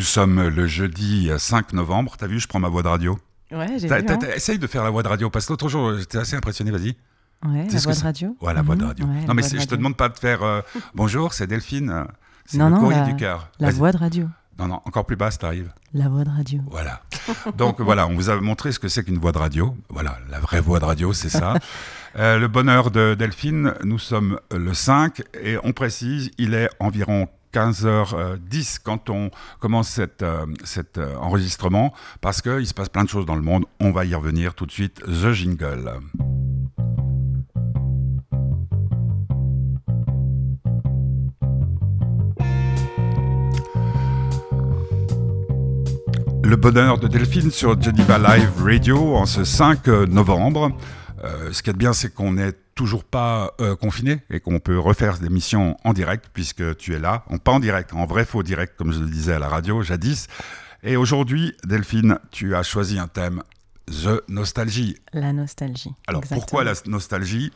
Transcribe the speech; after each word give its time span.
Nous 0.00 0.06
sommes 0.06 0.48
le 0.48 0.66
jeudi 0.66 1.30
5 1.36 1.74
novembre. 1.74 2.14
T'as 2.18 2.26
vu, 2.26 2.40
je 2.40 2.48
prends 2.48 2.58
ma 2.58 2.70
voix 2.70 2.82
de 2.82 2.88
radio. 2.88 3.18
Ouais, 3.52 3.66
j'ai 3.78 3.86
vu. 3.86 3.92
hein. 3.94 4.18
Essaye 4.34 4.58
de 4.58 4.66
faire 4.66 4.82
la 4.82 4.88
voix 4.88 5.02
de 5.02 5.08
radio, 5.08 5.28
parce 5.28 5.44
que 5.44 5.52
l'autre 5.52 5.68
jour, 5.68 5.94
j'étais 5.98 6.16
assez 6.16 6.34
impressionné, 6.36 6.70
vas-y. 6.70 6.96
Ouais, 7.46 7.66
la 7.70 7.78
voix 7.80 7.92
de 7.94 8.00
radio. 8.00 8.36
Ouais, 8.40 8.54
la 8.54 8.62
voix 8.62 8.76
de 8.76 8.80
Mhm, 8.80 8.88
radio. 8.88 9.06
non, 9.28 9.34
mais 9.34 9.42
je 9.42 9.66
te 9.66 9.74
demande 9.74 9.98
pas 9.98 10.08
de 10.08 10.18
faire 10.18 10.42
euh, 10.42 10.62
bonjour, 10.94 11.34
c'est 11.34 11.46
Delphine. 11.46 11.90
euh, 11.90 12.04
C'est 12.46 12.56
Non, 12.56 12.70
le 12.70 12.76
non, 12.76 12.80
courrier 12.80 13.00
la- 13.00 13.06
du 13.08 13.16
cœur. 13.16 13.50
La 13.58 13.68
voix 13.72 13.92
de 13.92 13.98
radio. 13.98 14.26
Non, 14.58 14.68
non, 14.68 14.80
encore 14.86 15.04
plus 15.04 15.16
basse, 15.16 15.36
t'arrives. 15.38 15.70
La 15.92 16.08
voix 16.08 16.24
de 16.24 16.30
radio. 16.30 16.62
Voilà. 16.70 17.02
Donc 17.58 17.78
voilà, 17.82 18.06
on 18.06 18.14
vous 18.14 18.30
a 18.30 18.40
montré 18.40 18.72
ce 18.72 18.78
que 18.78 18.88
c'est 18.88 19.04
qu'une 19.04 19.18
voix 19.18 19.32
de 19.32 19.38
radio. 19.38 19.76
Voilà, 19.90 20.16
la 20.30 20.40
vraie 20.40 20.62
voix 20.62 20.80
de 20.80 20.86
radio, 20.86 21.12
c'est 21.12 21.28
ça. 21.28 21.52
Euh, 22.18 22.38
le 22.40 22.48
bonheur 22.48 22.90
de 22.90 23.14
Delphine, 23.16 23.72
nous 23.84 24.00
sommes 24.00 24.40
le 24.50 24.74
5 24.74 25.22
et 25.40 25.58
on 25.62 25.70
précise, 25.70 26.32
il 26.38 26.54
est 26.54 26.68
environ 26.80 27.28
15h10 27.52 28.78
quand 28.82 29.10
on 29.10 29.30
commence 29.58 29.88
cet, 29.88 30.22
euh, 30.22 30.46
cet 30.64 30.98
euh, 30.98 31.16
enregistrement 31.16 31.92
parce 32.20 32.42
qu'il 32.42 32.66
se 32.66 32.74
passe 32.74 32.88
plein 32.88 33.04
de 33.04 33.08
choses 33.08 33.26
dans 33.26 33.36
le 33.36 33.42
monde. 33.42 33.64
On 33.80 33.92
va 33.92 34.04
y 34.04 34.14
revenir 34.14 34.54
tout 34.54 34.66
de 34.66 34.72
suite. 34.72 35.00
The 35.04 35.32
Jingle. 35.32 36.00
Le 46.42 46.56
bonheur 46.56 46.98
de 46.98 47.06
Delphine 47.06 47.52
sur 47.52 47.80
Geneva 47.80 48.18
Live 48.18 48.50
Radio 48.60 49.14
en 49.14 49.24
ce 49.24 49.44
5 49.44 49.86
novembre. 49.86 50.72
Euh, 51.24 51.52
ce 51.52 51.62
qui 51.62 51.70
est 51.70 51.74
bien, 51.74 51.92
c'est 51.92 52.12
qu'on 52.12 52.32
n'est 52.32 52.54
toujours 52.80 53.04
pas 53.04 53.52
euh, 53.60 53.76
confiné 53.76 54.22
et 54.30 54.40
qu'on 54.40 54.58
peut 54.58 54.78
refaire 54.78 55.20
l'émission 55.20 55.76
en 55.84 55.92
direct 55.92 56.30
puisque 56.32 56.78
tu 56.78 56.94
es 56.94 56.98
là. 56.98 57.24
On, 57.28 57.36
pas 57.36 57.52
en 57.52 57.60
direct, 57.60 57.92
en 57.92 58.06
vrai 58.06 58.24
faux 58.24 58.42
direct, 58.42 58.74
comme 58.78 58.90
je 58.90 59.00
le 59.00 59.06
disais 59.10 59.34
à 59.34 59.38
la 59.38 59.48
radio 59.50 59.82
jadis. 59.82 60.28
Et 60.82 60.96
aujourd'hui, 60.96 61.54
Delphine, 61.62 62.18
tu 62.30 62.54
as 62.56 62.62
choisi 62.62 62.98
un 62.98 63.06
thème, 63.06 63.42
The 63.88 64.22
Nostalgie. 64.28 64.96
La 65.12 65.34
nostalgie. 65.34 65.92
Alors 66.06 66.22
Exactement. 66.22 66.40
pourquoi 66.40 66.64
la 66.64 66.72
nostalgie? 66.86 67.52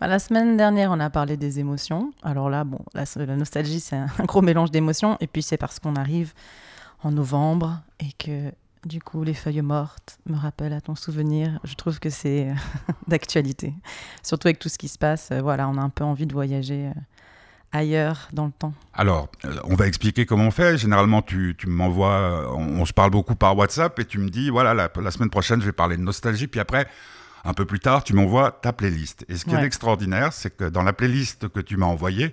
Bah, 0.00 0.06
La 0.06 0.18
semaine 0.18 0.56
dernière, 0.56 0.92
on 0.92 1.00
a 1.00 1.10
parlé 1.10 1.36
des 1.36 1.58
émotions. 1.60 2.14
Alors 2.22 2.48
là, 2.48 2.64
bon, 2.64 2.78
la, 2.94 3.04
la 3.16 3.36
nostalgie, 3.36 3.80
c'est 3.80 3.96
un 3.96 4.08
gros 4.24 4.40
mélange 4.40 4.70
d'émotions. 4.70 5.18
Et 5.20 5.26
puis, 5.26 5.42
c'est 5.42 5.58
parce 5.58 5.78
qu'on 5.78 5.96
arrive 5.96 6.32
en 7.02 7.12
novembre 7.12 7.82
et 8.00 8.12
que, 8.18 8.50
du 8.86 9.00
coup, 9.00 9.22
les 9.24 9.34
feuilles 9.34 9.62
mortes 9.62 10.18
me 10.26 10.36
rappellent 10.36 10.72
à 10.72 10.80
ton 10.80 10.94
souvenir. 10.94 11.58
Je 11.64 11.74
trouve 11.74 11.98
que 12.00 12.10
c'est 12.10 12.48
euh, 12.48 12.54
d'actualité. 13.08 13.74
Surtout 14.22 14.48
avec 14.48 14.58
tout 14.58 14.68
ce 14.68 14.78
qui 14.78 14.88
se 14.88 14.98
passe. 14.98 15.30
euh, 15.32 15.40
voilà, 15.40 15.68
on 15.68 15.76
a 15.76 15.80
un 15.80 15.90
peu 15.90 16.04
envie 16.04 16.26
de 16.26 16.32
voyager 16.32 16.86
euh, 16.86 16.92
ailleurs 17.72 18.28
dans 18.32 18.46
le 18.46 18.52
temps. 18.52 18.72
Alors, 18.92 19.28
on 19.64 19.74
va 19.74 19.86
expliquer 19.86 20.26
comment 20.26 20.44
on 20.44 20.50
fait. 20.50 20.78
Généralement, 20.78 21.22
tu, 21.22 21.54
tu 21.58 21.66
m'envoies, 21.68 22.52
on, 22.54 22.80
on 22.80 22.84
se 22.84 22.92
parle 22.92 23.10
beaucoup 23.10 23.34
par 23.34 23.56
WhatsApp 23.56 23.98
et 23.98 24.04
tu 24.04 24.18
me 24.18 24.28
dis, 24.28 24.50
voilà, 24.50 24.74
la, 24.74 24.90
la 25.00 25.10
semaine 25.10 25.30
prochaine, 25.30 25.60
je 25.60 25.66
vais 25.66 25.72
parler 25.72 25.96
de 25.96 26.02
nostalgie. 26.02 26.46
Puis 26.46 26.60
après, 26.60 26.86
un 27.44 27.52
peu 27.52 27.64
plus 27.66 27.80
tard, 27.80 28.04
tu 28.04 28.14
m'envoies 28.14 28.52
ta 28.62 28.72
playlist. 28.72 29.24
Et 29.28 29.36
ce 29.36 29.44
qui 29.44 29.54
est 29.54 29.62
extraordinaire, 29.64 30.32
c'est 30.32 30.56
que 30.56 30.64
dans 30.64 30.82
la 30.82 30.92
playlist 30.92 31.48
que 31.48 31.60
tu 31.60 31.76
m'as 31.76 31.86
envoyée, 31.86 32.32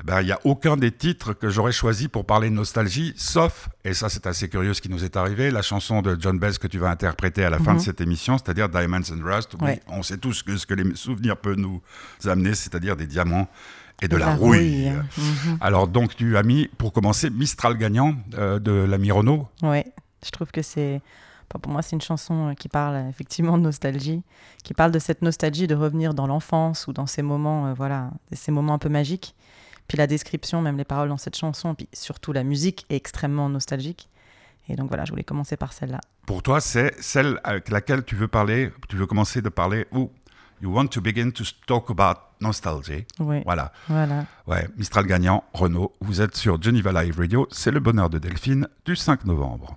eh 0.00 0.02
ben, 0.02 0.20
il 0.20 0.26
n'y 0.26 0.32
a 0.32 0.40
aucun 0.44 0.76
des 0.76 0.90
titres 0.90 1.32
que 1.34 1.48
j'aurais 1.48 1.72
choisi 1.72 2.08
pour 2.08 2.24
parler 2.26 2.50
de 2.50 2.54
nostalgie, 2.54 3.14
sauf, 3.16 3.68
et 3.84 3.94
ça 3.94 4.08
c'est 4.08 4.26
assez 4.26 4.48
curieux 4.48 4.74
ce 4.74 4.80
qui 4.82 4.88
nous 4.88 5.04
est 5.04 5.16
arrivé, 5.16 5.50
la 5.50 5.62
chanson 5.62 6.02
de 6.02 6.16
John 6.20 6.38
Baez 6.38 6.58
que 6.60 6.66
tu 6.66 6.78
vas 6.78 6.90
interpréter 6.90 7.44
à 7.44 7.50
la 7.50 7.58
fin 7.58 7.72
Mhm. 7.72 7.78
de 7.78 7.82
cette 7.82 8.00
émission, 8.00 8.36
c'est-à-dire 8.36 8.68
Diamonds 8.68 9.02
and 9.12 9.22
Rust. 9.24 9.52
Oui, 9.60 9.66
Ouais. 9.68 9.80
on 9.88 10.02
sait 10.02 10.18
tous 10.18 10.42
que 10.42 10.56
ce 10.56 10.66
que 10.66 10.74
les 10.74 10.94
souvenirs 10.96 11.36
peuvent 11.36 11.56
nous 11.58 11.80
amener, 12.26 12.54
c'est-à-dire 12.54 12.96
des 12.96 13.06
diamants 13.06 13.46
et 14.02 14.08
de 14.08 14.16
la, 14.16 14.26
la 14.26 14.34
rouille. 14.34 14.88
rouille. 14.88 14.92
Mhm. 15.18 15.58
Alors 15.60 15.86
donc 15.86 16.16
tu 16.16 16.36
as 16.36 16.42
mis, 16.42 16.66
pour 16.78 16.92
commencer, 16.92 17.30
Mistral 17.30 17.76
gagnant 17.78 18.14
euh, 18.36 18.58
de 18.58 18.72
l'ami 18.72 19.12
Renault. 19.12 19.46
Ouais, 19.62 19.86
je 20.24 20.30
trouve 20.30 20.50
que 20.50 20.62
c'est. 20.62 21.00
enfin, 21.48 21.60
pour 21.60 21.70
moi, 21.70 21.82
c'est 21.82 21.94
une 21.94 22.02
chanson 22.02 22.48
euh, 22.48 22.54
qui 22.54 22.68
parle 22.68 22.96
euh, 22.96 23.08
effectivement 23.08 23.56
de 23.58 23.62
nostalgie, 23.62 24.22
qui 24.64 24.74
parle 24.74 24.90
de 24.90 24.98
cette 24.98 25.22
nostalgie 25.22 25.68
de 25.68 25.76
revenir 25.76 26.14
dans 26.14 26.26
l'enfance 26.26 26.88
ou 26.88 26.92
dans 26.92 27.06
ces 27.06 27.22
moments, 27.22 27.68
euh, 27.68 27.74
voilà, 27.74 28.10
ces 28.32 28.50
moments 28.50 28.74
un 28.74 28.78
peu 28.78 28.88
magiques. 28.88 29.36
Puis 29.88 29.98
la 29.98 30.06
description, 30.06 30.62
même 30.62 30.76
les 30.78 30.84
paroles 30.84 31.08
dans 31.08 31.16
cette 31.18 31.36
chanson, 31.36 31.74
puis 31.74 31.88
surtout 31.92 32.32
la 32.32 32.42
musique 32.44 32.86
est 32.90 32.96
extrêmement 32.96 33.48
nostalgique. 33.48 34.08
Et 34.68 34.76
donc 34.76 34.88
voilà, 34.88 35.04
je 35.04 35.10
voulais 35.10 35.24
commencer 35.24 35.56
par 35.56 35.72
celle-là. 35.74 36.00
Pour 36.26 36.42
toi, 36.42 36.60
c'est 36.60 36.94
celle 37.02 37.38
avec 37.44 37.68
laquelle 37.68 38.02
tu 38.04 38.14
veux 38.16 38.28
parler, 38.28 38.72
tu 38.88 38.96
veux 38.96 39.06
commencer 39.06 39.42
de 39.42 39.48
parler 39.50 39.86
où 39.92 40.10
You 40.62 40.72
want 40.74 40.86
to 40.86 41.00
begin 41.02 41.30
to 41.32 41.44
talk 41.66 41.90
about 41.90 42.20
nostalgy. 42.40 43.04
Oui, 43.18 43.42
Voilà. 43.44 43.72
voilà. 43.88 44.24
Ouais, 44.46 44.66
Mistral 44.78 45.04
gagnant, 45.04 45.44
Renault. 45.52 45.92
Vous 46.00 46.22
êtes 46.22 46.36
sur 46.36 46.62
Geneva 46.62 47.02
Live 47.02 47.18
Radio. 47.18 47.46
C'est 47.50 47.72
le 47.72 47.80
bonheur 47.80 48.08
de 48.08 48.18
Delphine 48.18 48.66
du 48.86 48.96
5 48.96 49.24
novembre. 49.26 49.76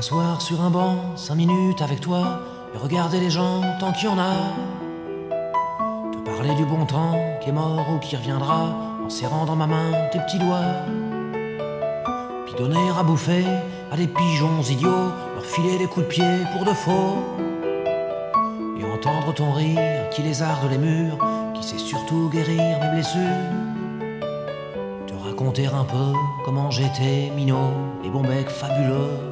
M'asseoir 0.00 0.40
sur 0.40 0.62
un 0.62 0.70
banc, 0.70 0.96
cinq 1.14 1.34
minutes 1.34 1.82
avec 1.82 2.00
toi, 2.00 2.40
et 2.74 2.78
regarder 2.78 3.20
les 3.20 3.28
gens 3.28 3.60
tant 3.78 3.92
qu'il 3.92 4.08
y 4.08 4.08
en 4.08 4.18
a. 4.18 4.32
Te 6.10 6.16
parler 6.20 6.54
du 6.54 6.64
bon 6.64 6.86
temps 6.86 7.18
qui 7.42 7.50
est 7.50 7.52
mort 7.52 7.84
ou 7.94 7.98
qui 7.98 8.16
reviendra, 8.16 8.70
en 9.04 9.10
serrant 9.10 9.44
dans 9.44 9.56
ma 9.56 9.66
main 9.66 9.92
tes 10.10 10.18
petits 10.20 10.38
doigts. 10.38 10.72
Puis 12.46 12.54
donner 12.56 12.88
à 12.98 13.02
bouffer 13.02 13.44
à 13.92 13.96
des 13.98 14.06
pigeons 14.06 14.62
idiots, 14.70 15.12
leur 15.34 15.44
filer 15.44 15.76
des 15.76 15.86
coups 15.86 16.06
de 16.06 16.10
pied 16.10 16.32
pour 16.56 16.64
de 16.64 16.72
faux. 16.72 17.18
Et 18.78 18.84
entendre 18.90 19.34
ton 19.34 19.52
rire 19.52 20.08
qui 20.10 20.22
lézarde 20.22 20.64
les 20.70 20.78
murs, 20.78 21.18
qui 21.52 21.62
sait 21.62 21.76
surtout 21.76 22.30
guérir 22.32 22.78
mes 22.80 22.88
blessures. 22.88 23.20
Te 25.06 25.12
raconter 25.28 25.66
un 25.66 25.84
peu 25.84 26.14
comment 26.46 26.70
j'étais 26.70 27.30
minot, 27.36 27.74
les 28.02 28.08
bons 28.08 28.22
becs 28.22 28.48
fabuleux. 28.48 29.29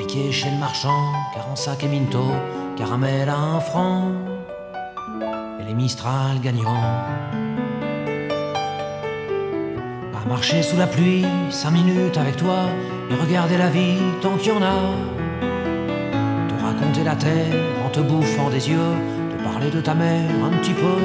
Compliqué 0.00 0.32
chez 0.32 0.50
le 0.50 0.56
marchand, 0.56 1.12
car 1.34 1.46
en 1.50 1.56
sac 1.56 1.84
et 1.84 1.86
minto, 1.86 2.24
caramel 2.74 3.28
à 3.28 3.36
un 3.36 3.60
franc, 3.60 4.12
et 5.60 5.64
les 5.64 5.74
Mistral 5.74 6.40
gagnants. 6.40 7.04
À 10.14 10.26
marcher 10.26 10.62
sous 10.62 10.78
la 10.78 10.86
pluie, 10.86 11.26
cinq 11.50 11.72
minutes 11.72 12.16
avec 12.16 12.38
toi, 12.38 12.60
et 13.10 13.14
regarder 13.14 13.58
la 13.58 13.68
vie 13.68 13.98
tant 14.22 14.38
qu'il 14.38 14.54
y 14.54 14.56
en 14.56 14.62
a. 14.62 14.78
Te 16.48 16.64
raconter 16.64 17.04
la 17.04 17.16
terre 17.16 17.54
en 17.84 17.90
te 17.90 18.00
bouffant 18.00 18.48
des 18.48 18.70
yeux, 18.70 18.94
te 19.36 19.44
parler 19.44 19.68
de 19.68 19.82
ta 19.82 19.92
mère 19.92 20.30
un 20.42 20.56
petit 20.60 20.72
peu, 20.72 20.98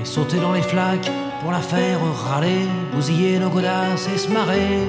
et 0.00 0.04
sauter 0.04 0.38
dans 0.38 0.52
les 0.52 0.62
flaques 0.62 1.10
pour 1.42 1.50
la 1.50 1.60
faire 1.60 1.98
râler, 2.28 2.68
bousiller 2.94 3.40
nos 3.40 3.50
godasses 3.50 4.08
et 4.14 4.16
se 4.16 4.30
marrer 4.30 4.86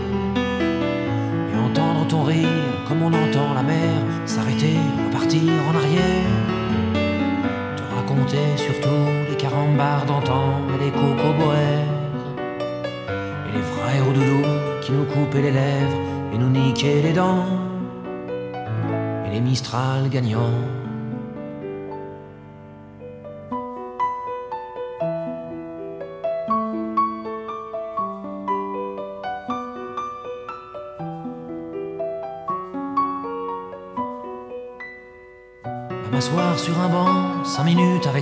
comme 2.10 3.02
on 3.02 3.08
entend 3.08 3.54
la 3.54 3.64
mer 3.64 3.92
s'arrêter, 4.26 4.78
repartir 5.08 5.52
en 5.70 5.76
arrière. 5.76 6.34
Te 7.76 7.96
raconter 7.96 8.48
surtout 8.56 9.06
les 9.30 9.36
carambars 9.36 10.06
d'antan 10.06 10.62
et 10.74 10.86
les 10.86 10.92
cocoboères. 10.92 11.94
Et 13.48 13.58
les 13.58 13.62
frères 13.62 14.08
au 14.10 14.14
doudou 14.14 14.44
qui 14.82 14.92
nous 14.94 15.06
coupaient 15.06 15.42
les 15.42 15.52
lèvres 15.52 15.98
et 16.34 16.38
nous 16.38 16.50
niquaient 16.50 17.02
les 17.02 17.14
dents. 17.14 17.46
Et 19.26 19.32
les 19.34 19.42
Mistral 19.42 20.10
gagnants. 20.10 20.87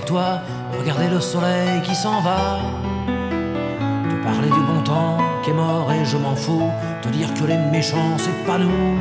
Toi, 0.06 0.40
regarder 0.78 1.08
le 1.08 1.20
soleil 1.20 1.82
qui 1.82 1.94
s'en 1.94 2.20
va. 2.20 2.60
Te 3.06 4.24
parler 4.24 4.48
du 4.48 4.60
bon 4.60 4.80
temps 4.82 5.18
qui 5.42 5.50
est 5.50 5.52
mort 5.52 5.90
et 5.92 6.04
je 6.04 6.16
m'en 6.16 6.36
fous, 6.36 6.70
te 7.02 7.08
dire 7.08 7.34
que 7.34 7.44
les 7.44 7.58
méchants 7.72 8.16
c'est 8.16 8.46
pas 8.46 8.56
nous. 8.56 8.96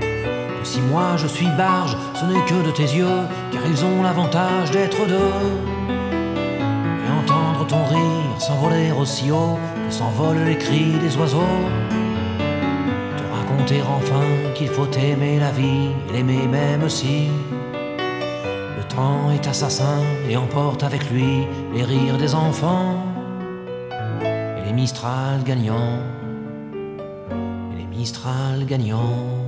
Que 0.00 0.66
si 0.66 0.80
moi 0.80 1.16
je 1.16 1.28
suis 1.28 1.48
barge, 1.56 1.96
ce 2.14 2.24
n'est 2.26 2.44
que 2.46 2.66
de 2.66 2.72
tes 2.72 2.90
yeux, 2.98 3.20
car 3.52 3.62
ils 3.64 3.84
ont 3.84 4.02
l'avantage 4.02 4.72
d'être 4.72 5.06
deux. 5.06 5.36
Et 7.04 7.10
entendre 7.20 7.64
ton 7.66 7.84
rire 7.84 8.40
s'envoler 8.40 8.90
aussi 8.92 9.30
haut 9.30 9.58
que 9.86 9.94
s'envolent 9.94 10.44
les 10.44 10.58
cris 10.58 10.98
des 11.00 11.16
oiseaux. 11.16 11.56
Te 13.16 13.24
raconter 13.36 13.82
enfin 13.82 14.26
qu'il 14.56 14.68
faut 14.68 14.90
aimer 14.90 15.38
la 15.38 15.52
vie 15.52 15.90
et 16.08 16.12
l'aimer 16.12 16.46
même 16.48 16.88
si 16.88 17.28
est 19.32 19.46
assassin 19.46 20.02
et 20.28 20.36
emporte 20.36 20.82
avec 20.82 21.10
lui 21.10 21.46
les 21.74 21.84
rires 21.84 22.18
des 22.18 22.34
enfants 22.34 23.04
et 24.22 24.64
les 24.64 24.72
Mistral 24.72 25.44
gagnants. 25.44 25.98
Et 27.72 27.76
les 27.78 27.86
Mistral 27.86 28.66
gagnant. 28.66 29.38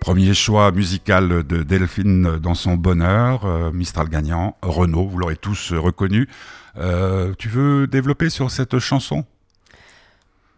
Premier 0.00 0.34
choix 0.34 0.72
musical 0.72 1.44
de 1.44 1.62
Delphine 1.62 2.38
dans 2.38 2.54
son 2.54 2.74
bonheur, 2.74 3.44
euh, 3.44 3.70
Mistral 3.70 4.08
gagnant, 4.08 4.56
Renault, 4.62 5.06
vous 5.06 5.18
l'aurez 5.18 5.36
tous 5.36 5.72
reconnu. 5.72 6.28
Euh, 6.76 7.34
tu 7.38 7.48
veux 7.48 7.86
développer 7.86 8.30
sur 8.30 8.50
cette 8.50 8.78
chanson? 8.78 9.24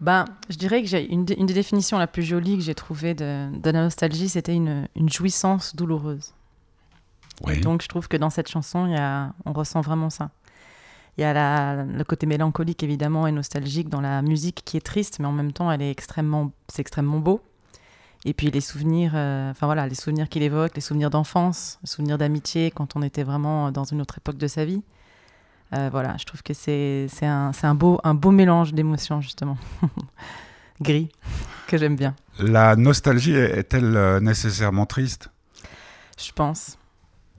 Ben, 0.00 0.25
je 0.50 0.56
dirais 0.56 0.82
que 0.82 0.88
j'ai 0.88 1.09
une, 1.12 1.25
des 1.25 1.55
définitions 1.55 1.97
la 1.97 2.09
plus 2.09 2.25
jolie 2.25 2.56
que 2.56 2.62
j'ai 2.62 2.75
trouvée 2.75 3.14
de, 3.14 3.49
la 3.64 3.73
nostalgie, 3.73 4.29
c'était 4.29 4.55
une, 4.55 4.88
jouissance 5.09 5.76
douloureuse. 5.76 6.35
Oui. 7.44 7.61
donc 7.61 7.82
je 7.82 7.88
trouve 7.88 8.09
que 8.09 8.17
dans 8.17 8.31
cette 8.31 8.49
chanson, 8.49 8.87
y 8.87 8.97
a, 8.97 9.32
on 9.47 9.53
ressent 9.53 9.81
vraiment 9.81 10.11
ça. 10.11 10.31
Il 11.17 11.20
y 11.20 11.25
a 11.25 11.85
le 11.85 12.05
côté 12.05 12.26
mélancolique 12.26 12.82
évidemment 12.82 13.26
et 13.26 13.32
nostalgique 13.32 13.88
dans 13.88 14.00
la 14.00 14.23
musique 14.23 14.62
qui 14.65 14.76
est 14.76 14.81
triste, 14.85 15.19
mais 15.19 15.26
en 15.26 15.32
même 15.32 15.53
temps, 15.53 15.70
elle 15.70 15.82
est 15.82 15.91
extrêmement, 15.91 16.53
c'est 16.69 16.81
extrêmement 16.81 17.19
beau. 17.19 17.41
Et 18.25 18.35
puis 18.35 18.50
les 18.50 18.61
souvenirs, 18.61 19.12
euh, 19.15 19.50
enfin 19.50 19.67
voilà, 19.67 19.87
les 19.87 19.94
souvenirs 19.94 20.29
qu'il 20.29 20.43
évoque, 20.43 20.75
les 20.75 20.81
souvenirs 20.81 21.11
d'enfance, 21.11 21.79
les 21.82 21.88
souvenirs 21.88 22.19
d'amitié 22.19 22.70
quand 22.70 22.97
on 22.97 23.03
était 23.03 23.25
vraiment 23.25 23.70
dans 23.73 23.85
une 23.85 24.00
autre 24.00 24.19
époque 24.19 24.37
de 24.37 24.47
sa 24.47 24.65
vie. 24.65 24.82
Euh, 25.74 25.88
voilà, 25.90 26.16
je 26.19 26.24
trouve 26.24 26.42
que 26.42 26.52
c'est 26.52 27.08
un, 27.22 27.50
un, 27.62 27.74
beau, 27.74 28.00
un 28.04 28.14
beau 28.14 28.30
mélange 28.30 28.74
d'émotions 28.74 29.20
justement. 29.20 29.56
Gris, 30.80 31.10
que 31.69 31.78
j'aime 31.78 31.96
bien. 31.96 32.14
La 32.38 32.76
nostalgie 32.76 33.34
est-elle 33.34 33.96
euh, 33.96 34.20
nécessairement 34.20 34.86
triste? 34.86 35.30
Je 36.19 36.32
pense. 36.32 36.76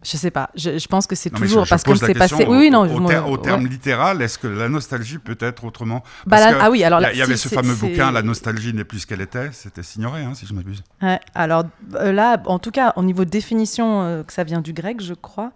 Je 0.03 0.17
sais 0.17 0.31
pas. 0.31 0.49
Je, 0.55 0.85
pense 0.87 1.07
que 1.07 1.15
c'est 1.15 1.29
toujours 1.29 1.65
parce 1.67 1.83
que 1.83 1.95
c'est 1.95 2.13
passé. 2.13 2.45
oui, 2.47 2.57
oui, 2.57 2.69
non. 2.69 2.83
Au, 3.25 3.37
terme 3.37 3.67
littéral, 3.67 4.21
est-ce 4.21 4.37
que 4.37 4.47
la 4.47 4.67
nostalgie 4.67 5.17
peut 5.17 5.37
être 5.39 5.63
autrement? 5.63 6.03
Bah, 6.27 6.37
Ah 6.59 6.69
oui, 6.69 6.83
alors 6.83 7.01
il 7.01 7.17
y, 7.17 7.21
avait 7.21 7.37
ce 7.37 7.47
fameux 7.47 7.75
bouquin, 7.75 8.11
La 8.11 8.21
nostalgie 8.21 8.73
n'est 8.73 8.83
plus 8.83 8.99
ce 8.99 9.07
qu'elle 9.07 9.21
était. 9.21 9.51
C'était 9.53 9.83
signoré, 9.83 10.21
hein, 10.23 10.33
si 10.33 10.45
je 10.45 10.53
m'abuse. 10.53 10.83
Ouais, 11.01 11.19
alors 11.33 11.63
euh, 11.95 12.11
là, 12.11 12.41
en 12.45 12.59
tout 12.59 12.71
cas, 12.71 12.93
au 12.97 13.03
niveau 13.03 13.23
de 13.23 13.29
définition, 13.29 14.01
euh, 14.01 14.23
que 14.23 14.33
ça 14.33 14.43
vient 14.43 14.61
du 14.61 14.73
grec, 14.73 15.01
je 15.01 15.13
crois. 15.13 15.51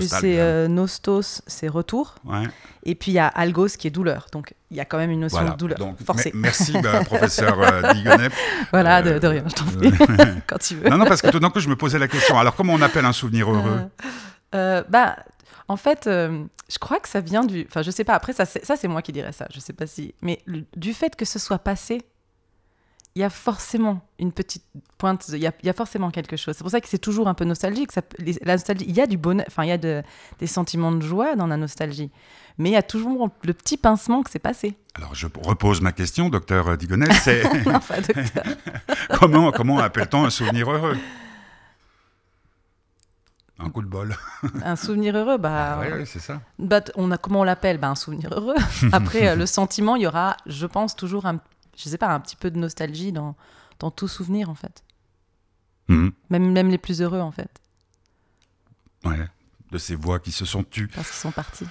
C'est 0.00 0.38
euh, 0.38 0.68
nostos, 0.68 1.42
c'est 1.46 1.68
retour. 1.68 2.14
Et 2.84 2.94
puis 2.94 3.10
il 3.10 3.14
y 3.14 3.18
a 3.18 3.26
algos 3.26 3.68
qui 3.78 3.88
est 3.88 3.90
douleur. 3.90 4.26
Donc 4.32 4.54
il 4.70 4.76
y 4.76 4.80
a 4.80 4.84
quand 4.84 4.98
même 4.98 5.10
une 5.10 5.20
notion 5.20 5.44
de 5.44 5.56
douleur 5.56 5.78
donc, 5.78 6.02
forcée. 6.02 6.30
Merci, 6.34 6.72
bah, 6.80 7.00
professeur 7.04 7.60
euh, 7.60 7.92
Digonet. 7.94 8.28
Voilà, 8.70 9.02
de, 9.02 9.26
rien, 9.26 9.44
je 9.46 9.54
t'en 9.54 9.64
prie. 9.64 9.92
quand 10.46 10.58
tu 10.58 10.76
veux. 10.76 10.88
Non, 10.88 10.98
non, 10.98 11.06
parce 11.06 11.22
que 11.22 11.28
tout 11.28 11.40
d'un 11.40 11.50
coup, 11.50 11.60
je 11.60 11.68
me 11.68 11.76
posais 11.76 11.98
la 11.98 12.08
question. 12.08 12.38
Alors, 12.38 12.54
comment 12.54 12.74
on 12.74 12.82
appelle 12.82 13.04
un 13.04 13.12
souvenir 13.12 13.50
heureux? 13.50 13.80
euh, 14.54 14.82
Bah. 14.88 15.16
En 15.68 15.76
fait, 15.76 16.06
je 16.06 16.78
crois 16.80 16.98
que 16.98 17.08
ça 17.08 17.20
vient 17.20 17.44
du. 17.44 17.64
Enfin, 17.68 17.82
je 17.82 17.92
sais 17.92 18.02
pas. 18.02 18.14
Après, 18.14 18.32
ça, 18.32 18.44
c'est 18.44 18.88
moi 18.88 19.02
qui 19.02 19.12
dirais 19.12 19.30
ça. 19.30 19.46
Je 19.54 19.60
sais 19.60 19.72
pas 19.72 19.86
si. 19.86 20.14
Mais 20.20 20.42
du 20.76 20.92
fait 20.92 21.14
que 21.14 21.24
ce 21.24 21.38
soit 21.38 21.60
passé, 21.60 22.02
il 23.20 23.22
y 23.22 23.26
a 23.26 23.30
forcément 23.30 24.00
une 24.18 24.32
petite 24.32 24.64
pointe, 24.96 25.28
il 25.28 25.38
y 25.38 25.46
a, 25.46 25.72
forcément 25.74 26.10
quelque 26.10 26.36
chose. 26.36 26.54
C'est 26.56 26.64
pour 26.64 26.70
ça 26.70 26.80
que 26.80 26.88
c'est 26.88 26.98
toujours 26.98 27.28
un 27.28 27.34
peu 27.34 27.44
nostalgique. 27.44 27.92
Ça, 27.92 28.00
la 28.18 28.54
nostalgie, 28.54 28.86
il 28.88 28.96
y 28.96 29.00
a 29.02 29.06
du 29.06 29.18
bonheur, 29.18 29.44
enfin 29.46 29.64
il 29.64 29.68
y 29.68 29.72
a 29.72 29.78
de, 29.78 30.02
des 30.38 30.46
sentiments 30.46 30.90
de 30.90 31.02
joie 31.02 31.36
dans 31.36 31.46
la 31.46 31.58
nostalgie, 31.58 32.10
mais 32.56 32.70
il 32.70 32.72
y 32.72 32.76
a 32.76 32.82
toujours 32.82 33.28
le 33.42 33.52
petit 33.52 33.76
pincement 33.76 34.22
que 34.22 34.30
c'est 34.30 34.38
passé. 34.38 34.74
Alors 34.94 35.14
je 35.14 35.26
repose 35.44 35.82
ma 35.82 35.92
question, 35.92 36.30
docteur 36.30 36.78
Digonel, 36.78 37.12
c'est 37.22 37.42
comment 39.20 39.52
comment 39.52 39.78
appelle-t-on 39.78 40.24
un 40.24 40.30
souvenir 40.30 40.70
heureux? 40.70 40.96
Un 43.58 43.68
coup 43.68 43.82
de 43.82 43.88
bol. 43.88 44.16
un 44.64 44.76
souvenir 44.76 45.14
heureux, 45.14 45.36
bah. 45.36 45.80
Ah 45.82 45.96
oui, 45.98 46.06
c'est 46.06 46.20
ça. 46.20 46.40
Bah, 46.58 46.80
on 46.94 47.10
a, 47.10 47.18
comment 47.18 47.40
on 47.40 47.44
l'appelle? 47.44 47.76
Bah, 47.76 47.88
Un 47.88 47.94
souvenir 47.94 48.32
heureux. 48.32 48.54
Après, 48.90 49.28
euh, 49.28 49.36
le 49.36 49.44
sentiment, 49.44 49.96
il 49.96 50.02
y 50.04 50.06
aura, 50.06 50.38
je 50.46 50.64
pense, 50.64 50.96
toujours 50.96 51.26
un 51.26 51.38
je 51.82 51.88
sais 51.88 51.98
pas, 51.98 52.12
un 52.12 52.20
petit 52.20 52.36
peu 52.36 52.50
de 52.50 52.58
nostalgie 52.58 53.12
dans, 53.12 53.36
dans 53.78 53.90
tout 53.90 54.08
souvenir, 54.08 54.50
en 54.50 54.54
fait. 54.54 54.84
Mhm. 55.88 56.12
Même, 56.30 56.52
même 56.52 56.68
les 56.68 56.78
plus 56.78 57.00
heureux, 57.00 57.20
en 57.20 57.32
fait. 57.32 57.50
Ouais, 59.04 59.26
de 59.72 59.78
ces 59.78 59.94
voix 59.94 60.18
qui 60.18 60.32
se 60.32 60.44
sont 60.44 60.62
tues. 60.62 60.88
Parce 60.88 61.08
qu'ils 61.08 61.18
sont 61.18 61.32
partis. 61.32 61.66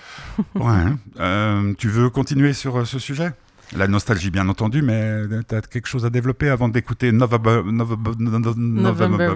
ouais. 0.55 0.85
Euh, 1.19 1.73
tu 1.77 1.89
veux 1.89 2.09
continuer 2.09 2.53
sur 2.53 2.77
euh, 2.77 2.85
ce 2.85 2.99
sujet? 2.99 3.31
La 3.75 3.87
nostalgie, 3.87 4.31
bien 4.31 4.47
entendu, 4.49 4.81
mais 4.81 5.21
tu 5.47 5.55
as 5.55 5.61
quelque 5.61 5.87
chose 5.87 6.05
à 6.05 6.09
développer 6.09 6.49
avant 6.49 6.69
d'écouter 6.69 7.11
November, 7.11 7.61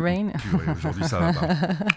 Rain. 0.01 0.27
Aujourd'hui, 0.77 1.03
ça 1.03 1.19
va 1.19 1.33
pas. 1.33 1.47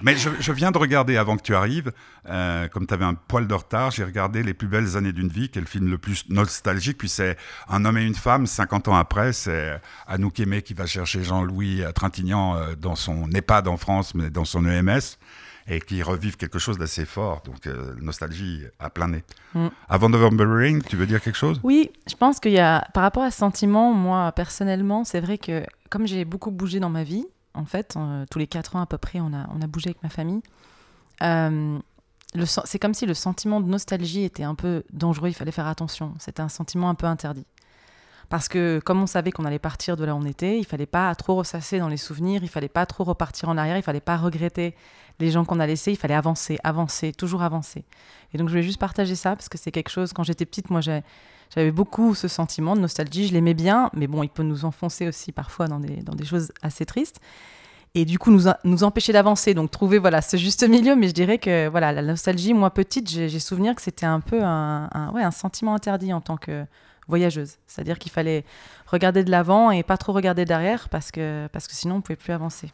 Mais 0.03 0.17
je, 0.17 0.53
viens 0.53 0.71
de 0.71 0.79
regarder 0.79 1.17
avant 1.17 1.37
que 1.37 1.43
tu 1.43 1.55
arrives, 1.55 1.93
euh, 2.29 2.69
comme 2.69 2.87
tu 2.87 2.95
avais 2.95 3.05
un 3.05 3.15
poil 3.15 3.47
de 3.47 3.55
retard, 3.55 3.91
j'ai 3.91 4.05
regardé 4.05 4.43
Les 4.43 4.55
plus 4.55 4.69
belles 4.69 4.97
années 4.97 5.13
d'une 5.13 5.29
vie, 5.29 5.49
qui 5.49 5.59
est 5.59 5.63
le 5.63 5.67
film 5.67 5.91
le 5.91 5.99
plus 5.99 6.29
nostalgique. 6.29 6.99
Puis 6.99 7.09
c'est 7.09 7.37
Un 7.69 7.85
homme 7.85 7.99
et 7.99 8.05
une 8.05 8.15
femme, 8.15 8.47
50 8.47 8.89
ans 8.89 8.97
après. 8.97 9.33
C'est 9.33 9.81
Anouk 10.07 10.39
Aimé 10.41 10.63
qui 10.63 10.75
va 10.75 10.87
chercher 10.87 11.23
Jean-Louis 11.23 11.83
Trintignant 11.95 12.57
euh, 12.57 12.75
dans 12.79 12.97
son 12.97 13.31
EHPAD 13.31 13.69
en 13.69 13.77
France, 13.77 14.15
mais 14.15 14.31
dans 14.31 14.45
son 14.45 14.67
EMS 14.67 15.17
et 15.69 15.81
qui 15.81 16.03
revivent 16.03 16.37
quelque 16.37 16.59
chose 16.59 16.79
d'assez 16.79 17.05
fort. 17.05 17.43
Donc, 17.45 17.67
euh, 17.67 17.95
nostalgie 18.01 18.65
à 18.79 18.91
plein 18.91 19.09
nez. 19.09 19.25
Mm. 19.55 19.69
Avant 19.89 20.09
November 20.09 20.45
Rain, 20.45 20.79
tu 20.81 20.97
veux 20.97 21.07
dire 21.07 21.21
quelque 21.21 21.37
chose? 21.37 21.61
Oui, 21.63 21.91
je 22.09 22.15
pense 22.15 22.41
qu'il 22.41 22.53
y 22.53 22.61
a, 22.61 22.87
par 22.95 23.03
rapport 23.03 23.23
à 23.23 23.31
ce 23.31 23.39
sentiment, 23.39 23.93
moi, 23.93 24.33
personnellement, 24.33 25.05
c'est 25.05 25.21
vrai 25.21 25.39
que 25.39 25.65
comme 25.91 26.07
j'ai 26.07 26.25
beaucoup 26.25 26.51
bougé 26.51 26.81
dans 26.81 26.91
ma 26.91 27.05
vie, 27.05 27.27
en 27.55 27.65
fait, 27.65 27.95
euh, 27.97 28.25
tous 28.31 28.39
les 28.39 28.47
quatre 28.47 28.77
ans 28.77 28.81
à 28.81 28.87
peu 28.87 28.99
près, 28.99 29.21
on 29.21 29.33
a, 29.33 29.49
on 29.55 29.63
a 29.63 29.67
bougé 29.67 29.89
avec 29.89 30.03
ma 30.03 30.09
famille. 30.09 30.43
Euh, 31.23 31.79
c'est 32.65 32.79
comme 32.79 32.95
si 32.95 33.07
le 33.07 33.15
sentiment 33.15 33.61
de 33.61 33.69
nostalgie 33.69 34.25
était 34.25 34.43
un 34.43 34.55
peu 34.55 34.83
dangereux, 34.93 35.29
il 35.29 35.35
fallait 35.35 35.53
faire 35.53 35.67
attention. 35.67 36.15
C'était 36.19 36.43
un 36.43 36.49
sentiment 36.49 36.91
un 36.91 36.95
peu 36.95 37.07
interdit. 37.07 37.47
Parce 38.29 38.49
que 38.49 38.81
comme 38.85 39.01
on 39.01 39.07
savait 39.07 39.31
qu'on 39.31 39.45
allait 39.45 39.59
partir 39.59 39.97
de 39.97 40.05
là 40.05 40.15
où 40.15 40.19
on 40.19 40.25
était, 40.25 40.59
il 40.59 40.65
fallait 40.65 40.87
pas 40.87 41.15
trop 41.15 41.37
ressasser 41.37 41.79
dans 41.79 41.89
les 41.89 41.97
souvenirs, 41.97 42.43
il 42.43 42.49
fallait 42.49 42.69
pas 42.69 42.87
trop 42.87 43.05
repartir 43.05 43.49
en 43.49 43.57
arrière, 43.57 43.77
il 43.77 43.83
fallait 43.83 44.01
pas 44.01 44.17
regretter 44.17 44.75
les 45.21 45.31
gens 45.31 45.45
qu'on 45.45 45.61
a 45.61 45.67
laissés, 45.67 45.93
il 45.93 45.97
fallait 45.97 46.15
avancer, 46.15 46.59
avancer, 46.65 47.13
toujours 47.13 47.43
avancer. 47.43 47.85
Et 48.35 48.39
donc 48.39 48.49
je 48.49 48.53
voulais 48.53 48.65
juste 48.65 48.81
partager 48.81 49.15
ça 49.15 49.37
parce 49.37 49.49
que 49.49 49.59
c'est 49.59 49.71
quelque 49.71 49.91
chose, 49.91 50.13
quand 50.13 50.25
j'étais 50.25 50.45
petite, 50.45 50.71
moi 50.71 50.81
j'avais 50.81 51.71
beaucoup 51.71 52.15
ce 52.15 52.27
sentiment 52.27 52.75
de 52.75 52.81
nostalgie, 52.81 53.29
je 53.29 53.33
l'aimais 53.33 53.55
bien, 53.55 53.91
mais 53.95 54.09
bon, 54.09 54.23
il 54.25 54.29
peut 54.29 54.43
nous 54.43 54.65
enfoncer 54.65 55.07
aussi 55.07 55.31
parfois 55.31 55.69
dans 55.69 55.79
des, 55.79 56.25
choses 56.25 56.53
assez 56.63 56.85
tristes. 56.85 57.21
Et 57.95 58.05
du 58.05 58.19
coup, 58.19 58.31
nous, 58.31 58.51
nous 58.65 58.85
empêcher 58.85 59.15
d'avancer, 59.15 59.55
donc 59.55 59.71
trouver 59.71 59.99
voilà, 59.99 60.21
ce 60.21 60.37
juste 60.37 60.69
milieu. 60.69 60.97
Mais 60.97 61.09
je 61.09 61.15
dirais 61.15 61.39
que 61.39 61.69
voilà, 61.69 61.93
la 61.93 62.03
nostalgie, 62.03 62.53
moi 62.53 62.69
petite, 62.69 63.09
j'ai 63.09 63.39
souvenir 63.39 63.75
que 63.75 63.81
c'était 63.81 64.05
un 64.05 64.21
peu 64.21 64.43
un, 64.43 64.91
un, 64.93 65.15
un 65.15 65.31
sentiment 65.31 65.75
interdit 65.75 66.13
en 66.13 66.21
tant 66.21 66.37
que 66.37 66.67
voyageuse. 67.09 67.57
C'est-à-dire 67.67 67.99
qu'il 67.99 68.13
fallait 68.13 68.45
regarder 68.87 69.25
de 69.25 69.31
l'avant 69.31 69.71
et 69.71 69.83
pas 69.83 69.97
trop 69.97 70.13
regarder 70.13 70.45
derrière 70.45 70.89
parce 70.89 71.11
que, 71.11 71.49
parce 71.53 71.67
que 71.69 71.75
sinon 71.75 71.97
on 71.97 71.99
ne 71.99 72.03
pouvait 72.03 72.17
plus 72.17 72.33
avancer. 72.33 72.73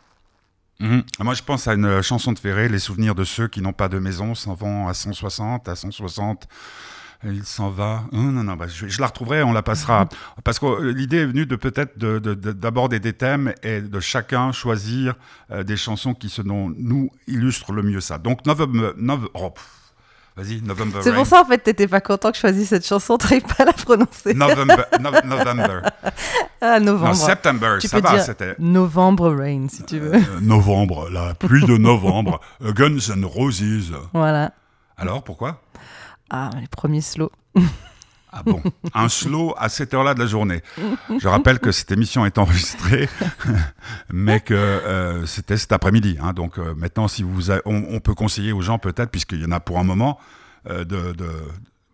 Mhm. 0.81 1.05
Moi, 1.21 1.35
je 1.35 1.43
pense 1.43 1.69
à 1.69 1.75
une 1.75 1.85
euh, 1.85 2.03
chanson 2.03 2.33
de 2.33 2.39
Ferré, 2.39 2.69
Les 2.69 2.81
souvenirs 2.81 3.15
de 3.15 3.25
ceux 3.25 3.47
qui 3.47 3.61
n'ont 3.61 3.73
pas 3.73 3.89
de 3.89 3.99
maison 3.99 4.35
s'en 4.35 4.55
vont 4.55 4.89
à 4.89 4.95
160, 4.95 5.69
à 5.69 5.77
160. 5.77 6.49
Il 7.25 7.45
s'en 7.45 7.71
va. 7.71 8.03
Non, 8.11 8.33
non, 8.33 8.43
non, 8.43 8.57
bah, 8.57 8.67
je, 8.67 9.01
la 9.01 9.07
retrouverai, 9.07 9.45
on 9.45 9.53
la 9.53 9.63
passera. 9.63 10.09
Parce 10.43 10.59
que 10.59 10.67
euh, 10.67 10.93
l'idée 10.93 11.19
est 11.19 11.27
venue 11.27 11.47
de 11.47 11.55
peut-être 11.55 11.97
d'aborder 11.97 12.99
de, 12.99 13.05
des 13.05 13.13
thèmes 13.13 13.55
et 13.63 13.81
de 13.81 14.01
chacun 14.01 14.51
choisir 14.51 15.15
euh, 15.53 15.63
des 15.63 15.77
chansons 15.77 16.15
qui, 16.15 16.29
selon 16.29 16.75
nous, 16.77 17.11
illustrent 17.29 17.73
le 17.73 17.83
mieux 17.83 18.01
ça. 18.01 18.19
Donc, 18.19 18.45
November. 18.45 18.91
Oh, 19.35 19.55
Vas-y, 20.37 20.63
November. 20.63 21.01
C'est 21.03 21.13
pour 21.13 21.27
ça, 21.27 21.43
en 21.43 21.45
fait, 21.45 21.59
t'étais 21.59 21.87
pas 21.87 22.01
content 22.01 22.31
que 22.31 22.37
je 22.37 22.41
choisisse 22.41 22.71
cette 22.71 22.87
chanson, 22.87 23.19
t'arrives 23.19 23.43
pas 23.43 23.65
à 23.65 23.65
la 23.67 23.73
prononcer. 23.75 24.33
November. 24.33 24.85
November. 25.01 25.83
Ah, 26.61 26.81
novembre. 26.81 27.09
Non, 27.09 27.15
September, 27.15 27.77
tu 27.81 27.89
ça 27.89 28.01
va, 28.01 28.19
c'était. 28.21 28.55
Novembre 28.59 29.31
Rain, 29.31 29.67
si 29.69 29.83
tu 29.85 29.99
veux. 29.99 30.15
Euh, 30.15 30.41
novembre, 30.41 31.11
la 31.11 31.35
pluie 31.35 31.67
de 31.67 31.77
novembre. 31.77 32.41
Guns 32.63 33.11
and 33.15 33.27
Roses. 33.27 33.93
Voilà. 34.15 34.53
Alors, 34.97 35.23
pourquoi? 35.23 35.61
Ah, 36.31 36.49
les 36.59 36.69
premiers 36.69 37.03
slow. 37.03 37.31
Ah 38.33 38.43
bon 38.43 38.63
Un 38.95 39.09
slow 39.11 39.55
à 39.59 39.69
cette 39.69 39.93
heure-là 39.93 40.15
de 40.15 40.21
la 40.21 40.27
journée. 40.27 40.63
Je 41.19 41.29
rappelle 41.29 41.59
que 41.59 41.71
cette 41.71 41.93
émission 41.93 42.25
est 42.25 42.39
enregistrée, 42.39 43.09
mais 44.13 44.41
que 44.41 44.55
euh, 44.55 45.27
c'était 45.27 45.59
cet 45.59 45.73
après-midi. 45.73 46.17
Hein. 46.21 46.33
donc 46.33 46.59
euh, 46.59 46.75
maintenant, 46.75 47.09
si 47.09 47.23
vous 47.23 47.51
on, 47.67 48.01
peut 48.01 48.15
conseiller 48.15 48.53
aux 48.53 48.63
gens 48.63 48.79
peut-être, 48.79 49.11
puisqu'il 49.11 49.43
y 49.43 49.45
en 49.45 49.53
a 49.53 49.61
pour 49.61 49.79
un 49.79 49.85
moment, 49.85 50.19
euh, 50.71 50.85
de, 50.85 51.13
de, 51.13 51.29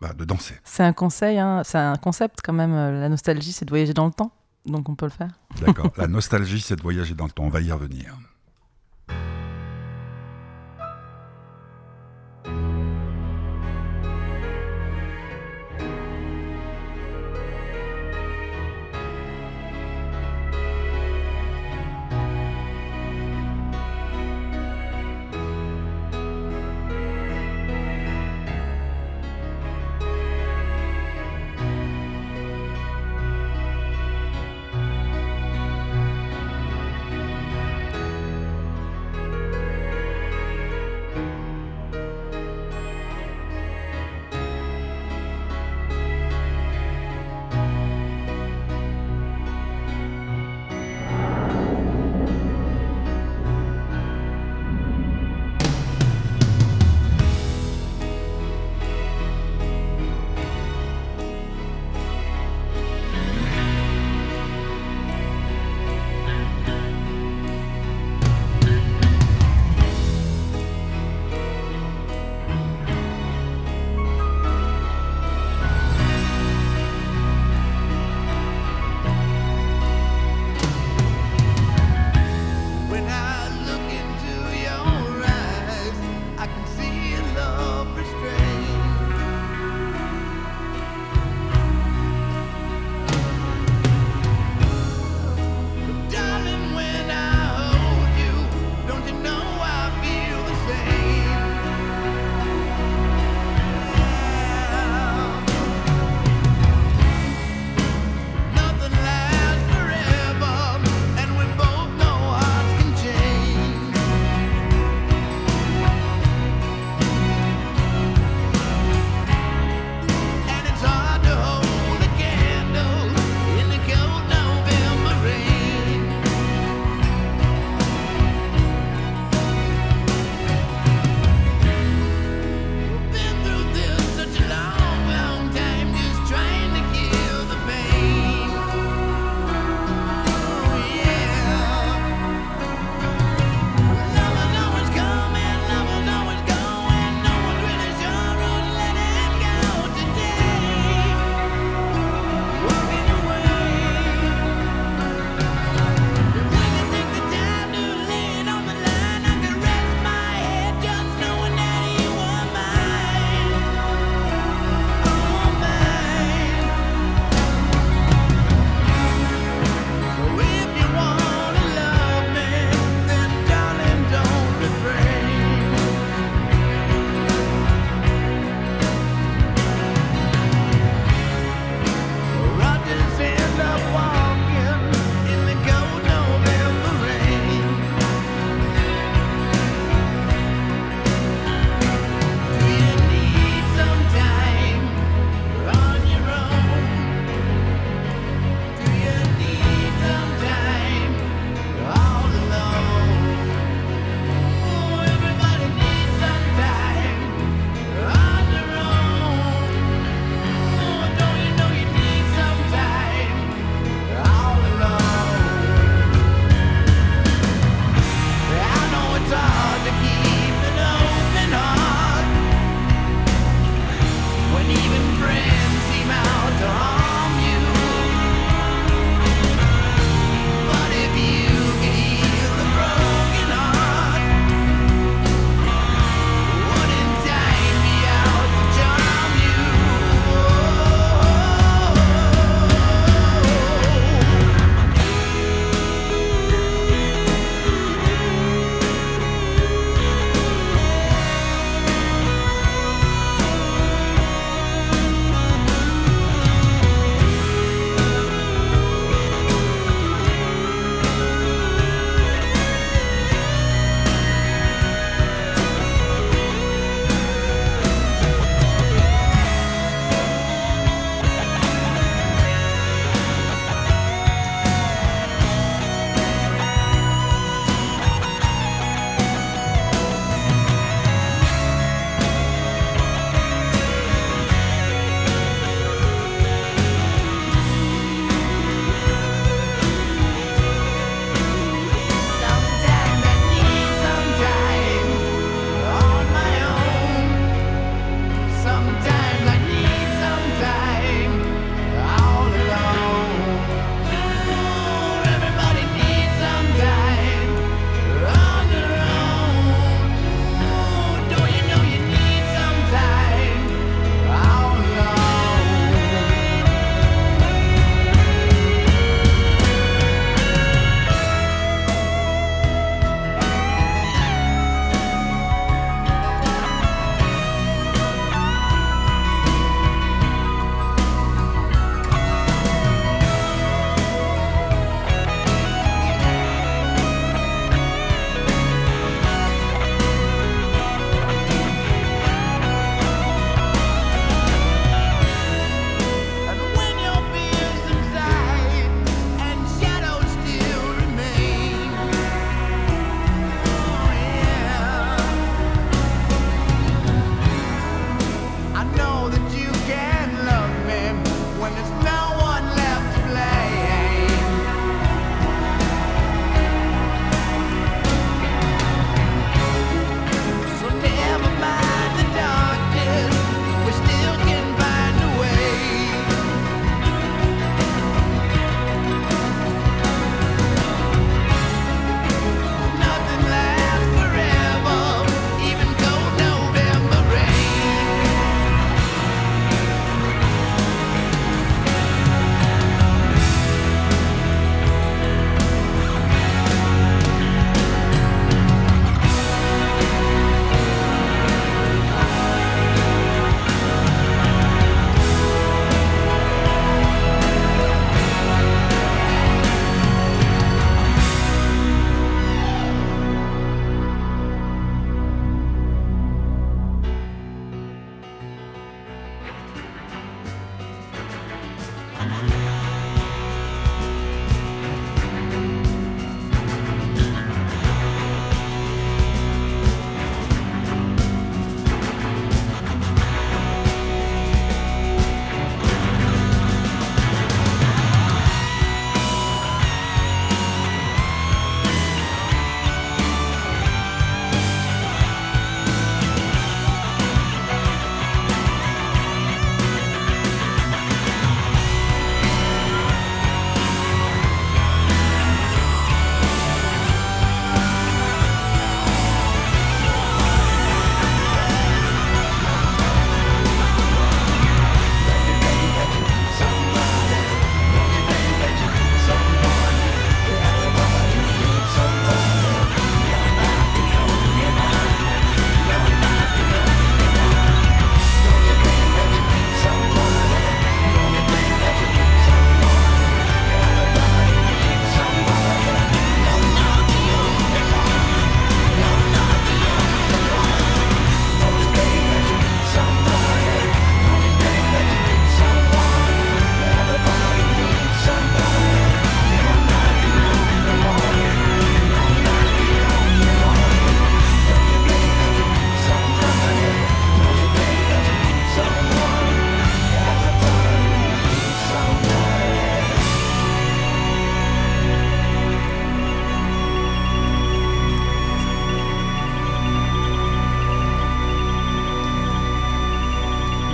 bah, 0.01 0.13
de, 0.17 0.25
danser. 0.25 0.55
C'est 0.63 0.85
un 0.85 0.93
conseil, 0.93 1.39
hein. 1.39 1.63
c'est 1.65 1.79
un 1.79 1.97
concept 1.97 2.39
quand 2.45 2.53
même. 2.53 2.73
La 2.73 3.09
nostalgie, 3.09 3.53
c'est 3.53 3.65
de 3.65 3.71
voyager 3.71 3.95
dans 3.95 4.07
le 4.07 4.13
temps. 4.13 4.31
Donc 4.65 4.89
on 4.89 4.95
peut 4.95 5.07
le 5.07 5.11
faire. 5.11 5.31
D'accord. 5.61 5.91
La 5.97 6.07
nostalgie, 6.07 6.61
c'est 6.61 6.77
de 6.77 6.83
voyager 6.83 7.15
dans 7.15 7.25
le 7.25 7.33
temps. 7.33 7.45
On 7.45 7.49
va 7.49 7.61
y 7.61 7.73
revenir. 7.73 8.15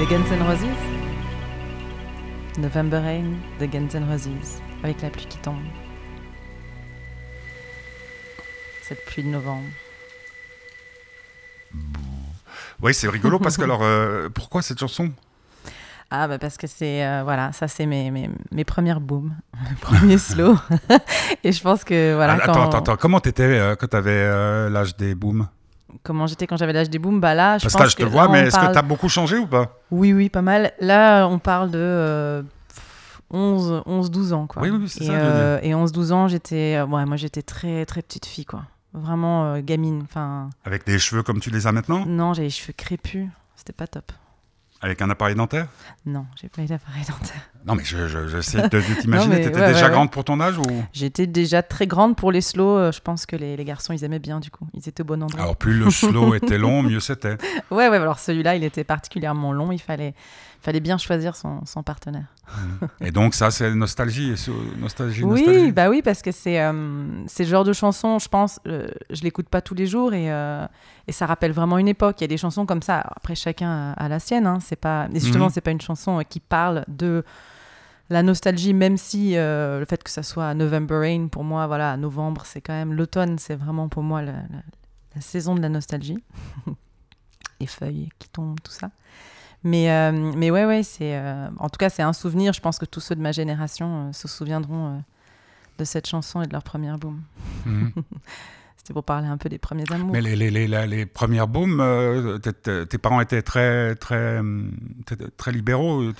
Les 0.04 0.10
Guns 0.10 0.30
N' 0.30 0.42
Roses 0.42 0.66
November 2.58 2.98
Rain 2.98 3.24
de 3.58 3.64
Guns 3.64 3.88
N' 3.94 4.04
Roses, 4.06 4.60
avec 4.82 5.00
la 5.00 5.08
pluie 5.08 5.24
qui 5.24 5.38
tombe. 5.38 5.62
Cette 8.82 9.02
pluie 9.06 9.22
de 9.22 9.28
novembre. 9.28 9.64
Oui, 12.82 12.92
c'est 12.92 13.08
rigolo 13.08 13.38
parce 13.38 13.56
que 13.56 13.62
alors, 13.62 13.82
euh, 13.82 14.28
pourquoi 14.28 14.60
cette 14.60 14.78
chanson? 14.78 15.10
Ah, 16.10 16.28
bah 16.28 16.38
parce 16.38 16.58
que 16.58 16.66
c'est, 16.66 17.02
euh, 17.06 17.22
voilà, 17.24 17.52
ça 17.52 17.66
c'est 17.66 17.86
mes, 17.86 18.10
mes, 18.10 18.28
mes 18.52 18.64
premières 18.64 19.00
booms, 19.00 19.34
mes 19.70 19.76
premiers 19.80 20.18
slow. 20.18 20.58
Et 21.44 21.50
je 21.52 21.62
pense 21.62 21.82
que, 21.82 22.14
voilà. 22.14 22.34
Ah, 22.34 22.42
quand- 22.44 22.52
Attends, 22.52 22.62
attends, 22.64 22.78
attends, 22.80 22.96
comment 22.98 23.20
t'étais 23.20 23.42
euh, 23.44 23.74
quand 23.74 23.86
t'avais 23.86 24.10
euh, 24.12 24.68
l'âge 24.68 24.98
des 24.98 25.14
booms? 25.14 25.48
Comment 26.02 26.26
j'étais 26.26 26.46
quand 26.46 26.56
j'avais 26.56 26.72
l'âge 26.72 26.90
des 26.90 26.98
booms 26.98 27.20
Bah 27.20 27.34
là, 27.34 27.58
je 27.58 27.64
Parce 27.64 27.74
que 27.74 27.78
pense 27.78 27.82
là, 27.84 27.88
je 27.88 27.96
te 27.96 28.02
que 28.02 28.08
vois, 28.08 28.24
là, 28.24 28.28
mais 28.32 28.38
est-ce 28.40 28.56
que 28.56 28.60
parle- 28.60 28.74
t'as 28.74 28.82
beaucoup 28.82 29.08
changé 29.08 29.38
ou 29.38 29.46
pas? 29.46 29.78
Oui, 29.90 30.12
oui, 30.12 30.28
pas 30.28 30.42
mal. 30.42 30.72
Là, 30.80 31.26
on 31.26 31.38
parle 31.38 31.70
de 31.70 31.78
euh, 31.78 32.42
11, 33.30 33.82
11, 33.86 34.10
12 34.10 34.32
ans, 34.32 34.46
quoi. 34.46 34.62
Oui, 34.62 34.70
oui, 34.70 34.88
c'est 34.88 35.04
et, 35.04 35.06
ça 35.06 35.12
que 35.12 35.18
euh, 35.20 35.58
et 35.62 35.74
11, 35.74 35.92
12 35.92 36.12
ans, 36.12 36.28
j'étais, 36.28 36.76
euh, 36.76 36.86
ouais, 36.86 37.04
moi, 37.04 37.16
j'étais 37.16 37.42
très, 37.42 37.84
très 37.86 38.02
petite 38.02 38.26
fille, 38.26 38.44
quoi. 38.44 38.62
Vraiment 38.92 39.44
euh, 39.54 39.60
gamine. 39.60 40.02
Enfin, 40.04 40.50
Avec 40.64 40.86
des 40.86 40.98
cheveux 40.98 41.22
comme 41.22 41.40
tu 41.40 41.50
les 41.50 41.66
as 41.66 41.72
maintenant? 41.72 42.04
Non, 42.06 42.32
j'avais 42.34 42.46
les 42.46 42.50
cheveux 42.50 42.74
crépus. 42.76 43.28
C'était 43.56 43.72
pas 43.72 43.86
top. 43.86 44.12
Avec 44.80 45.00
un 45.02 45.08
appareil 45.10 45.34
dentaire? 45.34 45.66
Non, 46.06 46.26
j'ai 46.40 46.48
pas 46.48 46.62
eu 46.62 46.66
d'appareil 46.66 47.04
dentaire. 47.08 47.50
Non, 47.66 47.74
mais 47.76 47.84
je, 47.84 48.06
je, 48.08 48.28
j'essaie 48.28 48.60
de, 48.62 48.68
de 48.68 48.76
Non, 48.78 49.00
t'imaginer. 49.00 49.40
T'étais 49.40 49.58
ouais, 49.60 49.66
déjà 49.72 49.86
ouais, 49.86 49.92
grande 49.92 50.10
pour 50.10 50.22
ton 50.24 50.38
âge 50.40 50.58
ou? 50.58 50.64
J'étais 50.92 51.26
déjà 51.26 51.62
très 51.62 51.86
grande 51.86 52.14
pour 52.14 52.30
les 52.30 52.42
slows. 52.42 52.76
euh, 52.76 52.92
Je 52.92 53.00
pense 53.00 53.24
que 53.24 53.36
les, 53.36 53.56
les 53.56 53.64
garçons, 53.64 53.92
ils 53.94 54.04
aimaient 54.04 54.18
bien, 54.18 54.38
du 54.38 54.50
coup. 54.50 54.66
Ils 54.74 54.86
étaient 54.88 55.00
au 55.00 55.06
bon 55.06 55.22
endroit. 55.22 55.40
Alors, 55.42 55.56
plus 55.56 55.72
le 55.78 55.90
slow 55.90 56.34
était 56.34 56.58
long, 56.58 56.82
mieux 56.82 57.00
c'était. 57.00 57.38
Ouais, 57.70 57.88
ouais, 57.88 57.96
alors 57.96 58.18
celui-là, 58.18 58.54
il 58.56 58.64
était 58.64 58.84
particulièrement 58.84 59.52
long. 59.54 59.72
Il 59.72 59.78
fallait, 59.80 60.14
fallait 60.60 60.80
bien 60.80 60.98
choisir 60.98 61.36
son, 61.36 61.64
son 61.64 61.82
partenaire. 61.82 62.26
Et 63.00 63.10
donc, 63.10 63.32
ça, 63.34 63.50
c'est 63.50 63.74
nostalgie. 63.74 64.34
Nostalgie, 64.78 65.24
Oui, 65.24 65.40
nostalgie? 65.46 65.72
bah 65.72 65.88
oui, 65.88 66.02
parce 66.02 66.20
que 66.20 66.32
c'est 66.32 66.60
euh, 66.60 66.72
le 67.38 67.44
genre 67.46 67.64
de 67.64 67.72
chanson, 67.72 68.18
je 68.18 68.28
pense, 68.28 68.60
euh, 68.66 68.88
je 69.08 69.22
l'écoute 69.22 69.48
pas 69.48 69.62
tous 69.62 69.74
les 69.74 69.86
jours 69.86 70.12
et, 70.12 70.30
euh, 70.30 70.66
et 71.08 71.12
ça 71.12 71.24
rappelle 71.24 71.52
vraiment 71.52 71.78
une 71.78 71.88
époque. 71.88 72.16
Il 72.20 72.24
y 72.24 72.26
a 72.26 72.28
des 72.28 72.36
chansons 72.36 72.66
comme 72.66 72.82
ça. 72.82 73.02
Après, 73.16 73.34
chacun 73.34 73.94
a, 73.96 74.04
a 74.04 74.08
la 74.10 74.18
sienne. 74.18 74.46
Hein, 74.46 74.58
c'est 74.60 74.76
pas, 74.76 75.08
et 75.14 75.18
justement, 75.18 75.46
Mhm. 75.46 75.50
c'est 75.54 75.60
pas 75.62 75.70
une 75.70 75.80
chanson 75.80 76.18
euh, 76.18 76.22
qui 76.28 76.40
parle 76.40 76.84
de 76.88 77.24
la 78.10 78.22
nostalgie, 78.22 78.74
même 78.74 78.96
si 78.96 79.36
euh, 79.36 79.78
le 79.80 79.84
fait 79.86 80.02
que 80.02 80.10
ça 80.10 80.22
soit 80.22 80.52
November 80.54 80.96
Rain, 80.98 81.28
pour 81.28 81.44
moi, 81.44 81.66
voilà, 81.66 81.96
novembre, 81.96 82.42
c'est 82.44 82.60
quand 82.60 82.72
même 82.74 82.92
l'automne, 82.92 83.38
c'est 83.38 83.54
vraiment 83.56 83.88
pour 83.88 84.02
moi 84.02 84.22
la, 84.22 84.32
la- 84.32 84.62
la 85.14 85.20
saison 85.20 85.54
de 85.54 85.60
la 85.60 85.68
nostalgie. 85.68 86.22
Les 87.60 87.66
feuilles 87.66 88.08
qui 88.18 88.28
tombent, 88.28 88.60
tout 88.62 88.72
ça. 88.72 88.90
Mais, 89.62 89.90
euh, 89.90 90.12
mais 90.36 90.50
ouais, 90.50 90.66
ouais, 90.66 90.82
c'est. 90.82 91.16
euh, 91.16 91.48
en 91.58 91.68
tout 91.70 91.78
cas, 91.78 91.88
c'est 91.88 92.02
un 92.02 92.12
souvenir. 92.12 92.52
Je 92.52 92.60
pense 92.60 92.78
que 92.78 92.84
tous 92.84 93.00
ceux 93.00 93.14
de 93.14 93.20
ma 93.22 93.32
génération 93.32 94.08
euh, 94.08 94.12
se 94.12 94.28
souviendront 94.28 95.02
de 95.78 95.84
cette 95.84 96.06
chanson 96.06 96.42
et 96.42 96.46
de 96.46 96.52
leur 96.52 96.62
première 96.64 96.98
boom. 96.98 97.22
Mhm. 97.64 97.92
C'était 98.84 98.92
pour 98.92 99.04
parler 99.04 99.26
un 99.28 99.38
peu 99.38 99.48
des 99.48 99.56
premiers 99.56 99.90
amours. 99.90 100.12
Mais 100.12 100.20
les, 100.20 100.36
les, 100.36 100.50
les, 100.50 100.86
les 100.86 101.06
premières 101.06 101.48
booms, 101.48 101.80
euh, 101.80 102.36
t'es- 102.36 102.98
parents 102.98 103.22
étaient 103.22 103.40
très, 103.40 103.94
très, 103.94 104.36
hum, 104.40 104.72
très, 105.06 105.16
très 105.38 105.52
libéraux. 105.52 106.02
non, 106.02 106.12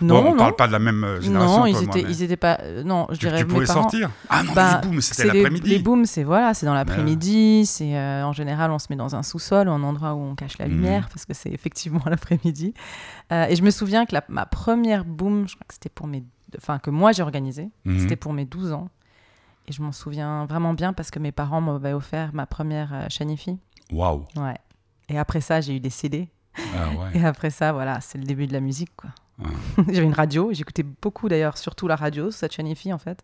Bon, 0.00 0.16
on 0.26 0.30
non. 0.32 0.36
parle 0.36 0.56
pas 0.56 0.66
de 0.66 0.72
la 0.72 0.80
même 0.80 1.04
euh, 1.04 1.20
génération. 1.20 1.58
non, 1.60 1.66
ils 1.66 1.80
étaient, 1.84 2.00
ils 2.02 2.22
étaient 2.24 2.36
pas. 2.36 2.58
euh, 2.62 2.82
non, 2.82 3.06
je 3.10 3.18
tu, 3.18 3.26
dirais. 3.26 3.38
tu 3.38 3.44
mes 3.46 3.52
pouvais 3.54 3.66
parents- 3.66 3.82
sortir. 3.82 4.10
Ah 4.28 4.42
non, 4.42 4.52
Bah, 4.52 4.80
les 4.82 4.88
booms, 4.88 5.00
c'était 5.00 5.26
l'après-midi. 5.32 5.70
Les 5.70 5.78
booms, 5.78 6.06
c'est 6.06 6.24
voilà, 6.24 6.54
c'est 6.54 6.66
dans 6.66 6.74
l'après-midi. 6.74 7.64
C'est 7.66 7.96
euh, 7.96 8.24
en 8.26 8.32
général, 8.32 8.72
on 8.72 8.80
se 8.80 8.88
met 8.90 8.96
dans 8.96 9.14
un 9.14 9.22
sous-sol 9.22 9.68
ou 9.68 9.70
un 9.70 9.82
endroit 9.84 10.14
où 10.14 10.18
on 10.20 10.34
cache 10.34 10.58
la 10.58 10.66
Mhm. 10.66 10.72
lumière 10.74 11.08
parce 11.12 11.24
que 11.24 11.34
c'est 11.34 11.52
effectivement 11.52 12.02
l'après-midi. 12.06 12.74
Euh, 13.30 13.46
et 13.48 13.54
je 13.54 13.62
me 13.62 13.70
souviens 13.70 14.06
que 14.06 14.14
la- 14.14 14.24
ma 14.28 14.44
première 14.44 15.04
boom, 15.04 15.46
je 15.46 15.54
crois 15.54 15.66
que 15.68 15.74
c'était 15.74 15.88
pour 15.88 16.08
mes, 16.08 16.24
enfin 16.56 16.80
que 16.80 16.90
moi 16.90 17.12
j'ai 17.12 17.22
organisé, 17.22 17.68
Mhm. 17.84 18.00
c'était 18.00 18.16
pour 18.16 18.32
mes 18.32 18.44
12 18.44 18.72
ans. 18.72 18.88
Et 19.68 19.72
je 19.72 19.82
m'en 19.82 19.92
souviens 19.92 20.46
vraiment 20.46 20.72
bien 20.74 20.92
parce 20.92 21.10
que 21.10 21.18
mes 21.18 21.30
parents 21.32 21.60
m'avaient 21.60 21.92
offert 21.92 22.32
ma 22.32 22.46
première 22.46 22.92
euh, 22.94 23.06
chaîne 23.10 23.30
IFI. 23.30 23.58
Waouh. 23.92 24.24
Ouais. 24.36 24.56
Et 25.08 25.18
après 25.18 25.40
ça, 25.40 25.60
j'ai 25.60 25.76
eu 25.76 25.80
des 25.80 25.90
CD. 25.90 26.28
Ah 26.56 26.88
ouais. 26.90 27.10
Et 27.20 27.24
après 27.24 27.50
ça, 27.50 27.72
voilà, 27.72 28.00
c'est 28.00 28.18
le 28.18 28.24
début 28.24 28.46
de 28.46 28.52
la 28.52 28.60
musique, 28.60 28.90
quoi. 28.96 29.10
Ouais. 29.38 29.84
J'avais 29.94 30.06
une 30.06 30.12
radio, 30.14 30.52
j'écoutais 30.52 30.82
beaucoup 30.82 31.28
d'ailleurs, 31.28 31.56
surtout 31.58 31.86
la 31.86 31.94
radio, 31.96 32.30
cette 32.32 32.52
chaîne 32.52 32.66
IFI 32.66 32.92
en 32.92 32.98
fait, 32.98 33.22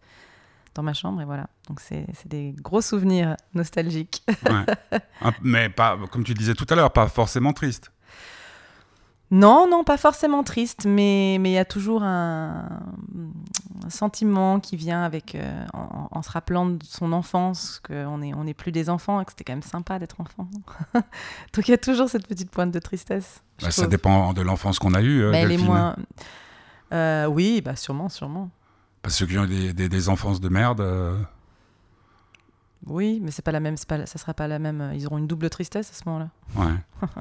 dans 0.74 0.82
ma 0.84 0.92
chambre, 0.94 1.20
et 1.20 1.24
voilà. 1.24 1.48
Donc 1.68 1.80
c'est 1.80 2.06
des 2.26 2.54
gros 2.60 2.80
souvenirs 2.80 3.36
nostalgiques. 3.54 4.22
Ouais. 4.48 4.64
Un- 5.22 5.32
mais 5.42 5.68
pas, 5.70 5.98
comme 6.12 6.22
tu 6.22 6.34
disais 6.34 6.54
tout 6.54 6.66
à 6.70 6.74
l'heure, 6.76 6.92
pas 6.92 7.08
forcément 7.08 7.52
triste. 7.52 7.90
Non, 9.34 9.66
non, 9.68 9.82
pas 9.84 9.96
forcément 9.96 10.44
triste, 10.44 10.84
mais 10.86 11.38
mais 11.40 11.50
il 11.50 11.54
y 11.54 11.58
a 11.58 11.64
toujours 11.64 12.02
un, 12.04 12.68
un 13.84 13.90
sentiment 13.90 14.60
qui 14.60 14.76
vient 14.76 15.02
avec, 15.02 15.34
euh, 15.34 15.64
en, 15.74 16.06
en 16.10 16.22
se 16.22 16.30
rappelant 16.30 16.66
de 16.66 16.78
son 16.84 17.12
enfance, 17.12 17.80
qu'on 17.86 18.18
n'est 18.18 18.32
on 18.34 18.46
est 18.46 18.54
plus 18.54 18.70
des 18.70 18.88
enfants 18.88 19.20
et 19.20 19.24
que 19.24 19.32
c'était 19.32 19.42
quand 19.44 19.54
même 19.54 19.62
sympa 19.62 19.98
d'être 19.98 20.20
enfant. 20.20 20.48
Donc 20.94 21.66
il 21.68 21.72
y 21.72 21.74
a 21.74 21.78
toujours 21.78 22.08
cette 22.08 22.26
petite 22.28 22.50
pointe 22.50 22.70
de 22.70 22.78
tristesse. 22.78 23.42
Bah, 23.60 23.70
ça 23.72 23.86
dépend 23.88 24.32
de 24.32 24.42
l'enfance 24.42 24.78
qu'on 24.78 24.94
a 24.94 25.02
eue. 25.02 25.22
euh, 25.22 25.30
Mais 25.32 25.38
elle 25.42 25.46
est 25.52 25.56
Delphine. 25.56 25.66
moins. 25.66 25.96
Euh, 26.92 27.26
oui, 27.26 27.60
bah 27.60 27.74
sûrement, 27.76 28.08
sûrement. 28.08 28.50
Parce 29.02 29.14
que 29.14 29.18
ceux 29.20 29.26
qui 29.26 29.38
ont 29.38 29.46
des, 29.46 29.72
des, 29.72 29.88
des 29.88 30.08
enfances 30.08 30.40
de 30.40 30.48
merde. 30.48 30.80
euh, 30.80 31.16
Oui, 32.86 33.20
mais 33.22 33.30
c'est 33.30 33.42
pas 33.44 33.52
la 33.52 33.60
même, 33.60 33.76
pas, 33.88 34.04
ça 34.06 34.18
sera 34.18 34.34
pas 34.34 34.46
la 34.48 34.58
même. 34.58 34.80
euh, 34.80 34.94
Ils 34.94 35.06
auront 35.06 35.18
une 35.18 35.26
double 35.26 35.48
tristesse 35.50 35.90
à 35.90 35.94
ce 35.94 36.02
moment-là. 36.08 36.28
Ouais. 36.56 36.72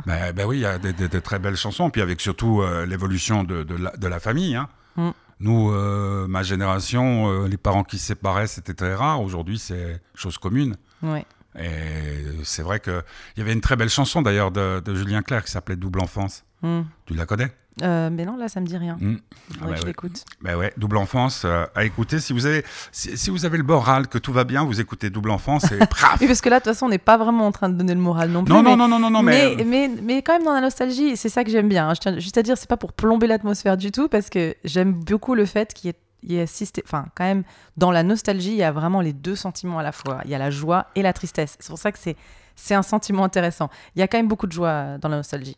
ben, 0.05 0.31
ben 0.35 0.45
oui, 0.45 0.57
il 0.57 0.61
y 0.61 0.65
a 0.65 0.77
des, 0.77 0.93
des- 0.93 1.07
des 1.07 1.21
très 1.21 1.39
belles 1.39 1.55
chansons. 1.55 1.89
Puis 1.89 2.01
avec 2.01 2.19
surtout 2.21 2.61
euh, 2.61 2.85
l'évolution 2.85 3.43
de, 3.43 3.63
de, 3.63 3.75
la, 3.75 3.91
de 3.91 4.07
la 4.07 4.19
famille. 4.19 4.55
hein. 4.55 4.67
Mm. 4.95 5.09
Nous, 5.39 5.71
euh, 5.71 6.27
ma 6.27 6.43
génération, 6.43 7.29
euh, 7.29 7.47
les 7.47 7.57
parents 7.57 7.83
qui 7.83 7.97
se 7.97 8.05
séparaient, 8.07 8.47
c'était 8.47 8.73
très 8.73 8.93
rare. 8.95 9.21
Aujourd'hui, 9.21 9.57
c'est 9.59 10.01
chose 10.15 10.37
commune. 10.37 10.75
Ouais. 11.01 11.25
Et 11.59 12.23
c'est 12.43 12.63
vrai 12.63 12.79
qu'il 12.79 13.03
y 13.37 13.41
avait 13.41 13.53
une 13.53 13.61
très 13.61 13.75
belle 13.75 13.89
chanson 13.89 14.21
d'ailleurs 14.21 14.51
de, 14.51 14.79
de 14.79 14.95
Julien 14.95 15.21
Clerc 15.21 15.43
qui 15.45 15.51
s'appelait 15.51 15.75
Double 15.75 15.99
Enfance. 16.01 16.43
Hmm. 16.61 16.81
Tu 17.05 17.13
la 17.13 17.25
connais? 17.25 17.51
Euh, 17.81 18.09
mais 18.11 18.25
non, 18.25 18.37
là, 18.37 18.47
ça 18.49 18.61
me 18.61 18.67
dit 18.67 18.77
rien. 18.77 18.97
Mm. 18.99 19.15
Ah 19.61 19.65
bah 19.65 19.75
je 19.75 19.81
ouais. 19.81 19.87
l'écoute. 19.87 20.25
Ben 20.41 20.55
ouais, 20.55 20.71
Double 20.77 20.97
Enfance 20.97 21.43
euh, 21.45 21.65
à 21.73 21.83
écouter. 21.85 22.19
Si 22.19 22.31
vous, 22.33 22.45
avez, 22.45 22.63
si, 22.91 23.17
si 23.17 23.29
vous 23.29 23.45
avez 23.45 23.57
le 23.57 23.63
moral, 23.63 24.07
que 24.07 24.17
tout 24.17 24.31
va 24.31 24.43
bien, 24.43 24.63
vous 24.63 24.79
écoutez 24.79 25.09
Double 25.09 25.31
Enfance 25.31 25.71
et 25.71 25.77
praf 25.89 26.19
Oui, 26.21 26.27
parce 26.27 26.41
que 26.41 26.49
là, 26.49 26.59
de 26.59 26.63
toute 26.63 26.73
façon, 26.73 26.85
on 26.85 26.89
n'est 26.89 26.97
pas 26.99 27.17
vraiment 27.17 27.47
en 27.47 27.51
train 27.51 27.69
de 27.69 27.75
donner 27.75 27.95
le 27.95 27.99
moral 27.99 28.29
non 28.29 28.43
plus. 28.43 28.53
Non, 28.53 28.61
mais, 28.61 28.75
non, 28.75 28.87
non, 28.87 28.87
non, 28.87 28.99
non, 28.99 29.09
non, 29.09 29.23
mais. 29.23 29.55
mais, 29.57 29.63
mais, 29.63 29.91
mais 30.01 30.21
quand 30.21 30.33
même 30.33 30.43
dans 30.43 30.53
la 30.53 30.61
nostalgie, 30.61 31.17
c'est 31.17 31.29
ça 31.29 31.43
que 31.43 31.49
j'aime 31.49 31.67
bien. 31.69 31.89
hein. 31.89 31.93
Je 31.95 31.99
tiens 31.99 32.19
juste 32.19 32.37
à 32.37 32.43
dire, 32.43 32.57
c'est 32.57 32.69
pas 32.69 32.77
pour 32.77 32.93
plomber 32.93 33.27
l'atmosphère 33.27 33.77
du 33.77 33.91
tout, 33.91 34.07
parce 34.07 34.29
que 34.29 34.55
j'aime 34.63 34.93
beaucoup 34.93 35.33
le 35.33 35.45
fait 35.45 35.73
qu'il 35.73 35.87
y 35.89 35.91
ait, 35.91 35.97
il 36.25 36.31
y 36.31 36.45
enfin, 36.85 37.05
quand 37.15 37.25
même, 37.25 37.43
dans 37.75 37.91
la 37.91 38.03
nostalgie, 38.03 38.51
il 38.51 38.57
y 38.57 38.63
a 38.63 38.71
vraiment 38.71 39.01
les 39.01 39.13
deux 39.13 39.35
sentiments 39.35 39.79
à 39.79 39.83
la 39.83 39.91
fois. 39.91 40.21
Il 40.25 40.31
y 40.31 40.35
a 40.35 40.37
la 40.37 40.51
joie 40.51 40.87
et 40.95 41.01
la 41.01 41.11
tristesse. 41.11 41.57
C'est 41.59 41.69
pour 41.69 41.79
ça 41.79 41.91
que 41.91 41.99
c'est, 41.99 42.15
c'est 42.55 42.75
un 42.75 42.83
sentiment 42.83 43.23
intéressant. 43.23 43.69
Il 43.95 43.99
y 43.99 44.03
a 44.03 44.07
quand 44.07 44.17
même 44.17 44.27
beaucoup 44.27 44.47
de 44.47 44.53
joie 44.53 44.97
dans 44.99 45.09
la 45.09 45.17
nostalgie. 45.17 45.57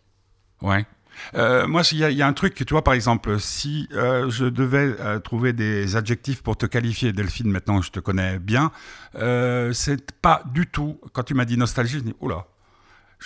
Ouais. 0.62 0.86
Euh, 1.36 1.68
moi, 1.68 1.82
il 1.92 1.98
y, 2.00 2.14
y 2.16 2.22
a 2.22 2.28
un 2.28 2.34
truc 2.34 2.56
tu 2.66 2.74
vois, 2.74 2.84
par 2.84 2.94
exemple, 2.94 3.40
si 3.40 3.88
euh, 3.94 4.30
je 4.30 4.46
devais 4.46 4.96
euh, 5.00 5.20
trouver 5.20 5.54
des 5.54 5.96
adjectifs 5.96 6.42
pour 6.42 6.58
te 6.58 6.66
qualifier, 6.66 7.14
Delphine, 7.14 7.52
maintenant 7.52 7.82
je 7.82 7.92
te 7.92 8.00
connais 8.00 8.40
bien, 8.40 8.72
euh, 9.16 9.72
c'est 9.74 10.12
pas 10.14 10.44
du 10.54 10.68
tout. 10.68 11.00
Quand 11.14 11.24
tu 11.24 11.34
m'as 11.34 11.46
dit 11.46 11.58
nostalgie, 11.58 12.00
je 12.00 12.04
dis 12.04 12.16
oula. 12.20 12.46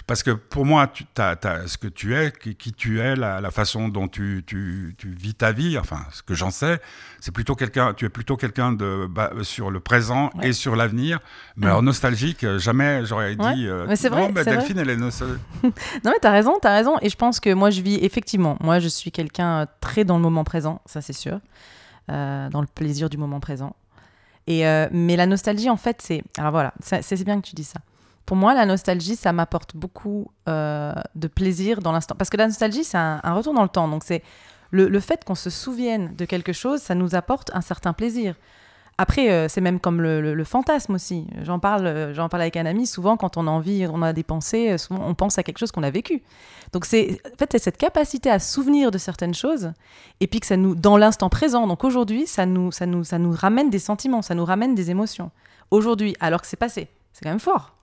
Parce 0.08 0.24
que 0.24 0.32
pour 0.32 0.66
moi, 0.66 0.88
tu, 0.88 1.04
t'as 1.14 1.36
ce 1.68 1.78
que 1.78 1.88
tu 1.88 2.16
es, 2.16 2.32
qui, 2.32 2.56
qui 2.56 2.72
tu 2.74 3.00
es, 3.02 3.16
la, 3.16 3.42
la 3.42 3.52
façon 3.52 3.90
dont 3.90 4.08
tu, 4.08 4.44
tu, 4.48 4.96
tu 4.98 5.10
vis 5.10 5.34
ta 5.34 5.52
vie, 5.52 5.78
enfin, 5.78 6.06
ce 6.12 6.24
que 6.24 6.34
j'en 6.34 6.52
sais, 6.52 6.80
c'est 7.20 7.34
plutôt 7.34 7.54
quelqu'un, 7.56 7.94
tu 7.94 8.06
es 8.06 8.10
plutôt 8.10 8.38
quelqu'un 8.38 8.72
de 8.72 9.08
bah, 9.10 9.32
sur 9.42 9.72
le 9.72 9.80
présent 9.80 10.30
Ouais. 10.36 10.50
et 10.50 10.54
sur 10.54 10.76
l'avenir. 10.76 11.20
Mais 11.58 11.68
alors 11.68 11.82
nostalgique, 11.84 12.44
euh, 12.44 12.60
jamais 12.60 13.06
j'aurais 13.06 13.36
Ouais. 13.36 13.54
dit. 13.56 13.68
euh, 13.68 13.86
Mais 13.88 13.96
c'est 13.96 14.10
vrai, 14.10 14.32
bah, 14.32 14.42
c'est 14.44 14.50
vrai. 14.52 14.58
Delphine, 14.60 14.78
elle 14.80 14.90
est 14.90 14.96
nostalgique. 14.96 15.42
Non, 15.64 16.12
mais 16.12 16.20
t'as 16.22 16.32
raison, 16.32 16.54
t'as 16.62 16.74
raison. 16.76 16.96
Et 17.02 17.10
je 17.10 17.16
pense 17.18 17.40
que 17.40 17.54
moi, 17.54 17.70
je 17.70 17.82
vis 17.82 17.96
effectivement. 18.04 18.58
Moi, 18.62 18.80
je 18.80 18.88
suis 18.88 19.12
quelqu'un 19.12 19.62
euh, 19.62 19.66
très 19.82 20.06
dans 20.06 20.16
le 20.18 20.22
moment 20.24 20.44
présent, 20.46 20.82
ça 20.86 21.02
c'est 21.02 21.14
sûr, 21.14 21.40
euh, 22.10 22.50
dans 22.50 22.62
le 22.62 22.68
plaisir 22.68 23.10
du 23.10 23.18
moment 23.18 23.40
présent. 23.40 23.76
Et 24.48 24.66
euh, 24.66 24.88
mais 24.92 25.16
la 25.16 25.26
nostalgie, 25.26 25.70
en 25.70 25.78
fait, 25.78 26.02
c'est. 26.02 26.24
Alors 26.38 26.52
voilà, 26.52 26.74
c'est 26.82 27.24
bien 27.26 27.42
que 27.42 27.48
tu 27.48 27.56
dis 27.56 27.64
ça. 27.66 27.80
Pour 28.30 28.38
moi, 28.38 28.54
la 28.54 28.68
nostalgie, 28.68 29.16
ça 29.16 29.34
m'apporte 29.34 29.76
beaucoup 29.76 30.28
euh, 30.48 30.94
de 31.16 31.28
plaisir 31.28 31.80
dans 31.80 31.92
l'instant. 31.92 32.14
Parce 32.16 32.30
que 32.30 32.38
la 32.38 32.46
nostalgie, 32.46 32.84
c'est 32.84 32.96
un, 32.96 33.20
retour 33.34 33.56
dans 33.56 33.64
le 33.64 33.70
temps. 33.70 33.88
Donc, 33.88 34.04
c'est 34.06 34.22
le, 34.70 35.00
fait 35.00 35.26
qu'on 35.26 35.34
se 35.34 35.50
souvienne 35.50 36.16
de 36.16 36.26
quelque 36.26 36.54
chose, 36.54 36.80
ça 36.80 36.94
nous 36.94 37.16
apporte 37.16 37.50
un 37.56 37.62
certain 37.62 37.92
plaisir. 37.92 38.36
Après, 39.00 39.32
euh, 39.32 39.48
c'est 39.50 39.62
même 39.62 39.80
comme 39.80 40.00
le, 40.00 40.44
fantasme 40.44 40.94
aussi. 40.94 41.26
J'en 41.42 41.58
parle, 41.58 41.88
euh, 41.88 42.14
j'en 42.14 42.30
parle 42.30 42.44
avec 42.44 42.56
un 42.56 42.68
ami. 42.68 42.86
Souvent, 42.86 43.18
quand 43.18 43.36
on 43.36 43.48
a 43.48 43.50
envie, 43.50 43.88
on 43.92 44.04
a 44.04 44.14
des 44.14 44.22
pensées, 44.22 44.78
souvent 44.78 45.04
on 45.08 45.16
pense 45.16 45.40
à 45.40 45.42
quelque 45.42 45.58
chose 45.58 45.72
qu'on 45.72 45.82
a 45.82 45.90
vécu. 45.90 46.22
Donc, 46.72 46.86
c'est 46.86 47.20
en 47.34 47.36
fait 47.36 47.58
cette 47.58 47.78
capacité 47.78 48.30
à 48.30 48.38
souvenir 48.38 48.92
de 48.92 49.00
certaines 49.00 49.34
choses, 49.34 49.72
et 50.20 50.28
puis 50.28 50.40
que 50.40 50.46
ça 50.46 50.56
nous, 50.56 50.76
dans 50.76 50.98
l'instant 50.98 51.30
présent. 51.30 51.66
Donc 51.66 51.84
aujourd'hui, 51.84 52.28
ça 52.28 52.46
nous, 52.46 52.72
ça 52.72 52.86
nous, 52.86 53.04
ça 53.04 53.18
nous 53.18 53.32
ramène 53.32 53.72
des 53.72 53.80
sentiments, 53.80 54.22
ça 54.22 54.36
nous 54.36 54.46
ramène 54.46 54.76
des 54.76 54.92
émotions. 54.92 55.32
Aujourd'hui, 55.72 56.16
alors 56.20 56.44
que 56.44 56.48
c'est 56.48 56.58
passé, 56.58 56.90
c'est 57.12 57.24
quand 57.24 57.32
même 57.32 57.40
fort. 57.40 57.79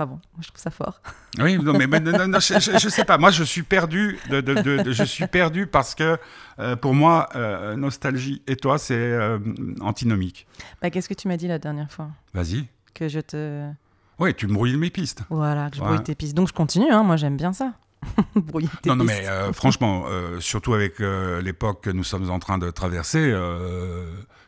Enfin 0.00 0.06
bon, 0.06 0.20
moi, 0.34 0.40
je 0.42 0.46
trouve 0.48 0.60
ça 0.60 0.70
fort. 0.70 1.00
Oui, 1.40 1.58
non, 1.58 1.72
mais, 1.76 1.86
mais 1.88 1.98
non, 2.00 2.28
non, 2.28 2.38
je, 2.40 2.54
je 2.58 2.88
sais 2.88 3.04
pas. 3.04 3.18
Moi, 3.18 3.30
je 3.32 3.42
suis 3.44 3.62
perdu. 3.64 4.18
De, 4.30 4.40
de, 4.40 4.54
de, 4.54 4.82
de- 4.82 4.92
je 4.92 5.02
suis 5.04 5.26
perdu 5.26 5.66
parce 5.66 5.94
que 5.96 6.16
euh, 6.60 6.76
pour 6.76 6.94
moi, 6.94 7.28
euh, 7.36 7.74
nostalgie 7.76 8.42
et 8.46 8.54
toi, 8.56 8.78
c'est 8.78 8.94
euh, 8.96 9.38
antinomique. 9.80 10.46
Bah, 10.80 10.90
Qu'est-ce 10.90 11.08
que 11.08 11.14
tu 11.14 11.26
m'as 11.28 11.36
dit 11.36 11.48
la 11.48 11.58
dernière 11.58 11.90
fois? 11.90 12.08
Vas-y. 12.32 12.66
Que 12.94 13.08
je 13.08 13.18
te. 13.20 13.68
Oui, 14.20 14.34
tu 14.34 14.46
brouilles 14.46 14.76
mes 14.76 14.90
pistes. 14.90 15.22
Voilà, 15.30 15.68
que 15.70 15.76
je 15.76 15.82
Ouais. 15.82 15.88
brouille 15.88 16.02
tes 16.02 16.14
pistes. 16.14 16.34
Donc 16.34 16.48
je 16.48 16.52
continue, 16.52 16.90
hein, 16.90 17.02
moi 17.02 17.16
j'aime 17.16 17.36
bien 17.36 17.52
ça. 17.52 17.74
Brouiller 18.36 18.68
tes 18.82 18.88
Non, 18.90 18.96
non, 18.96 19.04
pistes. 19.04 19.20
mais 19.22 19.28
euh, 19.28 19.52
franchement, 19.52 20.04
surtout 20.40 20.74
avec 20.74 21.00
l'époque 21.00 21.82
que 21.82 21.90
nous 21.90 22.04
sommes 22.04 22.30
en 22.30 22.38
train 22.38 22.58
de 22.58 22.70
traverser, 22.70 23.32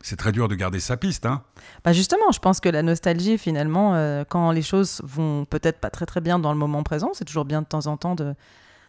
c'est 0.03 0.17
très 0.17 0.33
dur 0.33 0.49
de 0.49 0.55
garder 0.55 0.81
sa 0.81 0.97
piste. 0.97 1.27
Hein. 1.27 1.43
Bah 1.85 1.93
justement, 1.93 2.31
je 2.33 2.39
pense 2.39 2.61
que 2.61 2.69
la 2.69 2.83
nostalgie, 2.83 3.37
finalement, 3.39 3.95
euh, 3.95 4.25
quand 4.29 4.51
les 4.51 4.63
choses 4.63 5.01
vont 5.05 5.45
peut-être 5.45 5.79
pas 5.81 5.91
très 5.91 6.07
très 6.07 6.21
bien 6.21 6.39
dans 6.39 6.53
le 6.53 6.59
moment 6.59 6.83
présent, 6.83 7.11
c'est 7.13 7.25
toujours 7.25 7.45
bien 7.45 7.61
de 7.63 7.67
temps 7.67 7.87
en 7.87 7.97
temps 7.97 8.15
de 8.15 8.35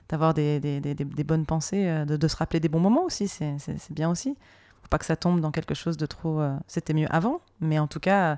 d'avoir 0.09 0.33
des, 0.33 0.59
des, 0.59 0.81
des- 0.81 1.23
bonnes 1.23 1.45
pensées, 1.45 1.87
euh, 1.87 2.03
de, 2.03 2.17
de 2.17 2.27
se 2.27 2.35
rappeler 2.35 2.59
des 2.59 2.67
bons 2.67 2.81
moments 2.81 3.03
aussi, 3.05 3.29
c'est 3.29 3.55
bien 3.91 4.09
aussi. 4.09 4.35
Faut 4.81 4.87
pas 4.89 4.97
que 4.97 5.05
ça 5.05 5.15
tombe 5.15 5.39
dans 5.39 5.51
quelque 5.51 5.73
chose 5.73 5.95
de 5.95 6.05
trop... 6.05 6.41
euh, 6.41 6.53
C'était 6.67 6.93
mieux 6.93 7.07
avant, 7.09 7.39
mais 7.61 7.79
en 7.79 7.87
tout 7.87 8.01
cas, 8.01 8.37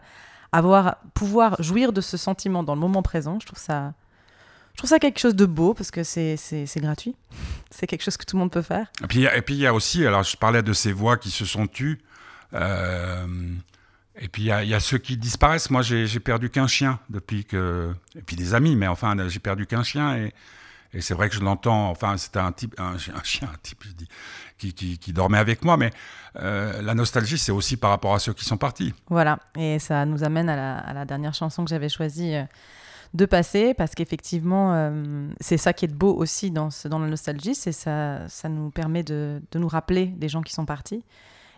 avoir, 0.52 0.98
pouvoir 1.16 1.60
jouir 1.64 1.92
de 1.92 2.00
ce 2.00 2.16
sentiment 2.16 2.62
dans 2.62 2.76
le 2.76 2.82
moment 2.82 3.02
présent, 3.02 3.40
je 3.40 3.48
trouve 3.48 3.58
ça... 3.60 3.94
Je 4.74 4.78
trouve 4.78 4.90
ça 4.90 5.00
quelque 5.00 5.20
chose 5.20 5.36
de 5.36 5.46
beau 5.48 5.74
parce 5.74 5.90
que 5.92 6.04
c'est 6.04 6.36
gratuit. 6.78 7.16
C'est 7.72 7.88
quelque 7.88 8.04
chose 8.04 8.18
que 8.18 8.26
tout 8.26 8.36
le 8.36 8.42
monde 8.42 8.52
peut 8.52 8.62
faire. 8.64 8.92
Et 9.04 9.08
puis, 9.08 9.24
et 9.24 9.42
puis 9.42 9.56
il 9.56 9.60
y 9.62 9.66
a 9.68 9.74
aussi, 9.74 10.06
alors 10.06 10.22
je 10.24 10.36
parlais 10.38 10.62
de 10.62 10.74
ces 10.74 10.92
voix 10.92 11.18
qui 11.18 11.32
se 11.32 11.44
sont 11.46 11.66
tues. 11.66 12.02
Euh, 12.54 13.26
et 14.20 14.28
puis 14.28 14.44
il 14.44 14.48
y, 14.48 14.74
a- 14.74 14.80
ceux 14.80 14.98
qui 14.98 15.18
disparaissent. 15.18 15.70
Moi, 15.70 15.82
j'ai 15.82 16.20
perdu 16.20 16.50
qu'un 16.50 16.68
chien 16.68 17.00
depuis 17.10 17.46
que. 17.46 17.94
Et 18.16 18.22
puis 18.22 18.36
des 18.36 18.54
amis, 18.54 18.76
mais 18.76 18.88
enfin, 18.88 19.16
j'ai 19.28 19.40
perdu 19.40 19.66
qu'un 19.66 19.84
chien. 19.84 20.16
Et, 20.18 20.34
c'est 21.02 21.16
vrai 21.16 21.28
que 21.28 21.36
je 21.36 21.42
l'entends. 21.42 21.90
Enfin, 21.90 22.18
c'était 22.18 22.38
un 22.38 22.52
type, 22.52 22.80
un, 22.80 23.00
chi- 23.00 23.12
un 23.12 23.24
chien, 23.24 23.50
un 23.52 23.58
type, 23.64 23.84
qui, 24.60 25.14
dormait 25.14 25.40
avec 25.40 25.66
moi. 25.66 25.76
Mais 25.76 25.90
euh, 26.36 26.84
la 26.84 26.94
nostalgie, 26.94 27.40
c'est 27.40 27.52
aussi 27.52 27.78
par 27.78 27.90
rapport 27.90 28.14
à 28.14 28.20
ceux 28.20 28.34
qui 28.34 28.46
sont 28.46 28.58
partis. 28.58 28.94
Voilà, 29.10 29.40
et 29.58 29.80
ça 29.80 30.06
nous 30.06 30.24
amène 30.24 30.50
à 30.50 30.94
la, 30.94 31.06
dernière 31.06 31.34
chanson 31.34 31.64
que 31.64 31.72
j'avais 31.72 31.90
choisi 31.90 32.36
euh, 32.36 32.44
de 33.16 33.26
passer, 33.26 33.74
parce 33.74 33.96
qu'effectivement, 33.96 34.92
c'est 35.40 35.58
ça 35.58 35.74
qui 35.74 35.86
est 35.86 35.94
beau 35.94 36.14
aussi 36.16 36.52
dans, 36.52 36.70
la 36.86 37.08
nostalgie, 37.08 37.56
c'est 37.56 37.72
ça, 37.72 38.28
ça 38.28 38.48
nous 38.48 38.70
permet 38.70 39.02
de 39.02 39.42
nous 39.56 39.68
rappeler 39.68 40.06
des 40.06 40.30
gens 40.30 40.44
qui 40.44 40.54
sont 40.54 40.66
partis 40.66 41.04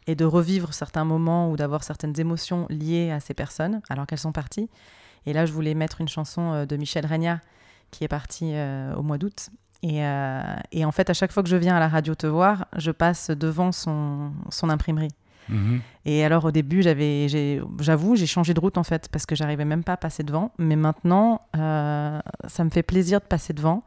et 0.07 0.15
de 0.15 0.25
revivre 0.25 0.73
certains 0.73 1.03
moments 1.05 1.49
ou 1.51 1.57
d'avoir 1.57 1.83
certaines 1.83 2.19
émotions 2.19 2.67
liées 2.69 3.11
à 3.11 3.19
ces 3.19 3.33
personnes 3.33 3.81
alors 3.89 4.05
qu'elles 4.07 4.19
sont 4.19 4.31
parties. 4.31 4.69
Et 5.25 5.33
là, 5.33 5.45
je 5.45 5.51
voulais 5.53 5.73
mettre 5.73 6.01
une 6.01 6.07
chanson 6.07 6.53
euh, 6.53 6.65
de 6.65 6.75
Michel 6.77 7.05
Regna 7.05 7.41
qui 7.91 8.03
est 8.03 8.07
parti 8.07 8.51
euh, 8.53 8.93
au 8.95 9.01
mois 9.03 9.17
d'août. 9.17 9.49
Et, 9.83 10.03
euh, 10.05 10.41
et 10.71 10.85
en 10.85 10.91
fait, 10.91 11.09
à 11.09 11.13
chaque 11.13 11.31
fois 11.31 11.43
que 11.43 11.49
je 11.49 11.55
viens 11.57 11.75
à 11.75 11.79
la 11.79 11.87
radio 11.87 12.13
te 12.15 12.27
voir, 12.27 12.65
je 12.77 12.91
passe 12.91 13.29
devant 13.31 13.71
son, 13.71 14.31
son 14.49 14.69
imprimerie. 14.69 15.11
Mhm. 15.49 15.81
Et 16.05 16.25
alors 16.25 16.45
au 16.45 16.51
début, 16.51 16.81
j'avais, 16.81 17.27
j'avoue, 17.79 18.15
j'ai 18.15 18.25
changé 18.25 18.53
de 18.55 18.59
route 18.59 18.79
en 18.79 18.83
fait 18.83 19.09
parce 19.11 19.27
que 19.27 19.35
j'arrivais 19.35 19.65
même 19.65 19.83
pas 19.83 19.93
à 19.93 19.97
passer 19.97 20.23
devant. 20.23 20.51
Mais 20.57 20.75
maintenant, 20.75 21.41
euh, 21.55 22.19
ça 22.47 22.63
me 22.63 22.69
fait 22.71 22.81
plaisir 22.83 23.19
de 23.19 23.25
passer 23.25 23.53
devant 23.53 23.83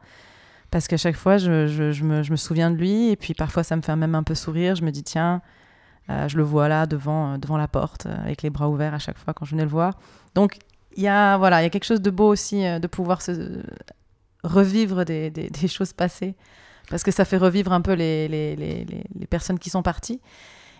parce 0.71 0.87
qu'à 0.87 0.95
chaque 0.97 1.15
fois, 1.17 1.37
je, 1.37 1.67
je- 1.67 1.91
je 1.91 2.03
me, 2.05 2.23
je 2.23 2.31
me 2.31 2.37
souviens 2.37 2.71
de 2.71 2.75
lui 2.77 3.09
et 3.09 3.15
puis 3.17 3.33
parfois, 3.33 3.63
ça 3.63 3.75
me 3.75 3.81
fait 3.81 3.95
même 3.95 4.15
un 4.15 4.23
peu 4.23 4.35
sourire. 4.35 4.75
Je 4.75 4.83
me 4.83 4.91
dis 4.91 5.03
tiens, 5.03 5.41
euh, 6.09 6.27
je 6.27 6.37
le 6.37 6.43
vois 6.43 6.67
là 6.67 6.85
devant, 6.85 7.33
euh, 7.33 7.37
devant 7.37 7.57
la 7.57 7.67
porte 7.67 8.05
euh, 8.05 8.15
avec 8.23 8.41
les 8.41 8.49
bras 8.49 8.69
ouverts 8.69 8.93
à 8.93 8.99
chaque 8.99 9.17
fois 9.17 9.33
quand 9.33 9.45
je 9.45 9.51
venais 9.51 9.63
le 9.63 9.69
voir. 9.69 9.97
Donc 10.35 10.57
il 10.95 11.03
y 11.03 11.07
a 11.07 11.37
voilà, 11.37 11.61
il 11.61 11.63
y 11.63 11.67
a 11.67 11.69
quelque 11.69 11.85
chose 11.85 12.01
de 12.01 12.09
beau 12.09 12.27
aussi 12.27 12.61
de 12.63 12.87
pouvoir 12.87 13.21
se 13.21 13.61
revivre 14.43 15.05
des, 15.05 15.29
des- 15.29 15.49
des 15.61 15.67
choses 15.67 15.93
passées 15.93 16.35
parce 16.89 17.03
que 17.03 17.11
ça 17.11 17.25
fait 17.25 17.37
revivre 17.37 17.71
un 17.73 17.81
peu 17.81 17.93
les, 17.93 18.27
les, 18.27 18.55
les- 18.55 18.85
les- 18.85 19.03
les 19.13 19.27
personnes 19.27 19.59
qui 19.59 19.69
sont 19.69 19.83
parties. 19.83 20.19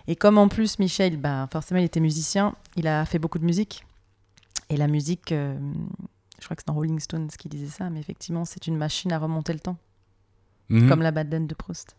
Et 0.07 0.15
comme 0.15 0.37
en 0.39 0.47
plus 0.47 0.79
Michel, 0.79 1.17
bah, 1.17 1.47
forcément 1.51 1.79
il 1.79 1.83
était 1.85 1.99
musicien, 1.99 2.55
il 2.75 2.87
a 2.87 3.05
fait 3.05 3.19
beaucoup 3.19 3.37
de 3.37 3.45
musique. 3.45 3.83
Et 4.71 4.77
la 4.77 4.87
musique, 4.87 5.31
euh, 5.31 5.55
je 6.39 6.45
crois 6.45 6.55
que 6.55 6.61
c'est 6.63 6.67
dans 6.67 6.73
Rolling 6.73 6.99
Stones 6.99 7.27
qui 7.37 7.49
disait 7.49 7.67
ça, 7.67 7.89
mais 7.91 7.99
effectivement 7.99 8.45
c'est 8.45 8.65
une 8.67 8.77
machine 8.77 9.11
à 9.13 9.19
remonter 9.19 9.53
le 9.53 9.59
temps, 9.59 9.77
Mhm. 10.69 10.87
comme 10.89 11.01
la 11.01 11.11
Madeleine 11.11 11.47
de 11.47 11.53
Proust. 11.55 11.95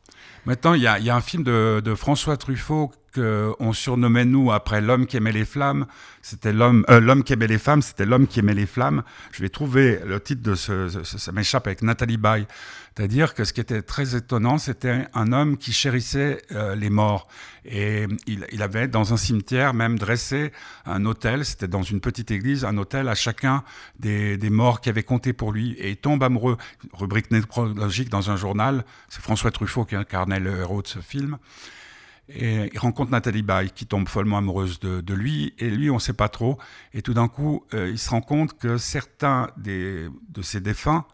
Maintenant, 0.47 0.75
il 0.75 0.83
y 0.83 0.87
a, 0.87 0.99
il 1.01 1.05
y 1.05 1.11
a 1.11 1.17
un 1.17 1.21
film 1.21 1.43
de, 1.45 1.81
de 1.85 1.95
François 1.97 2.37
Truffaut 2.37 2.91
qu'on 3.15 3.73
surnommait, 3.73 4.25
nous, 4.25 4.53
après 4.53 4.81
L'homme 4.81 5.07
qui 5.07 5.17
aimait 5.17 5.33
les 5.33 5.45
flammes. 5.45 5.87
C'était 6.23 6.53
l'homme 6.53 6.85
euh, 6.91 7.01
l'homme 7.01 7.25
qui 7.25 7.33
aimait 7.33 7.47
les 7.47 7.59
femmes, 7.59 7.81
c'était 7.83 8.05
l'homme 8.05 8.27
qui 8.27 8.41
aimait 8.41 8.55
les 8.55 8.67
flammes. 8.67 9.03
Je 9.33 9.41
vais 9.43 9.49
trouver 9.49 10.01
le 10.07 10.21
titre 10.21 10.43
de 10.43 10.55
ce, 10.55 10.89
ce- 11.03 11.19
ça 11.19 11.33
m'échappe 11.33 11.67
avec 11.67 11.81
Nathalie 11.83 12.19
Baye. 12.19 12.47
C'est-à-dire 12.95 13.35
que 13.35 13.45
ce 13.45 13.53
qui 13.55 13.61
était 13.61 13.81
très 13.83 14.15
étonnant, 14.17 14.59
c'était 14.59 15.07
un 15.15 15.33
homme 15.33 15.57
qui 15.57 15.73
chérissait 15.73 16.43
euh, 16.53 16.75
les 16.75 16.91
morts. 16.91 17.29
Et 17.65 18.07
il, 18.27 18.47
il 18.53 18.63
avait 18.63 18.87
dans 18.89 19.15
un 19.15 19.17
cimetière 19.17 19.73
même 19.73 19.99
dressé 19.99 20.53
un 20.85 21.05
hôtel, 21.07 21.45
c'était 21.47 21.69
dans 21.69 21.83
une 21.83 22.01
petite 22.01 22.31
église, 22.31 22.65
un 22.67 22.77
hôtel 22.77 23.09
à 23.09 23.15
chacun 23.15 23.63
des, 23.99 24.37
des 24.37 24.51
morts 24.51 24.81
qui 24.83 24.89
avaient 24.91 25.03
compté 25.05 25.33
pour 25.33 25.53
lui. 25.53 25.73
Et 25.79 25.91
il 25.91 25.97
tombe 25.97 26.23
amoureux, 26.23 26.59
rubrique 26.93 27.31
nécrologique 27.31 28.11
dans 28.11 28.31
un 28.31 28.37
journal, 28.37 28.85
c'est 29.09 29.23
François 29.23 29.51
Truffaut 29.53 29.85
qui 29.87 29.97
incarnait 29.97 30.41
le 30.41 30.59
héros 30.59 30.83
de 30.83 30.89
ce 30.89 30.99
film. 30.99 31.39
Et 32.35 32.71
il 32.73 32.79
rencontre 32.79 33.11
Nathalie 33.11 33.43
Baye 33.43 33.71
qui 33.71 33.87
tombe 33.87 34.09
follement 34.09 34.39
amoureuse 34.39 34.79
de, 34.81 35.15
lui. 35.15 35.55
Et 35.59 35.71
lui, 35.71 35.91
on 35.91 35.95
ne 35.95 36.01
sait 36.01 36.13
pas 36.13 36.29
trop. 36.29 36.59
Et 36.93 37.03
tout 37.03 37.15
d'un 37.15 37.29
coup, 37.29 37.65
euh, 37.75 37.91
il 37.91 37.99
se 37.99 38.11
rend 38.11 38.21
compte 38.21 38.59
que 38.59 38.77
certains 38.79 39.49
des, 39.57 40.09
de 40.29 40.43
ses 40.43 40.61
défunts 40.61 41.05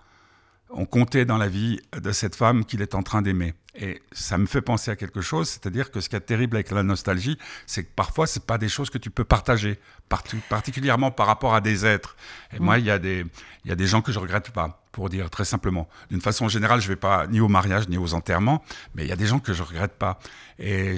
ont 0.77 0.87
compté 0.87 1.25
dans 1.25 1.39
la 1.39 1.49
vie 1.49 1.81
de 2.01 2.13
cette 2.13 2.37
femme 2.37 2.65
qu'il 2.65 2.83
est 2.83 2.95
en 2.95 3.03
train 3.03 3.23
d'aimer. 3.23 3.55
Et 3.79 4.01
ça 4.13 4.39
me 4.39 4.47
fait 4.47 4.63
penser 4.63 4.91
à 4.91 4.97
quelque 4.97 5.21
chose, 5.21 5.51
c'est-à-dire 5.51 5.91
que 5.91 6.01
ce 6.01 6.09
qui 6.09 6.17
est 6.17 6.21
terrible 6.21 6.57
avec 6.57 6.71
la 6.71 6.83
nostalgie, 6.83 7.37
c'est 7.67 7.85
que 7.85 7.91
parfois, 7.95 8.27
ce 8.27 8.39
pas 8.39 8.57
des 8.57 8.71
choses 8.71 8.89
que 8.89 8.97
tu 8.97 9.11
peux 9.11 9.25
partager, 9.25 9.79
parti- 10.09 10.41
particulièrement 10.49 11.11
par 11.11 11.27
rapport 11.27 11.55
à 11.55 11.61
des 11.61 11.85
êtres. 11.85 12.17
Et 12.55 12.59
moi, 12.59 12.79
il 12.79 12.87
y, 12.87 12.91
a 12.91 12.99
des- 12.99 13.27
y 13.67 13.71
a 13.73 13.75
des 13.75 13.87
gens 13.87 14.01
que 14.01 14.13
je 14.13 14.19
regrette 14.19 14.51
pas, 14.51 14.83
pour 14.93 15.11
dire 15.11 15.29
très 15.29 15.45
simplement. 15.45 15.89
D'une 16.11 16.23
façon 16.23 16.49
générale, 16.49 16.81
je 16.81 16.89
vais 16.89 16.97
pas 16.97 17.27
ni 17.27 17.39
au 17.41 17.49
mariage 17.49 17.87
ni 17.91 17.99
aux 17.99 18.15
enterrements, 18.15 18.65
mais 18.95 19.05
il 19.05 19.09
y 19.09 19.13
a 19.13 19.17
des 19.17 19.27
gens 19.27 19.41
que 19.41 19.53
je 19.53 19.63
regrette 19.63 19.93
pas. 19.99 20.19
Et 20.59 20.97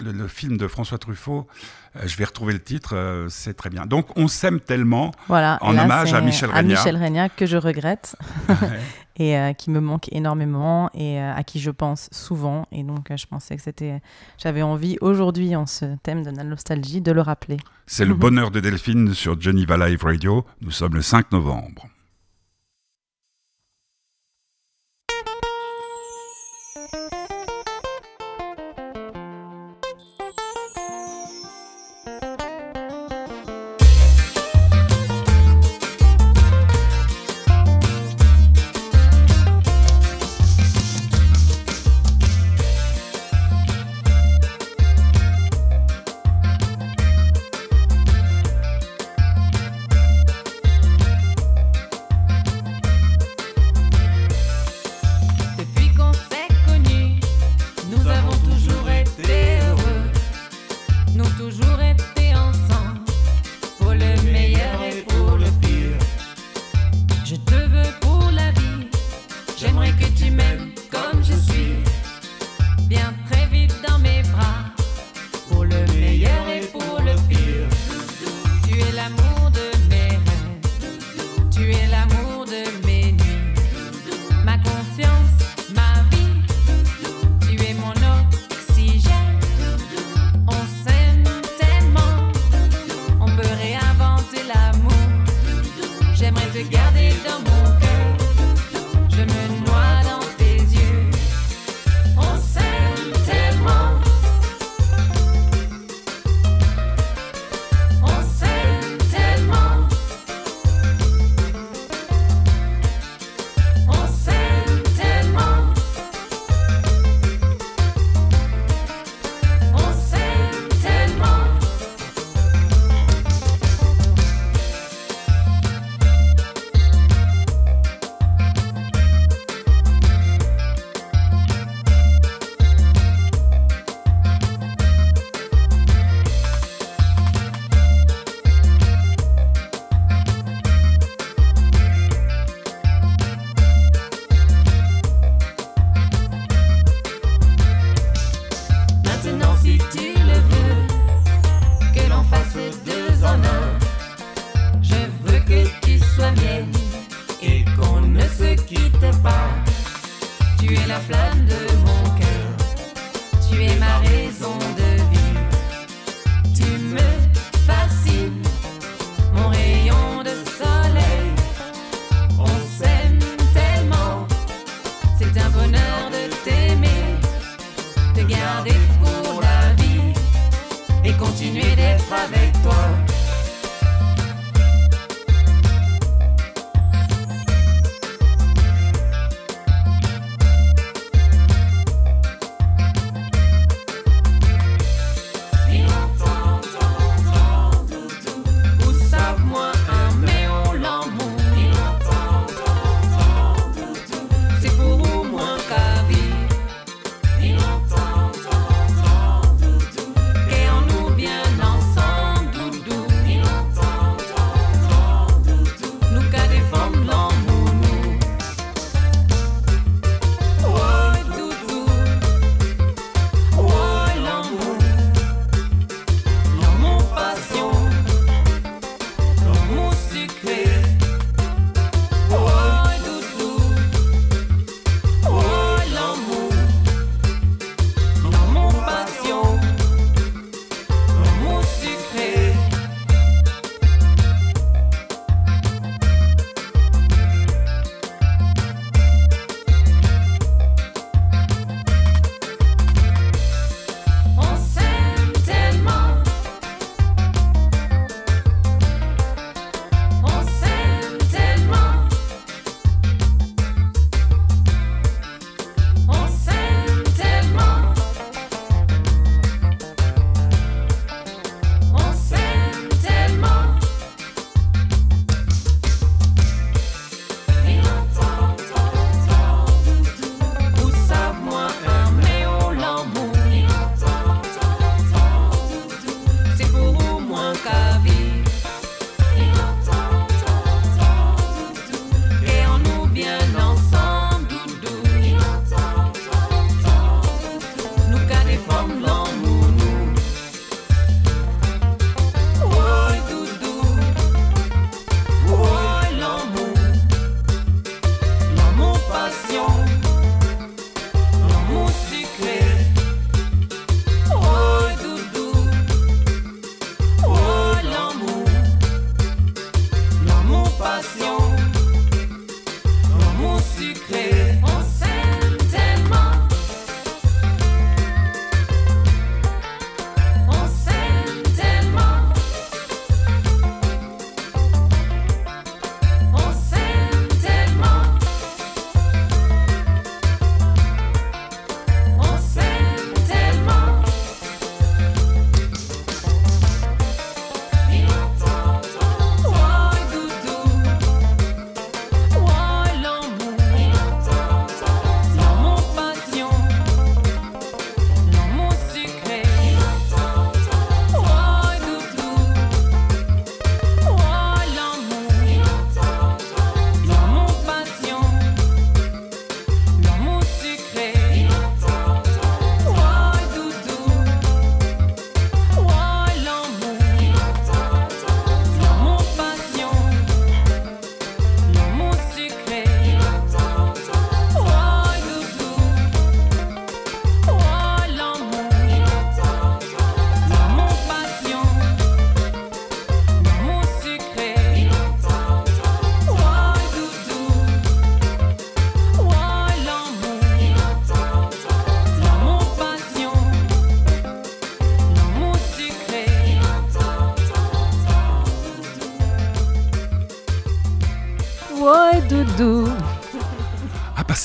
le, 0.00 0.10
le 0.10 0.26
film 0.26 0.56
de 0.56 0.66
François 0.66 0.98
Truffaut, 0.98 1.46
je 2.04 2.16
vais 2.16 2.24
retrouver 2.24 2.52
le 2.52 2.60
titre, 2.60 2.94
euh, 2.94 3.28
c'est 3.28 3.54
très 3.54 3.70
bien. 3.70 3.86
Donc, 3.86 4.06
on 4.16 4.28
s'aime 4.28 4.60
tellement. 4.60 5.12
Voilà. 5.28 5.58
En 5.60 5.72
là, 5.72 5.84
hommage 5.84 6.12
à 6.12 6.20
Michel 6.20 6.50
À 6.50 6.58
Regna. 6.58 6.74
Michel 6.74 6.96
Regna 6.96 7.28
que 7.28 7.46
je 7.46 7.56
regrette 7.56 8.16
et 9.18 9.36
euh, 9.36 9.52
qui 9.52 9.70
me 9.70 9.80
manque 9.80 10.12
énormément 10.12 10.90
et 10.94 11.20
euh, 11.20 11.34
à 11.34 11.42
qui 11.42 11.60
je 11.60 11.70
pense 11.70 12.08
souvent. 12.12 12.66
Et 12.72 12.82
donc, 12.82 13.10
euh, 13.10 13.16
je 13.16 13.26
pensais 13.26 13.56
que 13.56 13.62
c'était. 13.62 14.00
J'avais 14.38 14.62
envie 14.62 14.98
aujourd'hui, 15.00 15.56
en 15.56 15.66
ce 15.66 15.96
thème 16.02 16.22
de 16.22 16.30
la 16.30 16.44
nostalgie, 16.44 17.00
de 17.00 17.12
le 17.12 17.22
rappeler. 17.22 17.56
C'est 17.86 18.04
le 18.04 18.14
bonheur 18.14 18.50
de 18.50 18.60
Delphine 18.60 19.14
sur 19.14 19.40
Geneva 19.40 19.76
Live 19.88 20.04
Radio. 20.04 20.44
Nous 20.60 20.70
sommes 20.70 20.94
le 20.94 21.02
5 21.02 21.32
novembre. 21.32 21.88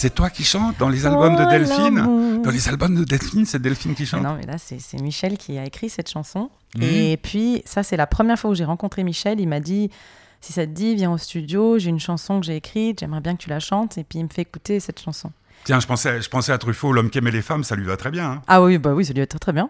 C'est 0.02 0.14
toi 0.16 0.30
qui 0.30 0.44
chantes 0.44 0.78
dans 0.80 0.90
les 0.90 1.06
albums 1.06 1.36
de 1.36 1.44
Oh, 1.46 1.50
Delphine. 1.50 2.42
Dans 2.44 2.50
les 2.52 2.68
albums 2.70 2.96
de 2.96 3.04
Delphine, 3.04 3.46
c'est 3.46 3.62
Delphine 3.62 3.94
qui 3.94 4.02
Mais 4.04 4.08
chante 4.08 4.24
non, 4.24 4.36
mais 4.36 4.46
là, 4.52 4.58
c'est 4.58 5.00
Michel 5.02 5.38
qui 5.38 5.58
a 5.58 5.66
écrit 5.66 5.90
cette 5.90 6.10
chanson. 6.10 6.50
Mhm. 6.76 6.84
Et 6.84 7.18
puis, 7.18 7.62
ça, 7.66 7.84
c'est 7.84 7.98
la 7.98 8.08
première 8.08 8.40
fois 8.40 8.50
où 8.52 8.56
j'ai 8.56 8.66
rencontré 8.66 9.04
Michel. 9.04 9.40
Il 9.40 9.48
m'a 9.48 9.60
dit 9.60 9.90
Si 10.42 10.54
ça 10.54 10.66
te 10.66 10.72
dit, 10.72 10.96
viens 10.96 11.12
au 11.12 11.18
studio, 11.20 11.78
j'ai 11.78 11.90
une 11.90 12.00
chanson 12.00 12.40
que 12.40 12.46
j'ai 12.48 12.56
écrite, 12.56 13.00
j'aimerais 13.02 13.22
bien 13.22 13.36
que 13.36 13.42
tu 13.44 13.50
la 13.50 13.60
chantes. 13.60 13.98
Et 14.00 14.04
puis, 14.04 14.18
il 14.20 14.24
me 14.24 14.30
fait 14.30 14.42
écouter 14.42 14.80
cette 14.80 15.00
chanson. 15.00 15.32
Tiens, 15.66 15.80
je 15.80 15.86
pensais, 15.86 16.20
je 16.24 16.28
pensais 16.30 16.52
à 16.52 16.58
Truffaut, 16.58 16.92
l'homme 16.92 17.12
qui 17.12 17.20
aimait 17.20 17.30
les 17.30 17.44
femmes, 17.44 17.64
ça 17.64 17.76
lui 17.76 17.86
va 17.86 17.96
très 17.96 18.10
bien. 18.10 18.32
hein. 18.32 18.42
Ah 18.48 18.64
oui, 18.64 18.80
bah 18.80 18.94
oui, 18.96 19.06
ça 19.06 19.14
lui 19.14 19.20
va 19.20 19.28
très, 19.28 19.38
très 19.38 19.54
bien. 19.54 19.70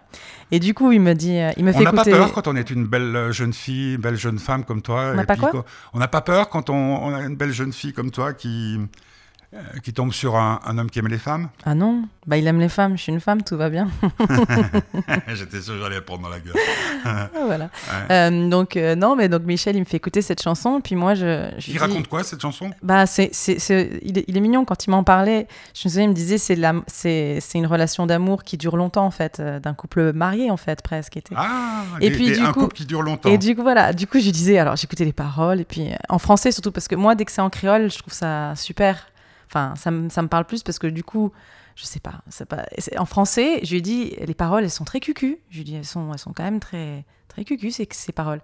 Et 0.50 0.60
du 0.60 0.74
coup, 0.74 0.94
il 0.94 1.02
me 1.02 1.14
dit 1.14 1.38
euh, 1.38 1.52
Il 1.58 1.66
me 1.66 1.72
On 1.72 1.78
fait 1.78 1.84
n'a 1.84 1.92
pas 1.92 2.04
écouter. 2.04 2.12
peur 2.12 2.32
quand 2.32 2.48
on 2.48 2.56
est 2.56 2.70
une 2.70 2.88
belle 2.88 3.14
euh, 3.14 3.32
jeune 3.34 3.52
fille, 3.52 3.96
une 3.96 4.02
belle 4.02 4.16
jeune 4.16 4.40
femme 4.40 4.64
comme 4.64 4.82
toi. 4.82 5.10
On 5.12 5.16
n'a 5.16 5.26
pas 5.26 5.36
quoi 5.36 5.66
On 5.92 6.00
n'a 6.00 6.08
pas 6.08 6.22
peur 6.22 6.48
quand 6.48 6.70
on, 6.70 6.76
on 6.76 7.14
a 7.14 7.20
une 7.24 7.36
belle 7.36 7.52
jeune 7.52 7.74
fille 7.74 7.92
comme 7.92 8.10
toi 8.12 8.32
qui, 8.32 8.78
qui 9.84 9.92
tombe 9.94 10.14
sur 10.14 10.36
un, 10.38 10.60
un 10.66 10.78
homme 10.78 10.90
qui 10.90 11.00
aime 11.00 11.08
les 11.08 11.18
femmes. 11.18 11.50
Ah 11.66 11.76
non, 11.76 12.04
bah 12.26 12.38
il 12.38 12.48
aime 12.48 12.60
les 12.60 12.70
femmes, 12.70 12.98
je 12.98 13.04
suis 13.04 13.12
une 13.12 13.20
femme, 13.20 13.42
tout 13.44 13.58
va 13.58 13.70
bien. 13.70 13.90
J'étais 15.34 15.62
sûr 15.62 15.74
que 15.76 15.80
j'allais 15.82 16.02
prendre 16.02 16.24
dans 16.24 16.30
la 16.30 16.40
gueule. 16.40 16.54
Ah, 17.04 17.30
voilà. 17.48 17.66
Ouais. 17.66 18.12
Euh, 18.12 18.48
donc 18.50 18.78
euh, 18.78 18.94
non, 18.96 19.16
mais 19.16 19.28
donc 19.28 19.42
Michel, 19.44 19.76
il 19.76 19.80
me 19.80 19.86
fait 19.86 19.98
écouter 19.98 20.22
cette 20.22 20.40
chanson, 20.42 20.82
puis 20.82 20.94
moi 20.96 21.16
je. 21.16 21.50
je 21.58 21.70
Il 21.70 21.74
dis- 21.74 21.78
raconte 21.80 22.08
quoi 22.08 22.24
cette 22.24 22.40
chanson? 22.42 22.70
Bah 22.84 23.08
c'est, 23.08 23.30
c'est, 23.34 23.58
c'est- 23.58 24.00
il, 24.04 24.20
est, 24.20 24.26
il 24.28 24.38
est 24.38 24.40
mignon 24.40 24.66
quand 24.66 24.86
il 24.86 24.92
m'en 24.92 25.04
parlait. 25.04 25.48
Je 25.74 25.88
me 25.88 25.90
souviens, 25.90 26.04
il 26.04 26.10
me 26.10 26.14
disait 26.14 26.38
c'est 26.38 26.56
la, 26.56 26.74
c'est, 26.86 27.40
c'est 27.42 27.58
une 27.58 27.66
relation 27.66 28.06
d'amour 28.06 28.44
qui 28.44 28.56
dure 28.58 28.78
longtemps 28.78 29.06
en 29.06 29.12
fait, 29.12 29.40
euh, 29.40 29.60
d'un 29.60 29.74
couple 29.74 30.14
marié 30.14 30.52
en 30.52 30.58
fait 30.58 30.84
presque. 30.84 31.18
Était. 31.18 31.34
Ah, 31.36 31.84
Et 32.02 32.10
des- 32.12 32.16
puis, 32.16 32.28
des- 32.28 32.38
du 32.38 32.42
un 32.46 32.52
coup- 32.54 32.62
couple 32.62 32.76
qui 32.76 32.86
dure 32.86 33.02
longtemps. 33.02 33.30
Et 33.30 33.40
du 33.40 33.56
coup, 33.56 33.64
voilà, 33.64 33.94
du 33.94 34.06
coup, 34.06 34.20
je 34.20 34.30
disais, 34.30 34.60
alors 34.60 34.76
j'écoutais 34.76 35.06
les 35.06 35.14
paroles, 35.14 35.60
et 35.60 35.66
puis 35.66 35.92
euh, 35.92 35.96
en 36.10 36.20
français 36.20 36.52
surtout, 36.52 36.72
parce 36.72 36.88
que 36.88 36.96
moi, 36.96 37.16
dès 37.16 37.26
que 37.26 37.32
c'est 37.32 37.42
en 37.42 37.50
créole, 37.50 37.90
je 37.90 37.98
trouve 37.98 38.14
ça 38.14 38.54
super. 38.56 39.08
Enfin, 39.52 39.74
ça, 39.76 39.92
ça 40.10 40.22
me 40.22 40.28
parle 40.30 40.46
plus 40.46 40.64
parce 40.64 40.80
que 40.80 40.88
du 40.88 41.04
coup, 41.04 41.32
je 41.76 41.84
sais 41.84 42.00
pas, 42.00 42.22
en 42.98 43.06
français, 43.06 43.60
je 43.64 43.74
lui 43.74 43.82
dit, 43.82 44.16
les 44.26 44.34
paroles, 44.34 44.64
elles 44.64 44.72
sont 44.72 44.86
très 44.86 45.02
cucu. 45.02 45.40
Je 45.50 45.58
lui 45.58 45.64
dit, 45.66 45.76
elles 45.76 45.86
sont, 45.86 46.14
elles 46.14 46.20
sont 46.20 46.32
quand 46.32 46.44
même 46.44 46.62
très, 46.62 47.04
très 47.28 47.44
cucu, 47.44 47.70
ces, 47.72 47.88
ces 47.92 48.14
paroles. 48.14 48.40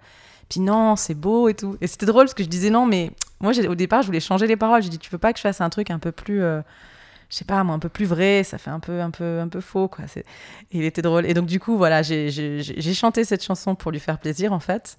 Puis 0.50 0.60
non, 0.60 0.98
c'est 0.98 1.14
beau 1.14 1.48
et 1.48 1.54
tout. 1.54 1.78
Et 1.80 1.88
c'était 1.88 2.06
drôle 2.06 2.26
parce 2.26 2.34
que 2.34 2.44
je 2.44 2.50
disais 2.50 2.70
non, 2.70 2.86
mais 2.86 3.12
moi, 3.40 3.54
au 3.70 3.76
départ, 3.76 4.02
je 4.02 4.08
voulais 4.08 4.20
changer 4.20 4.48
les 4.48 4.58
paroles. 4.58 4.84
J'ai 4.84 4.90
dit, 4.90 5.00
tu 5.00 5.10
veux 5.10 5.18
pas 5.18 5.32
que 5.32 5.40
je 5.40 5.44
fasse 5.44 5.62
un 5.62 5.70
truc 5.70 5.92
un 5.92 6.00
peu 6.00 6.12
plus. 6.12 6.42
euh, 6.42 6.62
je 7.30 7.36
sais 7.38 7.46
pas, 7.46 7.64
moi, 7.64 7.76
un 7.76 7.80
peu 7.80 7.90
plus 7.90 8.06
vrai, 8.06 8.44
ça 8.44 8.58
fait 8.58 8.70
un 8.70 8.80
peu, 8.80 9.02
un 9.02 9.12
peu, 9.12 9.40
un 9.40 9.48
peu 9.50 9.62
faux, 9.62 9.88
quoi. 9.88 10.06
Et 10.16 10.24
il 10.72 10.84
était 10.84 11.02
drôle. 11.02 11.26
Et 11.26 11.34
donc, 11.34 11.46
du 11.46 11.60
coup, 11.60 11.78
voilà, 11.78 12.02
j'ai- 12.02 12.94
chanté 12.94 13.24
cette 13.26 13.44
chanson 13.44 13.76
pour 13.76 13.92
lui 13.92 14.00
faire 14.00 14.18
plaisir, 14.20 14.52
en 14.52 14.60
fait. 14.60 14.98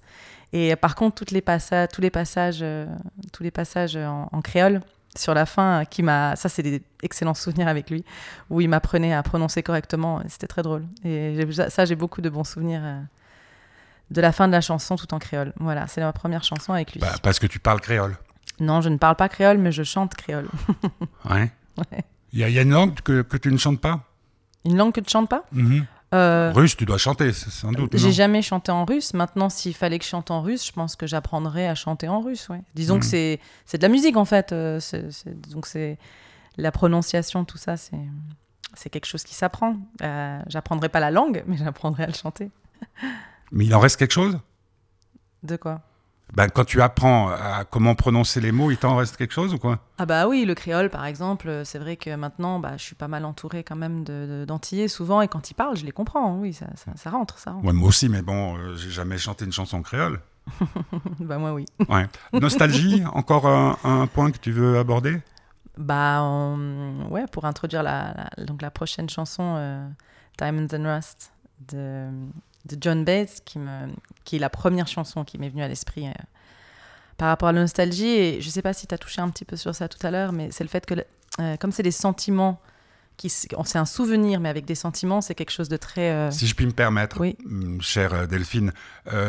Et 0.53 0.75
par 0.75 0.95
contre, 0.95 1.15
toutes 1.17 1.31
les 1.31 1.43
tous 1.91 2.01
les 2.01 2.09
passages, 2.09 2.59
euh, 2.61 2.85
tous 3.31 3.43
les 3.43 3.51
passages 3.51 3.95
en 3.95 4.41
créole 4.41 4.81
sur 5.17 5.33
la 5.33 5.45
fin, 5.45 5.85
qui 5.85 6.03
m'a, 6.03 6.35
ça, 6.35 6.49
c'est 6.49 6.63
des 6.63 6.81
excellents 7.03 7.33
souvenirs 7.33 7.67
avec 7.67 7.89
lui, 7.89 8.03
où 8.49 8.61
il 8.61 8.69
m'apprenait 8.69 9.13
à 9.13 9.23
prononcer 9.23 9.63
correctement. 9.63 10.21
C'était 10.27 10.47
très 10.47 10.61
drôle. 10.61 10.85
Et 11.03 11.35
ça, 11.69 11.85
j'ai 11.85 11.95
beaucoup 11.95 12.21
de 12.21 12.29
bons 12.29 12.43
souvenirs. 12.43 12.81
euh, 12.83 13.01
de 14.11 14.21
la 14.21 14.31
fin 14.31 14.47
de 14.47 14.53
la 14.53 14.61
chanson 14.61 14.95
tout 14.95 15.13
en 15.13 15.19
créole. 15.19 15.53
Voilà, 15.59 15.85
c'est 15.87 16.01
ma 16.01 16.11
première 16.13 16.43
chanson 16.43 16.73
avec 16.73 16.93
lui. 16.93 16.99
Bah, 16.99 17.13
parce 17.21 17.37
que 17.37 17.45
tu 17.45 17.59
parles 17.59 17.79
créole. 17.79 18.17
Non, 18.59 18.81
je 18.81 18.89
ne 18.89 18.97
parle 18.97 19.15
pas 19.15 19.29
créole, 19.29 19.59
mais 19.59 19.71
je 19.71 19.83
chante 19.83 20.15
créole. 20.15 20.47
Ouais. 21.29 21.51
Ouais. 21.77 22.03
Il 22.33 22.39
y, 22.39 22.43
a- 22.43 22.49
il 22.49 22.55
y 22.55 22.59
a 22.59 22.63
une 22.63 22.71
langue 22.71 22.99
que, 23.01 23.21
que 23.21 23.37
tu 23.37 23.49
ne 23.51 23.57
chantes 23.57 23.79
pas? 23.79 24.01
Une 24.65 24.75
langue 24.75 24.91
que 24.93 24.99
tu 24.99 25.09
chantes 25.11 25.29
pas? 25.29 25.45
Euh, 26.13 26.51
Russe, 26.55 26.75
tu 26.75 26.85
dois 26.85 26.97
chanter, 26.97 27.31
sans 27.33 27.71
doute. 27.71 27.95
J'ai 27.95 28.11
jamais 28.11 28.41
chanté 28.41 28.71
en 28.71 28.83
russe. 28.85 29.13
Maintenant, 29.13 29.49
s'il 29.49 29.75
fallait 29.75 29.99
que 29.99 30.05
je 30.05 30.09
chante 30.09 30.31
en 30.31 30.41
russe, 30.41 30.65
je 30.65 30.71
pense 30.71 30.95
que 30.95 31.05
j'apprendrais 31.05 31.67
à 31.67 31.75
chanter 31.75 32.07
en 32.07 32.19
russe. 32.21 32.49
Ouais. 32.49 32.61
Disons 32.73 32.99
que 32.99 33.05
c'est 33.05 33.39
c'est 33.65 33.77
de 33.77 33.83
la 33.83 33.89
musique 33.89 34.17
en 34.17 34.25
fait. 34.25 34.51
euh, 34.51 34.79
c'est- 34.79 35.11
c'est- 35.11 35.49
donc 35.51 35.67
c'est 35.67 35.99
la 36.57 36.71
prononciation, 36.71 37.45
tout 37.45 37.57
ça, 37.59 37.77
c'est 37.77 37.95
c'est 38.73 38.89
quelque 38.89 39.05
chose 39.05 39.23
qui 39.23 39.35
s'apprend. 39.35 39.77
Euh, 40.01 40.39
j'apprendrai 40.47 40.89
pas 40.89 40.99
la 40.99 41.11
langue, 41.11 41.43
mais 41.47 41.57
j'apprendrai 41.57 42.03
à 42.03 42.07
le 42.07 42.13
chanter. 42.13 42.49
Mais 43.51 43.65
il 43.65 43.75
en 43.75 43.79
reste 43.79 43.97
quelque 43.97 44.13
chose? 44.13 44.39
De 45.43 45.55
quoi? 45.57 45.81
Ben, 46.33 46.47
Quand 46.49 46.63
tu 46.65 46.81
apprends 46.81 47.29
à 47.29 47.65
comment 47.69 47.95
prononcer 47.95 48.39
les 48.41 48.51
mots, 48.51 48.71
il 48.71 48.77
t'en 48.77 48.95
reste 48.95 49.17
quelque 49.17 49.33
chose 49.33 49.53
ou 49.53 49.57
quoi? 49.57 49.79
Ah 49.97 50.05
bah 50.05 50.27
oui, 50.27 50.45
le 50.45 50.53
créole 50.55 50.89
par 50.89 51.05
exemple, 51.05 51.47
euh, 51.49 51.63
c'est 51.65 51.79
vrai 51.79 51.95
que 51.97 52.15
maintenant, 52.15 52.59
bah, 52.59 52.77
je 52.77 52.83
suis 52.83 52.95
pas 52.95 53.07
mal 53.07 53.25
entourée 53.25 53.63
quand 53.63 53.75
même 53.75 54.03
de- 54.03 54.27
de- 54.41 54.45
d'antillais 54.45 54.87
souvent, 54.87 55.21
et 55.21 55.27
quand 55.27 55.49
ils 55.49 55.53
parlent, 55.55 55.75
je 55.77 55.85
les 55.85 55.91
comprends. 55.91 56.35
Oui, 56.37 56.53
ça, 56.53 56.67
ça, 56.75 56.91
ça 56.95 57.09
rentre, 57.09 57.37
ça 57.39 57.51
rentre. 57.51 57.65
Ouais, 57.65 57.73
Moi 57.73 57.89
aussi, 57.89 58.09
mais 58.09 58.21
bon, 58.21 58.57
euh, 58.57 58.75
j'ai 58.75 58.89
jamais 58.91 59.17
chanté 59.17 59.45
une 59.45 59.51
chanson 59.51 59.81
créole. 59.81 60.19
bah 61.19 61.37
moi 61.37 61.53
oui. 61.53 61.65
Ouais. 61.89 62.07
Nostalgie, 62.33 63.03
encore 63.13 63.45
un, 63.47 63.77
un 63.83 64.07
point 64.07 64.31
que 64.31 64.37
tu 64.37 64.51
veux 64.51 64.77
aborder? 64.79 65.19
Bah, 65.77 66.21
on- 66.23 67.07
ouais, 67.09 67.25
pour 67.31 67.45
introduire 67.45 67.83
la, 67.83 68.13
la- 68.37 68.45
donc 68.45 68.61
la 68.61 68.71
prochaine 68.71 69.09
chanson, 69.09 69.55
euh, 69.57 69.87
Diamonds 70.37 70.67
and 70.73 70.95
Rust, 70.95 71.31
de, 71.71 72.07
de 72.65 72.77
John 72.79 73.05
Bates, 73.05 73.41
qui, 73.45 73.59
me, 73.59 73.87
qui 74.25 74.35
est 74.35 74.39
la 74.39 74.49
première 74.49 74.87
chanson 74.87 75.23
qui 75.23 75.37
m'est 75.37 75.49
venue 75.49 75.63
à 75.63 75.67
l'esprit 75.67 76.07
euh, 76.07 76.11
par 77.17 77.29
rapport 77.29 77.49
à 77.49 77.51
la 77.51 77.61
nostalgie. 77.61 78.07
Et 78.07 78.41
je 78.41 78.49
sais 78.49 78.61
pas 78.61 78.73
si 78.73 78.85
tu 78.87 78.93
as 78.93 78.97
touché 78.97 79.21
un 79.21 79.29
petit 79.29 79.45
peu 79.45 79.55
sur 79.55 79.73
ça 79.75 79.87
tout 79.87 80.05
à 80.05 80.11
l'heure, 80.11 80.31
mais 80.31 80.49
c'est 80.51 80.63
le 80.63 80.69
fait 80.69 80.85
que, 80.85 80.95
euh, 81.39 81.57
comme 81.57 81.71
c'est 81.71 81.83
des 81.83 81.91
sentiments, 81.91 82.59
qui, 83.17 83.29
c'est 83.29 83.53
un 83.77 83.85
souvenir, 83.85 84.39
mais 84.39 84.47
avec 84.47 84.63
des 84.65 84.75
sentiments, 84.75 85.19
c'est 85.19 85.35
quelque 85.35 85.51
chose 85.51 85.67
de 85.67 85.75
très. 85.75 86.09
euh, 86.11 86.31
Si 86.31 86.47
je 86.47 86.55
puis 86.55 86.65
me 86.65 86.71
permettre, 86.71 87.19
Oui. 87.19 87.37
hum, 87.45 87.81
chère 87.81 88.27
Delphine, 88.29 88.71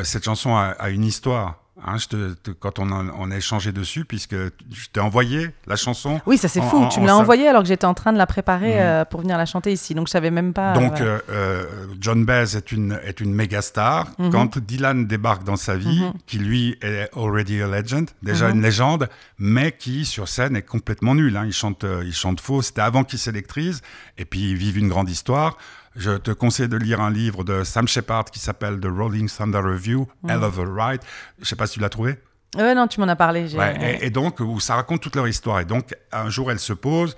cette 0.04 0.24
chanson 0.24 0.54
a, 0.56 0.66
a 0.78 0.90
une 0.90 1.04
histoire. 1.04 1.64
Hein, 1.84 1.96
je 1.98 2.06
te- 2.08 2.32
te- 2.34 2.50
quand 2.50 2.78
on 2.78 2.90
a, 2.92 3.04
on 3.18 3.30
a 3.30 3.36
échangé 3.36 3.72
dessus, 3.72 4.04
puisque 4.04 4.34
je 4.34 4.88
t'ai 4.92 5.00
envoyé 5.00 5.50
la 5.66 5.76
chanson. 5.76 6.20
Oui, 6.26 6.36
ça 6.38 6.48
c'est 6.48 6.60
fou. 6.62 6.76
en- 6.78 6.88
tu 6.88 7.00
me 7.00 7.06
l'as 7.06 7.12
sa- 7.12 7.18
envoyé 7.18 7.48
alors 7.48 7.62
que 7.62 7.68
j'étais 7.68 7.86
en 7.86 7.94
train 7.94 8.12
de 8.12 8.18
la 8.18 8.26
préparer 8.26 8.74
Mhm. 8.74 8.80
euh, 8.80 9.04
pour 9.04 9.20
venir 9.20 9.36
la 9.38 9.46
chanter 9.46 9.72
ici. 9.72 9.94
Donc 9.94 10.06
je 10.08 10.12
savais 10.12 10.30
même 10.30 10.52
pas. 10.52 10.72
Donc, 10.74 10.96
voilà. 10.98 11.04
euh, 11.04 11.18
euh, 11.30 11.64
John 12.00 12.24
Baez 12.24 12.56
est 12.56 12.72
une, 12.72 12.98
est 13.04 13.20
une 13.20 13.34
méga 13.34 13.62
star. 13.62 14.06
Mhm. 14.18 14.30
Quand 14.30 14.58
Dylan 14.58 15.06
débarque 15.06 15.44
dans 15.44 15.56
sa 15.56 15.76
vie, 15.76 16.00
Mhm. 16.02 16.12
qui 16.26 16.38
lui 16.38 16.76
est 16.82 17.08
already 17.16 17.60
a 17.62 17.66
legend, 17.66 18.08
déjà 18.22 18.50
une 18.50 18.62
légende, 18.62 19.08
mais 19.38 19.72
qui 19.72 20.04
sur 20.04 20.28
scène 20.28 20.56
est 20.56 20.62
complètement 20.62 21.14
nul. 21.14 21.36
hein. 21.36 21.44
Il, 21.46 21.52
chante, 21.52 21.84
il 22.04 22.12
chante 22.14 22.40
faux. 22.40 22.62
C'était 22.62 22.80
avant 22.82 23.04
qu'il 23.04 23.18
s'électrise. 23.18 23.82
Et 24.18 24.24
puis, 24.24 24.50
ils 24.50 24.56
vivent 24.56 24.78
une 24.78 24.88
grande 24.88 25.08
histoire. 25.10 25.56
Je 26.00 26.12
te 26.16 26.30
conseille 26.30 26.68
de 26.68 26.78
lire 26.78 27.02
un 27.02 27.10
livre 27.10 27.44
de 27.44 27.62
Sam 27.62 27.86
Shepard 27.86 28.24
qui 28.24 28.38
s'appelle 28.38 28.80
The 28.80 28.86
Rolling 28.86 29.28
Thunder 29.28 29.58
Review. 29.58 30.08
Hell 30.26 30.42
of 30.42 30.58
a 30.58 30.64
Ride. 30.64 31.02
Je 31.38 31.44
sais 31.44 31.56
pas 31.56 31.66
si 31.66 31.74
tu 31.74 31.80
l'as 31.80 31.90
trouvé. 31.90 32.18
Ouais, 32.56 32.74
non, 32.74 32.88
tu 32.88 33.00
m'en 33.00 33.08
as 33.08 33.16
parlé. 33.16 33.54
Ouais, 33.54 33.98
et, 34.00 34.06
et 34.06 34.10
donc, 34.10 34.40
où 34.40 34.58
ça 34.60 34.76
raconte 34.76 35.02
toute 35.02 35.14
leur 35.14 35.28
histoire. 35.28 35.60
Et 35.60 35.66
donc, 35.66 35.94
un 36.10 36.30
jour, 36.30 36.50
elle 36.50 36.58
se 36.58 36.72
pose, 36.72 37.16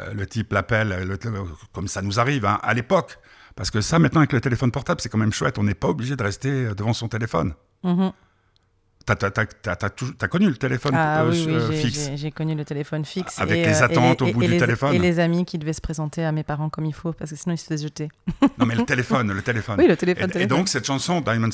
euh, 0.00 0.14
le 0.14 0.26
type 0.26 0.50
l'appelle, 0.54 0.92
euh, 0.92 1.44
comme 1.72 1.88
ça 1.88 2.00
nous 2.00 2.18
arrive 2.18 2.46
hein, 2.46 2.58
à 2.62 2.72
l'époque. 2.72 3.18
Parce 3.54 3.70
que 3.70 3.82
ça, 3.82 3.98
maintenant, 3.98 4.20
avec 4.22 4.32
le 4.32 4.40
téléphone 4.40 4.70
portable, 4.70 5.02
c'est 5.02 5.10
quand 5.10 5.18
même 5.18 5.32
chouette. 5.32 5.58
On 5.58 5.64
n'est 5.64 5.74
pas 5.74 5.88
obligé 5.88 6.16
de 6.16 6.22
rester 6.22 6.48
euh, 6.48 6.74
devant 6.74 6.94
son 6.94 7.08
téléphone. 7.08 7.52
Mhm. 7.84 8.12
T'as 9.04 10.28
connu 10.28 10.46
le 10.48 10.56
téléphone 10.56 10.92
Ah 10.94 11.22
euh, 11.22 11.30
oui, 11.30 11.44
oui, 11.46 11.52
euh, 11.54 11.70
j'ai- 11.72 11.76
fixe 11.76 12.10
j'ai- 12.14 12.30
connu 12.30 12.54
le 12.54 12.64
téléphone 12.64 13.04
fixe. 13.04 13.38
Avec 13.38 13.58
et, 13.58 13.66
les 13.66 13.82
euh, 13.82 13.84
attentes 13.84 14.22
et 14.22 14.24
au 14.30 14.32
bout 14.32 14.42
et 14.42 14.46
du 14.46 14.52
les- 14.52 14.58
téléphone. 14.58 14.94
Et 14.94 14.98
les 14.98 15.18
amis 15.18 15.44
qui 15.44 15.58
devaient 15.58 15.72
se 15.72 15.80
présenter 15.80 16.24
à 16.24 16.32
mes 16.32 16.42
parents 16.44 16.68
comme 16.68 16.84
il 16.84 16.94
faut, 16.94 17.12
parce 17.12 17.30
que 17.30 17.36
sinon 17.36 17.54
ils 17.54 17.58
se 17.58 17.66
faisaient 17.66 17.82
jeter. 17.84 18.08
Non, 18.58 18.66
mais 18.66 18.74
le 18.74 18.84
téléphone, 18.84 19.32
le 19.32 19.42
téléphone. 19.42 19.76
Oui, 19.78 19.88
le 19.88 19.96
téléphone. 19.96 20.28
Et, 20.30 20.32
téléphone. 20.32 20.58
donc, 20.58 20.68
cette 20.68 20.86
chanson, 20.86 21.20
Diamond, 21.20 21.48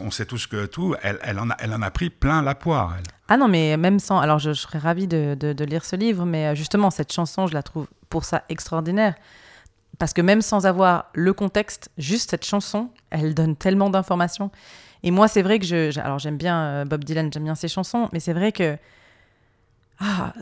on 0.00 0.10
sait 0.10 0.24
tous 0.26 0.46
que 0.46 0.66
tout, 0.66 0.94
elle, 1.02 1.18
elle, 1.22 1.38
en, 1.38 1.50
a, 1.50 1.56
elle 1.58 1.74
en 1.74 1.82
a 1.82 1.90
pris 1.90 2.08
plein 2.10 2.40
la 2.42 2.54
poire. 2.54 2.94
elle. 2.98 3.04
Ah 3.28 3.36
non, 3.36 3.48
mais 3.48 3.76
même 3.76 3.98
sans. 3.98 4.18
Alors, 4.20 4.38
je, 4.38 4.52
je 4.52 4.60
serais 4.60 4.78
ravie 4.78 5.06
de, 5.06 5.36
de- 5.38 5.52
de 5.52 5.64
lire 5.64 5.84
ce 5.84 5.96
livre, 5.96 6.24
mais 6.24 6.54
justement, 6.56 6.90
cette 6.90 7.12
chanson, 7.12 7.46
je 7.46 7.54
la 7.54 7.62
trouve 7.62 7.86
pour 8.08 8.24
ça 8.24 8.44
extraordinaire. 8.48 9.14
Parce 9.98 10.12
que 10.12 10.20
même 10.22 10.42
sans 10.42 10.66
avoir 10.66 11.06
le 11.14 11.32
contexte, 11.32 11.90
juste 11.98 12.30
cette 12.30 12.44
chanson, 12.44 12.90
elle 13.10 13.34
donne 13.34 13.56
tellement 13.56 13.90
d'informations. 13.90 14.50
Et 15.06 15.12
moi, 15.12 15.28
c'est 15.28 15.42
vrai 15.42 15.60
que 15.60 15.64
je. 15.64 15.98
Alors, 16.00 16.18
j'aime 16.18 16.36
bien 16.36 16.60
euh, 16.60 16.84
Bob 16.84 17.04
Dylan, 17.04 17.32
j'aime 17.32 17.44
bien 17.44 17.54
ses 17.54 17.68
chansons, 17.68 18.08
mais 18.12 18.18
c'est 18.20 18.32
vrai 18.34 18.50
que. 18.50 18.76
Ah, 19.98 20.34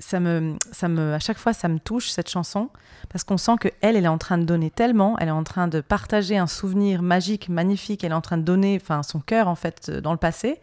ça 0.00 0.18
me, 0.18 0.56
ça 0.72 0.88
me, 0.88 1.12
à 1.14 1.20
chaque 1.20 1.38
fois, 1.38 1.52
ça 1.52 1.68
me 1.68 1.78
touche 1.78 2.08
cette 2.08 2.28
chanson 2.28 2.68
parce 3.10 3.22
qu'on 3.22 3.36
sent 3.36 3.52
que 3.60 3.68
elle, 3.80 3.94
elle 3.94 4.06
est 4.06 4.08
en 4.08 4.18
train 4.18 4.38
de 4.38 4.42
donner 4.42 4.70
tellement, 4.70 5.16
elle 5.20 5.28
est 5.28 5.30
en 5.30 5.44
train 5.44 5.68
de 5.68 5.80
partager 5.80 6.36
un 6.36 6.48
souvenir 6.48 7.00
magique, 7.00 7.48
magnifique, 7.48 8.02
elle 8.02 8.10
est 8.10 8.16
en 8.16 8.20
train 8.20 8.38
de 8.38 8.42
donner, 8.42 8.76
enfin, 8.82 9.04
son 9.04 9.20
cœur 9.20 9.46
en 9.46 9.54
fait 9.54 9.88
euh, 9.88 10.00
dans 10.00 10.10
le 10.10 10.18
passé, 10.18 10.58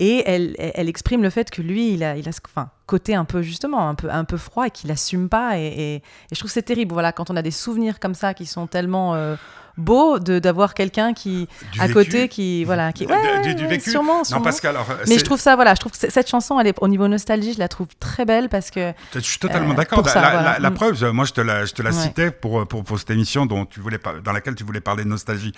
et 0.00 0.24
elle, 0.26 0.56
elle, 0.58 0.88
exprime 0.88 1.22
le 1.22 1.30
fait 1.30 1.50
que 1.50 1.62
lui, 1.62 1.92
il 1.92 2.02
a, 2.02 2.16
il 2.16 2.28
a 2.28 2.32
ce 2.32 2.40
enfin, 2.46 2.70
côté 2.86 3.14
un 3.14 3.24
peu 3.24 3.42
justement, 3.42 3.88
un 3.88 3.94
peu, 3.94 4.10
un 4.10 4.24
peu 4.24 4.38
froid 4.38 4.66
et 4.66 4.70
qu'il 4.72 4.90
assume 4.90 5.28
pas, 5.28 5.56
et 5.56 6.02
je 6.32 6.36
trouve 6.36 6.50
que 6.50 6.54
c'est 6.54 6.62
terrible, 6.62 6.94
voilà, 6.94 7.12
quand 7.12 7.30
on 7.30 7.36
a 7.36 7.42
des 7.42 7.52
souvenirs 7.52 8.00
comme 8.00 8.14
ça 8.14 8.34
qui 8.34 8.46
sont 8.46 8.66
tellement 8.66 9.14
euh, 9.14 9.36
beaux, 9.78 10.18
de 10.18 10.38
d'avoir 10.38 10.74
quelqu'un 10.74 11.14
qui 11.14 11.48
Du 11.72 11.80
à 11.80 11.86
vécu. 11.86 11.94
côté 11.94 12.28
qui, 12.28 12.64
voilà, 12.64 12.92
qui, 12.92 13.06
Du- 13.06 13.12
ouais, 13.12 13.40
du- 13.42 13.54
du 13.54 13.66
vécu. 13.66 13.90
sûrement, 13.90 14.22
Non, 14.30 14.40
parce 14.42 14.60
que 14.60 14.66
alors, 14.66 14.86
Mais 15.08 15.18
je 15.18 15.24
trouve 15.24 15.40
ça, 15.40 15.54
voilà, 15.56 15.74
je 15.74 15.80
trouve 15.80 15.92
que 15.92 15.98
cette 16.10 16.28
chanson, 16.28 16.58
elle 16.60 16.66
est 16.66 16.74
au 16.80 16.88
niveau 16.88 17.08
nostalgie, 17.08 17.54
je 17.54 17.58
la 17.58 17.68
trouve 17.68 17.86
très 18.00 18.24
belle 18.24 18.48
parce 18.48 18.70
que 18.70 18.92
Je 19.14 19.20
suis 19.20 19.38
totalement 19.38 19.72
Euh, 19.72 19.74
d'accord. 19.76 19.98
pour 19.98 20.06
La, 20.06 20.12
ça, 20.12 20.20
la- 20.20 20.30
voilà. 20.30 20.52
la- 20.54 20.58
la 20.58 20.70
Mm. 20.70 20.74
preuve, 20.74 21.04
moi, 21.12 21.24
je 21.24 21.32
te 21.32 21.40
la, 21.40 21.64
je 21.64 21.72
te 21.72 21.82
la 21.82 21.90
Ouais. 21.90 21.96
citais 22.02 22.30
pour, 22.30 22.66
pour, 22.68 22.84
pour 22.84 22.98
cette 22.98 23.10
émission 23.10 23.46
dont 23.46 23.64
tu 23.64 23.80
voulais 23.80 23.98
dans 24.24 24.32
laquelle 24.32 24.54
tu 24.54 24.64
voulais 24.64 24.80
parler 24.80 25.04
de 25.04 25.08
nostalgie. 25.08 25.52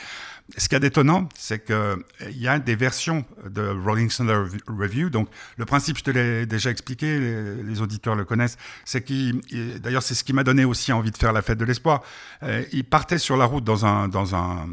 Ce 0.57 0.69
qui 0.69 0.75
est 0.75 0.85
étonnant, 0.85 1.29
c'est 1.37 1.65
qu'il 1.65 2.37
y 2.37 2.49
a 2.49 2.59
des 2.59 2.75
versions 2.75 3.25
de 3.49 3.69
Rolling 3.69 4.11
Thunder 4.11 4.35
Rev- 4.35 4.61
Review. 4.67 5.11
Donc, 5.11 5.29
le 5.57 5.65
principe, 5.65 5.99
je 5.99 6.05
te 6.05 6.11
l'ai 6.11 6.47
déjà 6.47 6.71
expliqué, 6.71 7.19
les, 7.19 7.81
auditeurs 7.81 8.15
le 8.17 8.25
connaissent. 8.25 8.57
C'est 8.85 9.03
qu'il, 9.03 9.41
il- 9.51 9.81
d'ailleurs, 9.81 10.03
c'est 10.03 10.15
ce 10.15 10.25
qui 10.25 10.33
m'a 10.33 10.45
donné 10.45 10.65
aussi 10.65 10.93
envie 10.93 11.11
de 11.11 11.17
faire 11.17 11.33
la 11.33 11.43
fête 11.43 11.59
de 11.59 11.65
l'espoir. 11.65 12.03
Euh, 12.43 12.65
il 12.73 12.85
partait 12.85 13.19
sur 13.19 13.37
la 13.37 13.45
route 13.45 13.65
dans 13.65 13.87
un, 13.87 14.09
dans 14.09 14.35
un, 14.35 14.69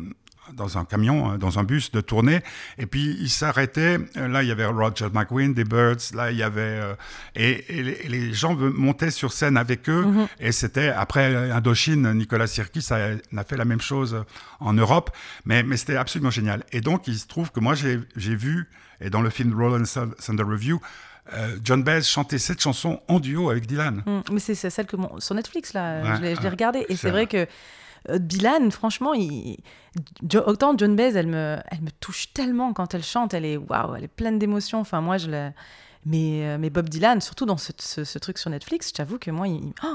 dans 0.53 0.77
un 0.77 0.85
camion, 0.85 1.29
hein, 1.31 1.37
dans 1.37 1.59
un 1.59 1.63
bus 1.63 1.91
de 1.91 2.01
tournée, 2.01 2.41
et 2.77 2.85
puis 2.85 3.17
il 3.19 3.29
s'arrêtait. 3.29 3.97
Euh, 4.17 4.27
Là, 4.27 4.43
il 4.43 4.49
y 4.49 4.51
avait 4.51 4.65
Roger 4.65 5.07
McGuinn, 5.13 5.53
des 5.53 5.63
Birds. 5.63 6.13
Là, 6.13 6.31
il 6.31 6.37
y 6.37 6.43
avait 6.43 6.61
euh, 6.61 6.93
et, 7.35 7.79
et 7.79 7.83
les, 7.83 7.91
et 8.03 8.07
les 8.09 8.33
gens 8.33 8.55
montaient 8.55 9.11
sur 9.11 9.31
scène 9.33 9.57
avec 9.57 9.89
eux. 9.89 10.03
Mhm. 10.03 10.27
Et 10.39 10.51
c'était 10.51 10.89
après 10.89 11.51
Indochine, 11.51 12.11
Nicolas 12.13 12.47
Sirkis 12.47 12.87
a, 12.91 13.15
a 13.37 13.43
fait 13.43 13.57
la 13.57 13.65
même 13.65 13.81
chose 13.81 14.23
en 14.59 14.73
Europe, 14.73 15.11
mais, 15.45 15.63
mais 15.63 15.77
c'était 15.77 15.95
absolument 15.97 16.31
génial. 16.31 16.63
Et 16.71 16.81
donc, 16.81 17.07
il 17.07 17.17
se 17.17 17.27
trouve 17.27 17.51
que 17.51 17.59
moi, 17.59 17.75
j'ai 17.75 18.35
vu 18.35 18.67
et 18.99 19.09
dans 19.09 19.21
le 19.21 19.29
film 19.29 19.53
Roland 19.55 19.83
Thunder 20.25 20.43
Review. 20.43 20.79
euh, 21.33 21.57
John 21.63 21.83
Baez 21.83 22.01
chantait 22.03 22.39
cette 22.39 22.61
chanson 22.61 22.99
en 23.07 23.19
duo 23.19 23.49
avec 23.51 23.67
Dylan. 23.67 24.01
Mm. 24.05 24.19
Mais 24.33 24.39
c'est 24.39 24.55
celle 24.55 24.85
que 24.87 24.95
mon- 24.95 25.19
sur 25.19 25.35
Netflix, 25.35 25.73
là, 25.73 26.01
Ouais, 26.01 26.15
je 26.17 26.21
l'ai 26.21 26.35
ouais. 26.37 26.49
regardée. 26.49 26.85
Et 26.89 26.95
c'est 26.95 27.11
vrai 27.11 27.27
que 27.27 27.45
euh, 28.09 28.17
Dylan, 28.19 28.71
franchement, 28.71 29.13
il... 29.13 29.57
Autant 30.45 30.75
John 30.77 30.95
Baez, 30.95 31.15
elle 31.15 31.27
me... 31.27 31.57
elle 31.71 31.81
me 31.81 31.91
touche 31.99 32.33
tellement 32.33 32.73
quand 32.73 32.93
elle 32.93 33.03
chante. 33.03 33.33
Elle 33.33 33.45
est 33.45 33.57
waouh, 33.57 33.95
elle 33.95 34.03
est 34.03 34.07
pleine 34.09 34.37
d'émotions. 34.39 34.79
Enfin, 34.79 35.01
moi, 35.01 35.17
je 35.17 35.29
la. 35.29 35.51
Mais, 36.05 36.45
euh, 36.45 36.57
mais 36.59 36.69
Bob 36.69 36.87
Dylan, 36.87 37.19
surtout 37.19 37.45
dans 37.45 37.57
ce, 37.57 37.71
ce- 37.79 38.03
ce 38.05 38.19
truc 38.19 38.37
sur 38.37 38.49
Netflix, 38.49 38.89
je 38.89 38.93
t'avoue 38.93 39.17
que 39.17 39.29
moi, 39.29 39.47
il, 39.49 39.73
oh, 39.83 39.87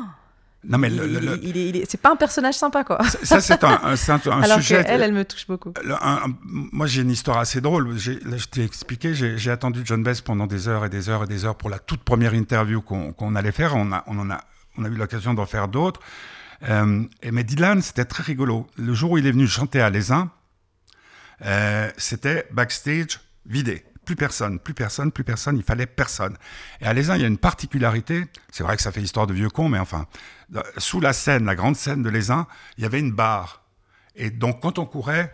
Non, 0.64 0.76
mais 0.76 0.88
il- 0.88 0.96
le- 0.96 1.06
il- 1.06 1.12
le- 1.20 1.40
il 1.42 1.56
est- 1.56 1.68
il 1.70 1.76
est- 1.76 1.90
c'est 1.90 1.96
pas 2.00 2.10
un 2.12 2.16
personnage 2.16 2.54
sympa, 2.54 2.84
quoi. 2.84 3.02
ça, 3.22 3.40
c'est 3.40 3.64
un, 3.64 3.80
un- 3.80 4.42
Alors 4.42 4.58
sujet. 4.58 4.84
qu'elle, 4.84 5.00
elle 5.00 5.12
me 5.14 5.24
touche 5.24 5.46
beaucoup. 5.46 5.72
Le- 5.82 5.94
un- 5.94 6.16
un- 6.26 6.36
moi, 6.44 6.86
j'ai 6.86 7.00
une 7.02 7.10
histoire 7.10 7.38
assez 7.38 7.60
drôle. 7.62 7.94
Là, 7.94 8.36
je 8.36 8.44
t'ai 8.46 8.62
expliqué, 8.62 9.14
j'ai 9.14 9.50
attendu 9.50 9.80
John 9.86 10.02
Baez 10.02 10.20
pendant 10.22 10.46
des 10.46 10.68
heures 10.68 10.84
et 10.84 10.90
des 10.90 11.08
heures 11.08 11.24
et 11.24 11.26
des 11.26 11.46
heures 11.46 11.56
pour 11.56 11.70
la 11.70 11.78
toute 11.78 12.02
première 12.02 12.34
interview 12.34 12.82
qu'on 12.82 13.12
qu'on 13.12 13.34
allait 13.34 13.52
faire. 13.52 13.74
On 13.76 13.90
a, 13.92 14.04
on, 14.06 14.18
en 14.18 14.30
a, 14.30 14.40
on 14.76 14.84
a 14.84 14.88
eu 14.88 14.94
l'occasion 14.96 15.32
d'en 15.32 15.46
faire 15.46 15.68
d'autres. 15.68 16.00
Euh, 16.68 17.04
mais 17.30 17.44
Dylan, 17.44 17.82
c'était 17.82 18.04
très 18.04 18.22
rigolo. 18.22 18.68
Le 18.76 18.94
jour 18.94 19.12
où 19.12 19.18
il 19.18 19.26
est 19.26 19.32
venu 19.32 19.46
chanter 19.46 19.80
à 19.80 19.90
l'Aisin, 19.90 20.30
euh, 21.44 21.90
c'était 21.96 22.46
backstage 22.52 23.20
vidé. 23.46 23.84
Plus 24.04 24.16
personne, 24.16 24.58
plus 24.58 24.74
personne, 24.74 25.12
plus 25.12 25.24
personne, 25.24 25.56
il 25.56 25.62
fallait 25.62 25.86
personne. 25.86 26.36
Et 26.80 26.86
à 26.86 26.92
l'Aisin, 26.92 27.16
il 27.16 27.22
y 27.22 27.24
a 27.24 27.28
une 27.28 27.38
particularité, 27.38 28.24
c'est 28.50 28.64
vrai 28.64 28.76
que 28.76 28.82
ça 28.82 28.90
fait 28.90 29.00
histoire 29.00 29.26
de 29.26 29.34
vieux 29.34 29.48
con, 29.48 29.68
mais 29.68 29.78
enfin, 29.78 30.06
sous 30.76 31.00
la 31.00 31.12
scène, 31.12 31.44
la 31.44 31.54
grande 31.54 31.76
scène 31.76 32.02
de 32.02 32.08
l'Aisin, 32.10 32.46
il 32.76 32.82
y 32.82 32.86
avait 32.86 32.98
une 32.98 33.12
barre. 33.12 33.62
Et 34.16 34.30
donc, 34.30 34.60
quand 34.60 34.78
on 34.78 34.86
courait, 34.86 35.32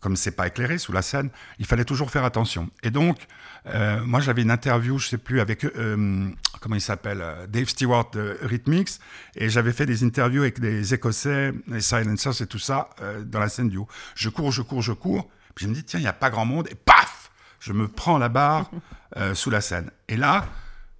comme 0.00 0.16
c'est 0.16 0.32
pas 0.32 0.48
éclairé 0.48 0.78
sous 0.78 0.92
la 0.92 1.02
scène, 1.02 1.30
il 1.58 1.66
fallait 1.66 1.84
toujours 1.84 2.10
faire 2.10 2.24
attention. 2.24 2.68
Et 2.82 2.90
donc, 2.90 3.18
euh, 3.66 4.00
moi, 4.04 4.20
j'avais 4.20 4.42
une 4.42 4.50
interview, 4.50 4.98
je 4.98 5.08
sais 5.08 5.18
plus, 5.18 5.40
avec, 5.40 5.64
euh, 5.64 6.30
comment 6.60 6.74
il 6.74 6.80
s'appelle, 6.80 7.20
euh, 7.20 7.46
Dave 7.46 7.68
Stewart 7.68 8.10
de 8.12 8.38
Rhythmix, 8.42 9.00
et 9.36 9.48
j'avais 9.48 9.72
fait 9.72 9.86
des 9.86 10.04
interviews 10.04 10.42
avec 10.42 10.60
des 10.60 10.94
Écossais, 10.94 11.52
les 11.66 11.80
Silencers 11.80 12.40
et 12.40 12.46
tout 12.46 12.58
ça, 12.58 12.90
euh, 13.00 13.22
dans 13.24 13.40
la 13.40 13.48
scène 13.48 13.68
du 13.68 13.78
haut. 13.78 13.88
Je 14.14 14.28
cours, 14.28 14.52
je 14.52 14.62
cours, 14.62 14.82
je 14.82 14.92
cours, 14.92 15.28
puis 15.54 15.64
je 15.64 15.70
me 15.70 15.74
dis, 15.74 15.84
tiens, 15.84 16.00
il 16.00 16.02
n'y 16.02 16.08
a 16.08 16.12
pas 16.12 16.30
grand 16.30 16.46
monde, 16.46 16.68
et 16.70 16.74
paf 16.74 17.30
Je 17.60 17.72
me 17.72 17.88
prends 17.88 18.18
la 18.18 18.28
barre 18.28 18.70
euh, 19.16 19.34
sous 19.34 19.50
la 19.50 19.60
scène. 19.60 19.90
Et 20.08 20.16
là, 20.16 20.46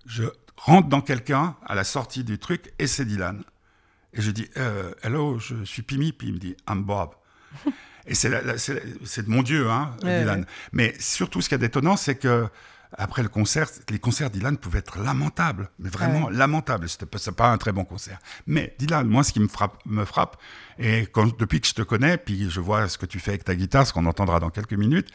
je 0.06 0.24
rentre 0.56 0.88
dans 0.88 1.00
quelqu'un 1.00 1.56
à 1.64 1.74
la 1.74 1.84
sortie 1.84 2.24
du 2.24 2.38
truc, 2.38 2.72
et 2.78 2.86
c'est 2.86 3.04
Dylan. 3.04 3.42
Et 4.14 4.22
je 4.22 4.30
dis, 4.30 4.48
euh, 4.56 4.92
hello, 5.02 5.38
je 5.38 5.64
suis 5.64 5.82
Pimi, 5.82 6.12
puis 6.12 6.28
il 6.28 6.34
me 6.34 6.38
dit, 6.38 6.56
I'm 6.68 6.82
Bob. 6.82 7.10
Et 8.08 8.14
c'est 8.14 8.30
de 8.30 9.30
mon 9.30 9.42
Dieu, 9.42 9.68
hein, 9.70 9.92
Ouais, 10.02 10.20
Dylan. 10.20 10.40
ouais. 10.40 10.46
Mais 10.72 10.94
surtout, 10.98 11.40
ce 11.40 11.48
qui 11.48 11.54
est 11.54 11.58
d'étonnant, 11.58 11.96
c'est 11.96 12.16
que 12.16 12.48
après 12.96 13.22
le 13.22 13.28
concert, 13.28 13.68
les 13.90 13.98
concerts 13.98 14.30
Dylan 14.30 14.56
pouvaient 14.56 14.78
être 14.78 14.98
lamentables, 14.98 15.68
mais 15.78 15.90
vraiment 15.90 16.30
lamentables. 16.30 16.88
C'était 16.88 17.04
pas, 17.04 17.18
pas 17.36 17.50
un 17.50 17.58
très 17.58 17.70
bon 17.72 17.84
concert. 17.84 18.18
Mais 18.46 18.74
Dylan, 18.78 19.06
moi, 19.06 19.22
ce 19.24 19.32
qui 19.32 19.40
me 19.40 19.48
frappe, 19.48 19.76
me 19.84 20.06
frappe, 20.06 20.38
et 20.78 21.06
quand, 21.12 21.38
depuis 21.38 21.60
que 21.60 21.66
je 21.66 21.74
te 21.74 21.82
connais, 21.82 22.16
puis 22.16 22.48
je 22.50 22.60
vois 22.60 22.88
ce 22.88 22.96
que 22.96 23.04
tu 23.04 23.18
fais 23.20 23.32
avec 23.32 23.44
ta 23.44 23.54
guitare, 23.54 23.86
ce 23.86 23.92
qu'on 23.92 24.06
entendra 24.06 24.40
dans 24.40 24.48
quelques 24.50 24.72
minutes, 24.72 25.08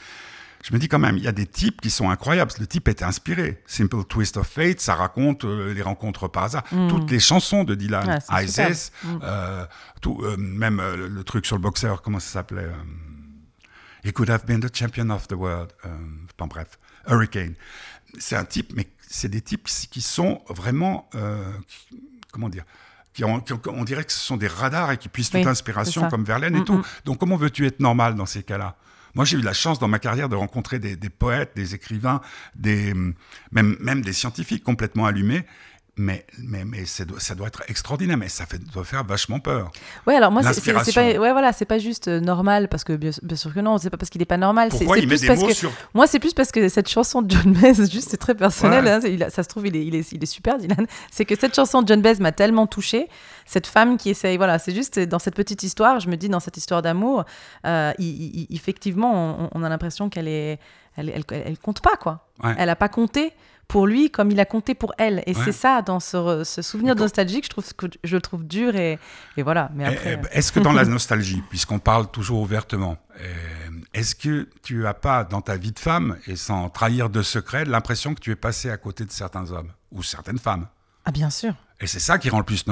je 0.63 0.73
me 0.73 0.79
dis 0.79 0.87
quand 0.87 0.97
même, 0.97 1.17
il 1.17 1.23
y 1.23 1.27
a 1.27 1.31
des 1.33 1.45
types 1.45 1.79
qui 1.81 1.89
sont 1.91 2.09
incroyables. 2.09 2.51
Le 2.59 2.65
type 2.65 2.87
était 2.87 3.03
inspiré. 3.03 3.61
Simple 3.67 4.03
Twist 4.05 4.37
of 4.37 4.47
Fate, 4.47 4.79
ça 4.79 4.95
raconte 4.95 5.43
euh, 5.45 5.73
les 5.73 5.81
rencontres 5.81 6.27
par 6.29 6.43
hasard. 6.45 6.63
Toutes 6.89 7.11
les 7.11 7.19
chansons 7.19 7.63
de 7.65 7.75
Dylan, 7.75 8.19
Ah, 8.29 8.43
Isis, 8.43 8.91
euh, 9.21 9.65
tout, 10.01 10.19
euh, 10.23 10.37
même 10.37 10.81
le, 10.95 11.23
truc 11.25 11.45
sur 11.45 11.55
le 11.57 11.61
boxeur, 11.61 12.01
comment 12.01 12.19
ça 12.19 12.29
s'appelait 12.31 12.69
He 14.05 14.11
could 14.11 14.29
have 14.29 14.45
been 14.45 14.59
the 14.59 14.73
champion 14.75 15.09
of 15.11 15.27
the 15.27 15.33
world. 15.33 15.71
Enfin 15.83 16.47
bref, 16.47 16.79
Hurricane. 17.07 17.55
C'est 18.19 18.35
un 18.35 18.45
type, 18.45 18.73
mais 18.75 18.87
c'est 19.07 19.29
des 19.29 19.41
types 19.41 19.67
qui 19.67 20.01
sont 20.01 20.41
vraiment, 20.49 21.09
qui- 21.67 22.01
comment 22.31 22.49
dire, 22.49 22.63
qui 23.13 23.23
ont- 23.23 23.39
qui 23.41 23.53
ont- 23.53 23.61
on 23.67 23.83
dirait 23.83 24.03
que 24.03 24.11
ce 24.11 24.19
sont 24.19 24.37
des 24.37 24.47
radars 24.47 24.91
et 24.91 24.97
qui 24.97 25.07
puissent 25.09 25.31
Oui, 25.33 25.41
toute 25.43 25.45
ça. 26.03 26.09
comme 26.09 26.23
Verlaine 26.25 26.55
et 26.55 26.59
Mm, 26.61 26.65
tout. 26.65 26.77
mm. 26.77 26.83
Donc 27.05 27.19
comment 27.19 27.35
veux-tu 27.37 27.65
être 27.67 27.79
normal 27.79 28.15
dans 28.15 28.25
ces 28.25 28.43
cas-là? 28.43 28.75
Moi, 29.15 29.25
j'ai 29.25 29.37
eu 29.37 29.41
la 29.41 29.53
chance 29.53 29.79
dans 29.79 29.87
ma 29.87 29.99
carrière 29.99 30.27
de 30.29 30.35
rencontrer 30.35 30.79
des, 30.79 31.09
poètes, 31.09 31.51
des 31.55 31.75
écrivains, 31.75 32.21
des, 32.55 32.93
même, 33.51 33.77
même 33.79 34.01
des 34.01 34.13
scientifiques 34.13 34.63
complètement 34.63 35.05
allumés. 35.05 35.45
Mais, 35.95 36.25
mais, 36.39 36.65
mais 36.65 36.85
ça, 36.85 37.05
doit, 37.05 37.19
ça 37.19 37.35
doit 37.35 37.45
être 37.45 37.61
extraordinaire, 37.67 38.17
mais 38.17 38.27
ça 38.27 38.47
fait, 38.47 38.57
doit 38.57 38.83
faire 38.83 39.03
vachement 39.03 39.39
peur. 39.39 39.71
Ouais, 40.07 40.15
alors 40.15 40.31
moi, 40.31 40.41
c'est- 40.41 40.73
pas, 40.73 40.81
ouais, 41.03 41.17
voilà, 41.31 41.53
c'est 41.53 41.65
pas 41.65 41.77
juste 41.77 42.07
euh, 42.07 42.19
normal 42.19 42.67
parce 42.67 42.83
que 42.83 42.93
bien, 42.93 43.11
bien 43.21 43.37
sûr 43.37 43.53
que 43.53 43.59
non, 43.59 43.77
c'est 43.77 43.91
pas 43.91 43.97
parce 43.97 44.09
qu'il 44.09 44.19
est 44.19 44.25
pas 44.25 44.37
normal. 44.37 44.69
Pourquoi 44.69 44.97
il 44.97 45.07
met 45.07 45.17
des 45.17 45.27
parce 45.27 45.39
mots 45.41 45.47
que 45.49 45.53
sur... 45.53 45.71
moi, 45.93 46.07
c'est 46.07 46.17
plus 46.17 46.33
parce 46.33 46.51
que 46.51 46.67
cette 46.67 46.89
chanson 46.89 47.21
de 47.21 47.29
John 47.29 47.53
Baez, 47.53 47.75
juste 47.91 48.09
c'est 48.09 48.17
très 48.17 48.33
personnel. 48.33 48.85
Ouais. 48.85 48.89
hein, 48.89 48.99
c'est- 49.01 49.13
il 49.13 49.21
a- 49.21 49.29
ça 49.29 49.43
se 49.43 49.49
trouve, 49.49 49.67
il 49.67 49.75
est, 49.75 49.85
il 49.85 49.93
est, 49.93 50.11
il 50.11 50.23
est 50.23 50.25
super, 50.25 50.57
Dylan. 50.57 50.87
C'est 51.11 51.25
que 51.25 51.35
cette 51.39 51.55
chanson 51.55 51.83
de 51.83 51.87
John 51.87 52.01
Baez 52.01 52.15
m'a 52.19 52.31
tellement 52.31 52.65
touchée. 52.65 53.07
Cette 53.45 53.67
femme 53.67 53.97
qui 53.97 54.09
essaye, 54.09 54.37
voilà, 54.37 54.57
c'est 54.57 54.73
juste 54.73 54.97
dans 54.99 55.19
cette 55.19 55.35
petite 55.35 55.61
histoire. 55.61 55.99
Je 55.99 56.09
me 56.09 56.15
dis 56.17 56.27
dans 56.29 56.39
cette 56.39 56.57
histoire 56.57 56.81
d'amour, 56.81 57.23
euh, 57.67 57.91
effectivement, 58.49 59.13
on, 59.43 59.49
on 59.53 59.63
a 59.63 59.69
l'impression 59.69 60.09
qu'elle 60.09 60.27
est, 60.27 60.59
elle, 60.97 61.09
elle, 61.09 61.23
elle- 61.31 61.43
elle 61.45 61.57
compte 61.59 61.81
pas 61.81 61.95
quoi. 61.99 62.25
Ouais. 62.43 62.55
Elle 62.57 62.69
a 62.69 62.75
pas 62.75 62.89
compté 62.89 63.31
pour 63.73 63.87
lui 63.87 64.11
comme 64.11 64.29
il 64.29 64.39
a 64.39 64.45
compté 64.45 64.75
pour 64.75 64.93
elle. 64.99 65.23
Et 65.25 65.35
Ouais. 65.35 65.41
c'est 65.45 65.51
ça 65.51 65.81
dans 65.81 65.99
ce, 65.99 66.43
ce 66.43 66.61
souvenir 66.61 66.93
nostalgique, 66.95 67.45
je 67.45 67.49
trouve 67.49 67.73
que 67.73 67.87
je 68.03 68.15
le 68.15 68.21
trouve 68.21 68.45
dur 68.45 68.75
et, 68.75 68.99
et 69.35 69.41
voilà. 69.41 69.71
Mais 69.73 69.85
Eh, 69.85 69.93
après, 69.93 70.19
eh, 70.31 70.37
Est-ce 70.37 70.51
que 70.51 70.59
dans 70.59 70.73
la 70.81 70.85
nostalgie, 70.85 71.41
puisqu'on 71.49 71.79
parle 71.79 72.11
toujours 72.11 72.39
ouvertement, 72.41 72.97
euh, 73.19 73.33
est-ce 73.95 74.13
que 74.13 74.47
tu 74.61 74.85
as 74.85 74.93
pas 74.93 75.23
dans 75.23 75.41
ta 75.41 75.57
vie 75.57 75.71
de 75.71 75.79
femme, 75.79 76.17
et 76.27 76.35
sans 76.35 76.69
trahir 76.69 77.09
de 77.09 77.23
secret, 77.23 77.65
l'impression 77.65 78.13
que 78.13 78.19
tu 78.19 78.29
es 78.29 78.35
passé 78.35 78.69
à 78.69 78.77
côté 78.77 79.05
de 79.05 79.11
certains 79.11 79.49
hommes 79.51 79.71
ou 79.91 80.03
certaines 80.03 80.37
femmes? 80.37 80.67
Ah 81.05 81.11
bien 81.11 81.31
sûr. 81.31 81.55
Et 81.81 81.87
c'est 81.87 81.99
ça 81.99 82.19
qui 82.19 82.29
rend 82.29 82.37
le 82.37 82.45
plus 82.45 82.63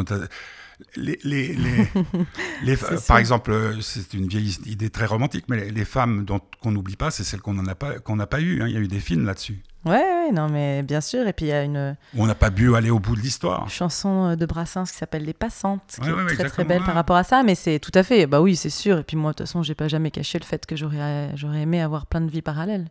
les, 0.95 1.55
euh, 1.57 2.99
par 3.07 3.17
exemple, 3.17 3.51
euh, 3.51 3.81
c'est 3.81 4.13
une 4.13 4.27
vieille 4.27 4.55
idée 4.65 4.91
très 4.91 5.05
romantique, 5.07 5.45
mais 5.47 5.71
les, 5.71 5.85
femmes 5.85 6.25
dont 6.25 6.41
qu'on 6.61 6.71
n'oublie 6.71 6.95
pas, 6.95 7.09
c'est 7.11 7.23
celles 7.23 7.41
qu'on 7.41 7.53
n'en 7.55 7.65
a 7.65 7.75
pas 7.75 7.99
qu'on 7.99 8.15
n'a 8.15 8.27
pas 8.27 8.39
eu. 8.39 8.61
hein. 8.61 8.67
Il 8.67 8.73
y 8.73 8.77
a 8.77 8.79
eu 8.79 8.87
des 8.87 8.99
films 8.99 9.25
là-dessus 9.25 9.61
Ouais, 9.83 9.93
ouais, 9.93 10.31
non, 10.31 10.47
mais 10.47 10.83
bien 10.83 11.01
sûr. 11.01 11.27
Et 11.27 11.33
puis 11.33 11.45
il 11.47 11.49
y 11.49 11.53
a 11.53 11.63
une 11.63 11.95
où 12.15 12.23
on 12.23 12.27
n'a 12.27 12.35
pas 12.35 12.51
pu 12.51 12.75
aller 12.75 12.91
au 12.91 12.99
bout 12.99 13.15
de 13.15 13.21
l'histoire. 13.21 13.67
chanson 13.69 14.29
euh, 14.31 14.35
de 14.35 14.45
Brassens 14.45 14.83
qui 14.91 14.97
s'appelle 14.97 15.23
Les 15.25 15.33
Passantes, 15.33 15.97
qui 16.01 16.01
Ouais, 16.01 16.09
est 16.09 16.23
ouais, 16.25 16.35
très 16.35 16.49
très 16.49 16.63
belle 16.65 16.83
par 16.83 16.93
rapport 16.93 17.15
à 17.15 17.23
ça. 17.23 17.41
Mais 17.41 17.55
c'est 17.55 17.79
tout 17.79 17.91
à 17.95 18.03
fait, 18.03 18.27
bah 18.27 18.41
oui, 18.41 18.55
c'est 18.55 18.69
sûr. 18.69 18.99
Et 18.99 19.03
puis 19.03 19.17
moi, 19.17 19.31
de 19.31 19.37
toute 19.37 19.47
façon, 19.47 19.63
j'ai 19.63 19.73
pas 19.75 19.87
jamais 19.87 20.11
caché 20.11 20.37
le 20.39 20.45
fait 20.45 20.65
que 20.67 20.75
j'aurais 20.75 21.35
j'aurais 21.35 21.61
aimé 21.61 21.81
avoir 21.81 22.05
plein 22.05 22.21
de 22.21 22.29
vies 22.29 22.43
parallèles 22.43 22.87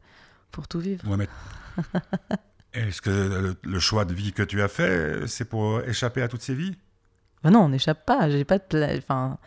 pour 0.51 0.67
tout 0.67 0.81
vivre. 0.81 1.07
Ouais, 1.09 1.17
mais- 1.17 1.29
Est-ce 2.73 3.03
que 3.03 3.11
le, 3.11 3.57
le 3.63 3.79
choix 3.81 4.05
de 4.05 4.15
vie 4.15 4.33
que 4.33 4.43
tu 4.43 4.63
as 4.63 4.69
fait, 4.69 5.27
c'est 5.27 5.45
pour 5.45 5.81
échapper 5.83 6.23
à 6.23 6.29
toutes 6.29 6.43
ces 6.43 6.55
vies? 6.55 6.77
Bah 7.43 7.51
non, 7.51 7.61
on 7.61 7.69
n'échappe 7.69 8.05
pas. 8.07 8.31
J'ai 8.31 8.45
pas 8.45 8.59
de 8.59 8.65
pla- 8.65 8.95
enfin. 8.99 9.39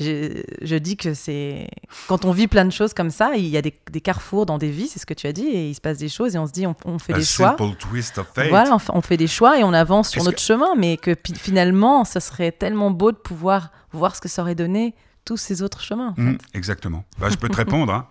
Je 0.00 0.76
dis 0.76 0.96
que 0.96 1.14
c'est 1.14 1.68
quand 2.08 2.24
on 2.24 2.32
vit 2.32 2.48
plein 2.48 2.64
de 2.64 2.70
choses 2.72 2.94
comme 2.94 3.10
ça, 3.10 3.34
il 3.36 3.46
y 3.46 3.56
a 3.56 3.62
des, 3.62 3.74
des 3.90 4.00
carrefours 4.00 4.46
dans 4.46 4.58
des 4.58 4.70
vies, 4.70 4.88
c'est 4.88 4.98
ce 4.98 5.06
que 5.06 5.14
tu 5.14 5.26
as 5.26 5.32
dit, 5.32 5.46
et 5.46 5.68
il 5.68 5.74
se 5.74 5.80
passe 5.80 5.98
des 5.98 6.08
choses 6.08 6.34
et 6.34 6.38
on 6.38 6.46
se 6.46 6.52
dit 6.52 6.66
on, 6.66 6.74
on 6.84 6.98
fait 6.98 7.14
A 7.14 7.18
des 7.18 7.24
choix. 7.24 7.56
simple 7.58 7.76
twist 7.76 8.18
of 8.18 8.26
fate. 8.34 8.48
Voilà, 8.48 8.74
on 8.74 8.78
fait, 8.78 8.92
on 8.94 9.00
fait 9.02 9.16
des 9.16 9.26
choix 9.26 9.58
et 9.58 9.64
on 9.64 9.72
avance 9.72 10.10
sur 10.10 10.24
notre 10.24 10.40
chemin, 10.40 10.74
mais 10.76 10.96
que 10.96 11.14
finalement, 11.36 12.04
ça 12.04 12.20
serait 12.20 12.52
tellement 12.52 12.90
beau 12.90 13.12
de 13.12 13.16
pouvoir 13.18 13.70
voir 13.92 14.16
ce 14.16 14.20
que 14.20 14.28
ça 14.28 14.42
aurait 14.42 14.54
donné 14.54 14.94
tous 15.24 15.36
ces 15.36 15.62
autres 15.62 15.80
chemins. 15.82 16.08
en 16.08 16.14
fait. 16.14 16.22
Mm, 16.22 16.38
exactement. 16.54 17.04
Bah, 17.18 17.28
je 17.30 17.36
peux 17.36 17.48
te 17.48 17.56
répondre. 17.56 17.92
hein. 17.92 18.08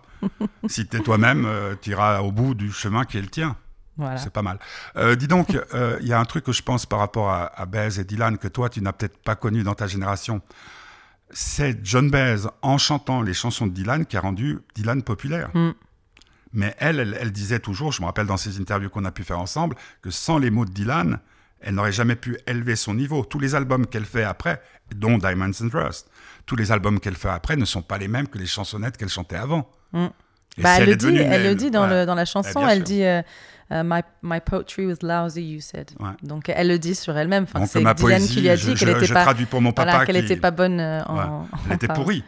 si 0.68 0.86
tu 0.86 0.96
es 0.96 1.00
toi-même, 1.00 1.48
tu 1.82 1.90
iras 1.90 2.20
au 2.20 2.30
bout 2.30 2.54
du 2.54 2.70
chemin 2.72 3.04
qui 3.04 3.18
est 3.18 3.22
le 3.22 3.28
tien. 3.28 3.56
Voilà. 3.96 4.16
C'est 4.16 4.30
pas 4.32 4.42
mal. 4.42 4.58
Euh, 4.96 5.16
dis 5.16 5.26
donc, 5.28 5.58
euh, 5.74 5.98
il 6.00 6.06
y 6.08 6.12
a 6.12 6.18
un 6.20 6.24
truc 6.24 6.44
que 6.44 6.52
je 6.52 6.62
pense 6.62 6.86
par 6.86 6.98
rapport 7.00 7.28
à, 7.28 7.44
à 7.44 7.66
et 7.86 8.04
Dylan 8.04 8.38
que 8.38 8.48
toi, 8.48 8.68
tu 8.68 8.80
n'as 8.80 8.92
peut-être 8.92 9.18
pas 9.18 9.34
connu 9.34 9.62
dans 9.62 9.74
ta 9.74 9.86
génération. 9.86 10.40
C'est 11.32 11.80
John 11.84 12.10
Baez, 12.10 12.48
en 12.60 12.78
chantant 12.78 13.22
les 13.22 13.34
chansons 13.34 13.66
de 13.66 13.72
Dylan, 13.72 14.06
qui 14.06 14.16
a 14.16 14.20
rendu 14.20 14.58
Dylan 14.74 15.02
populaire. 15.02 15.50
Mm. 15.54 15.70
Mais 16.52 16.74
elle, 16.78 17.00
elle, 17.00 17.16
elle 17.18 17.32
disait 17.32 17.60
toujours, 17.60 17.92
je 17.92 18.02
me 18.02 18.06
rappelle 18.06 18.26
dans 18.26 18.36
ces 18.36 18.60
interviews 18.60 18.90
qu'on 18.90 19.06
a 19.06 19.10
pu 19.12 19.24
faire 19.24 19.40
ensemble, 19.40 19.76
que 20.02 20.10
sans 20.10 20.38
les 20.38 20.50
mots 20.50 20.66
de 20.66 20.70
Dylan, 20.70 21.18
elle 21.62 21.74
n'aurait 21.74 21.92
jamais 21.92 22.16
pu 22.16 22.36
élever 22.46 22.76
son 22.76 22.94
niveau. 22.94 23.24
Tous 23.24 23.38
les 23.38 23.54
albums 23.54 23.86
qu'elle 23.86 24.04
fait 24.04 24.24
après, 24.24 24.60
dont 24.94 25.16
Diamonds 25.16 25.52
and 25.62 25.68
Rust, 25.72 26.10
tous 26.44 26.56
les 26.56 26.72
albums 26.72 27.00
qu'elle 27.00 27.16
fait 27.16 27.28
après 27.28 27.56
ne 27.56 27.64
sont 27.64 27.82
pas 27.82 27.98
les 27.98 28.08
mêmes 28.08 28.28
que 28.28 28.38
les 28.38 28.46
chansonnettes 28.46 28.96
qu'elle 28.96 29.08
chantait 29.08 29.36
avant. 29.36 29.70
Mm. 29.92 30.06
Bah, 30.58 30.76
si 30.76 30.82
elle, 30.82 30.88
le 30.90 30.96
dit, 30.96 31.16
elle 31.16 31.42
le 31.44 31.54
dit 31.54 31.70
dans, 31.70 31.84
ouais. 31.88 32.00
le, 32.00 32.06
dans 32.06 32.14
la 32.14 32.24
chanson, 32.24 32.60
bien 32.60 32.68
elle 32.68 32.78
sûr. 32.78 32.84
dit 32.84 33.04
euh, 33.04 33.22
euh, 33.72 33.82
my, 33.84 34.00
my 34.22 34.38
poetry 34.40 34.84
was 34.86 34.96
lousy, 35.02 35.40
you 35.42 35.60
said. 35.62 35.90
Ouais. 35.98 36.10
Donc 36.22 36.50
elle 36.54 36.68
le 36.68 36.78
dit 36.78 36.94
sur 36.94 37.16
elle-même. 37.16 37.44
Enfin, 37.44 37.64
c'est 37.64 37.80
ma 37.80 37.94
Dylan 37.94 38.18
poésie, 38.18 38.34
qui 38.34 38.40
lui 38.42 38.50
a 38.50 38.56
dit 38.56 38.74
qu'elle 38.74 38.76
je- 38.90 38.96
était 38.96 39.06
je 39.06 39.14
pas, 39.14 39.34
pour 39.48 39.62
mon 39.62 39.72
papa 39.72 39.90
voilà, 39.90 40.04
qu'elle 40.06 40.16
qui- 40.16 40.24
était 40.32 40.36
pas 40.36 40.50
bonne 40.50 40.78
euh, 40.78 41.02
en. 41.06 41.16
Ouais. 41.40 41.46
Elle 41.70 41.76
était 41.76 41.88
pourrie. 41.88 42.22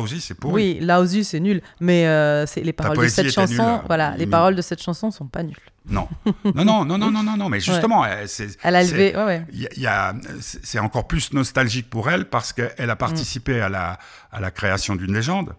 Aussi, 0.00 0.20
c'est 0.20 0.34
pourri. 0.34 0.54
Oui, 0.54 0.78
lousy, 0.86 1.24
c'est 1.24 1.40
nul. 1.40 1.62
Mais 1.80 2.06
euh, 2.06 2.46
c'est 2.46 2.60
les 2.60 2.72
paroles 2.72 2.96
de 2.96 3.08
cette 3.08 3.32
chanson, 3.32 3.72
nulle, 3.72 3.80
voilà, 3.88 4.14
les 4.16 4.26
paroles 4.28 4.54
de 4.54 4.62
cette 4.62 4.80
chanson 4.82 5.10
sont 5.10 5.26
pas 5.26 5.42
nulles. 5.42 5.56
Non. 5.86 6.06
non, 6.54 6.64
non, 6.64 6.84
non, 6.84 6.96
non, 6.96 7.10
non, 7.10 7.22
non, 7.24 7.36
non, 7.36 7.48
mais 7.48 7.58
justement, 7.70 8.06
elle- 8.06 8.28
c'est. 8.28 8.56
Elle 8.62 8.76
a 8.76 8.84
c'est- 8.84 8.90
élevé, 8.90 9.16
ouais, 9.16 9.24
ouais. 9.24 10.12
c'est 10.40 10.64
c'est 10.64 10.78
encore 10.78 11.08
plus 11.08 11.32
nostalgique 11.32 11.90
pour 11.90 12.08
elle 12.08 12.26
parce 12.26 12.52
qu'elle 12.52 12.72
Mm. 12.86 12.90
a 12.90 12.96
participé 12.96 13.60
à, 13.60 13.68
la, 13.68 13.98
à 14.30 14.38
la 14.40 14.50
création 14.52 14.94
d'une 14.94 15.12
légende. 15.12 15.54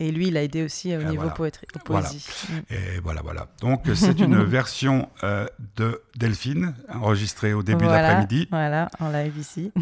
Et 0.00 0.12
lui, 0.12 0.28
il 0.28 0.36
a 0.36 0.44
aidé 0.44 0.62
aussi 0.62 0.96
au 0.96 1.00
Et 1.00 1.04
niveau 1.04 1.16
voilà. 1.22 1.30
poétrie, 1.32 1.66
Voilà. 1.86 2.08
poésie. 2.08 2.24
Mm. 2.48 2.54
Et 2.72 3.00
voilà, 3.02 3.20
voilà. 3.22 3.48
Donc, 3.60 3.82
c'est 3.94 4.20
une 4.20 4.42
version 4.44 5.08
euh, 5.24 5.46
de 5.76 6.00
Delphine, 6.16 6.74
enregistrée 6.94 7.52
au 7.52 7.64
début 7.64 7.84
voilà, 7.84 8.02
d'après-midi, 8.02 8.46
Voilà, 8.50 8.88
en 9.00 9.10
live 9.10 9.36
ici. 9.38 9.72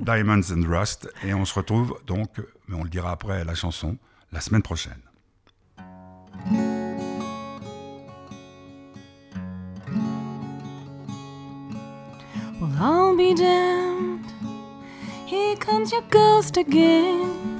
Diamonds 0.00 0.50
and 0.52 0.62
Rust. 0.66 1.08
Et 1.22 1.34
on 1.34 1.44
se 1.44 1.52
retrouve 1.54 1.98
donc, 2.06 2.30
mais 2.68 2.76
on 2.76 2.82
le 2.84 2.88
dira 2.88 3.10
après 3.12 3.44
la 3.44 3.54
chanson, 3.54 3.98
la 4.32 4.40
semaine 4.40 4.62
prochaine. 4.62 5.00
Well, 12.60 12.72
I'll 12.80 13.16
be 13.16 13.34
damned. 13.34 14.24
Here 15.26 15.56
comes 15.56 15.92
your 15.92 16.02
ghost 16.10 16.56
again. 16.56 17.55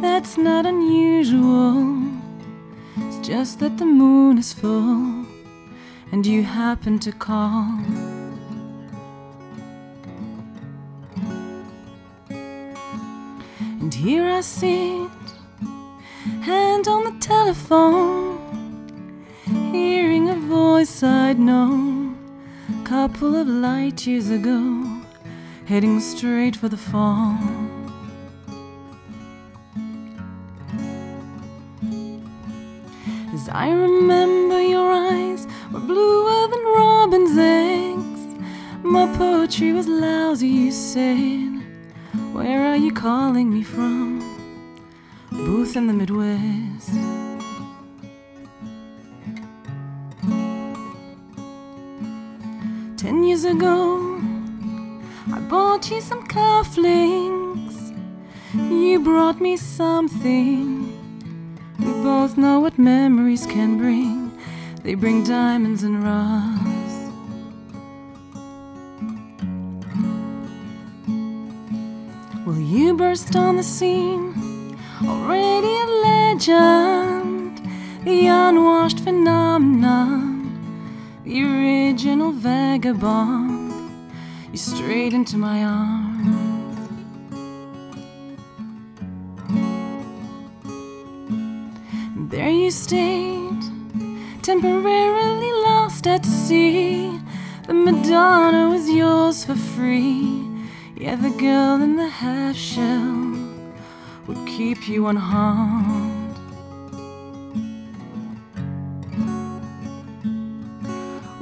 That's 0.00 0.38
not 0.38 0.66
unusual. 0.66 2.02
It's 2.96 3.26
just 3.26 3.58
that 3.60 3.78
the 3.78 3.86
moon 3.86 4.38
is 4.38 4.52
full 4.52 5.26
and 6.12 6.24
you 6.24 6.44
happen 6.44 6.98
to 7.00 7.10
call. 7.10 7.66
And 13.80 13.92
here 13.92 14.26
I 14.30 14.40
sit, 14.40 15.10
hand 16.42 16.86
on 16.86 17.04
the 17.04 17.16
telephone, 17.20 18.38
hearing 19.72 20.30
a 20.30 20.36
voice 20.36 21.02
I'd 21.02 21.38
known 21.38 22.16
a 22.80 22.86
couple 22.86 23.34
of 23.34 23.48
light 23.48 24.06
years 24.06 24.30
ago, 24.30 25.02
heading 25.66 25.98
straight 25.98 26.54
for 26.54 26.68
the 26.68 26.76
fall. 26.76 27.36
I 33.52 33.70
remember, 33.70 34.60
your 34.62 34.90
eyes 34.92 35.46
were 35.72 35.80
bluer 35.80 36.48
than 36.48 36.64
robin's 36.64 37.36
eggs. 37.36 38.20
My 38.82 39.06
poetry 39.16 39.72
was 39.72 39.86
lousy, 39.86 40.48
you 40.48 40.72
said. 40.72 41.62
Where 42.32 42.64
are 42.66 42.76
you 42.76 42.92
calling 42.92 43.52
me 43.52 43.62
from? 43.62 44.20
Booth 45.30 45.76
in 45.76 45.86
the 45.86 45.92
Midwest. 45.92 46.90
Ten 52.96 53.24
years 53.24 53.44
ago, 53.44 54.20
I 55.32 55.38
bought 55.40 55.90
you 55.90 56.00
some 56.00 56.26
cufflinks. 56.26 57.94
You 58.54 59.00
brought 59.00 59.40
me 59.40 59.56
something. 59.56 60.73
Both 62.04 62.36
know 62.36 62.60
what 62.60 62.78
memories 62.78 63.46
can 63.46 63.78
bring. 63.78 64.30
They 64.82 64.94
bring 64.94 65.24
diamonds 65.24 65.82
and 65.84 66.04
rust. 66.04 67.10
Will 72.44 72.60
you 72.60 72.94
burst 72.94 73.34
on 73.34 73.56
the 73.56 73.62
scene, 73.62 74.76
already 75.02 75.74
a 75.74 75.86
legend, 76.10 77.62
the 78.04 78.26
unwashed 78.26 79.00
phenomenon 79.00 80.34
the 81.24 81.42
original 81.42 82.32
vagabond. 82.32 83.72
You 84.52 84.58
straight 84.58 85.14
into 85.14 85.38
my 85.38 85.64
arms. 85.64 86.03
You 92.64 92.70
stayed, 92.70 93.62
temporarily 94.40 95.52
lost 95.68 96.06
at 96.06 96.24
sea. 96.24 97.20
The 97.66 97.74
Madonna 97.74 98.70
was 98.70 98.88
yours 98.88 99.44
for 99.44 99.54
free. 99.54 100.48
Yeah, 100.96 101.16
the 101.16 101.28
girl 101.28 101.82
in 101.82 101.96
the 101.96 102.08
half 102.08 102.56
shell 102.56 103.36
would 104.26 104.46
keep 104.46 104.88
you 104.88 105.08
unharmed. 105.08 106.38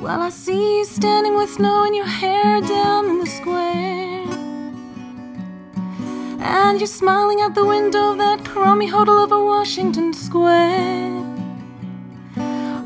Well, 0.00 0.22
I 0.22 0.30
see 0.30 0.78
you 0.78 0.84
standing 0.84 1.36
with 1.36 1.50
snow 1.50 1.84
in 1.84 1.94
your 1.94 2.12
hair 2.22 2.60
down 2.62 3.06
in 3.06 3.18
the 3.20 3.26
square. 3.26 4.11
And 6.44 6.80
you're 6.80 6.88
smiling 6.88 7.40
out 7.40 7.54
the 7.54 7.64
window 7.64 8.10
of 8.10 8.18
that 8.18 8.44
crummy 8.44 8.88
hotel 8.88 9.20
over 9.20 9.44
Washington 9.44 10.12
Square. 10.12 11.22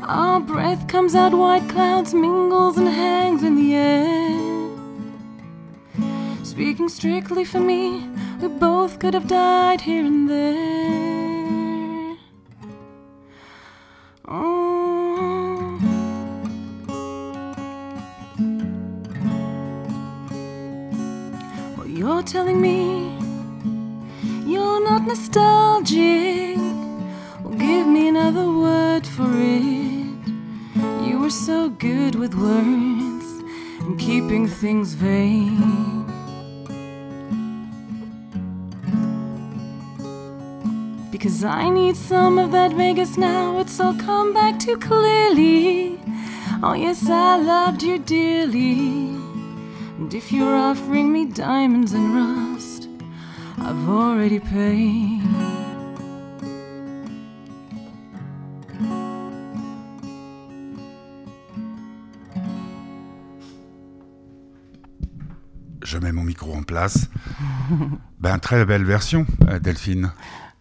Our 0.03 0.39
breath 0.39 0.87
comes 0.87 1.15
out, 1.15 1.33
white 1.33 1.67
clouds 1.67 2.13
mingles 2.13 2.77
and 2.77 2.87
hangs 2.87 3.41
in 3.41 3.55
the 3.55 3.73
air. 3.73 4.67
Speaking 6.45 6.87
strictly 6.87 7.43
for 7.43 7.59
me, 7.59 8.07
we 8.39 8.47
both 8.47 8.99
could 8.99 9.15
have 9.15 9.27
died 9.27 9.81
here 9.81 10.05
and 10.05 10.29
there. 10.29 12.17
Oh. 14.27 15.79
You're 21.87 22.21
telling 22.21 22.61
me 22.61 23.16
nostalgic. 25.07 26.57
Well, 27.43 27.57
give 27.57 27.87
me 27.87 28.09
another 28.09 28.47
word 28.49 29.07
for 29.07 29.29
it. 29.33 30.27
You 31.07 31.19
were 31.21 31.29
so 31.29 31.69
good 31.69 32.15
with 32.15 32.35
words 32.35 33.27
and 33.79 33.97
keeping 33.97 34.47
things 34.47 34.93
vague. 34.93 36.07
Because 41.11 41.43
I 41.43 41.69
need 41.69 41.95
some 41.95 42.37
of 42.37 42.51
that 42.51 42.73
Vegas 42.73 43.17
now, 43.17 43.59
it's 43.59 43.79
all 43.79 43.95
come 43.95 44.33
back 44.33 44.59
too 44.59 44.77
clearly. 44.77 45.99
Oh, 46.61 46.73
yes, 46.73 47.09
I 47.09 47.37
loved 47.37 47.81
you 47.81 47.97
dearly. 47.97 49.15
And 49.97 50.13
if 50.13 50.31
you're 50.31 50.55
offering 50.55 51.11
me 51.11 51.25
diamonds 51.25 51.93
and 51.93 52.13
rust, 52.13 52.66
I've 53.59 53.89
already 53.89 54.39
paid. 54.39 55.21
Je 65.81 65.97
mets 65.97 66.11
mon 66.11 66.23
micro 66.23 66.53
en 66.53 66.63
place. 66.63 67.09
ben, 68.19 68.39
très 68.39 68.65
belle 68.65 68.83
version, 68.83 69.25
euh, 69.47 69.59
Delphine. 69.59 70.11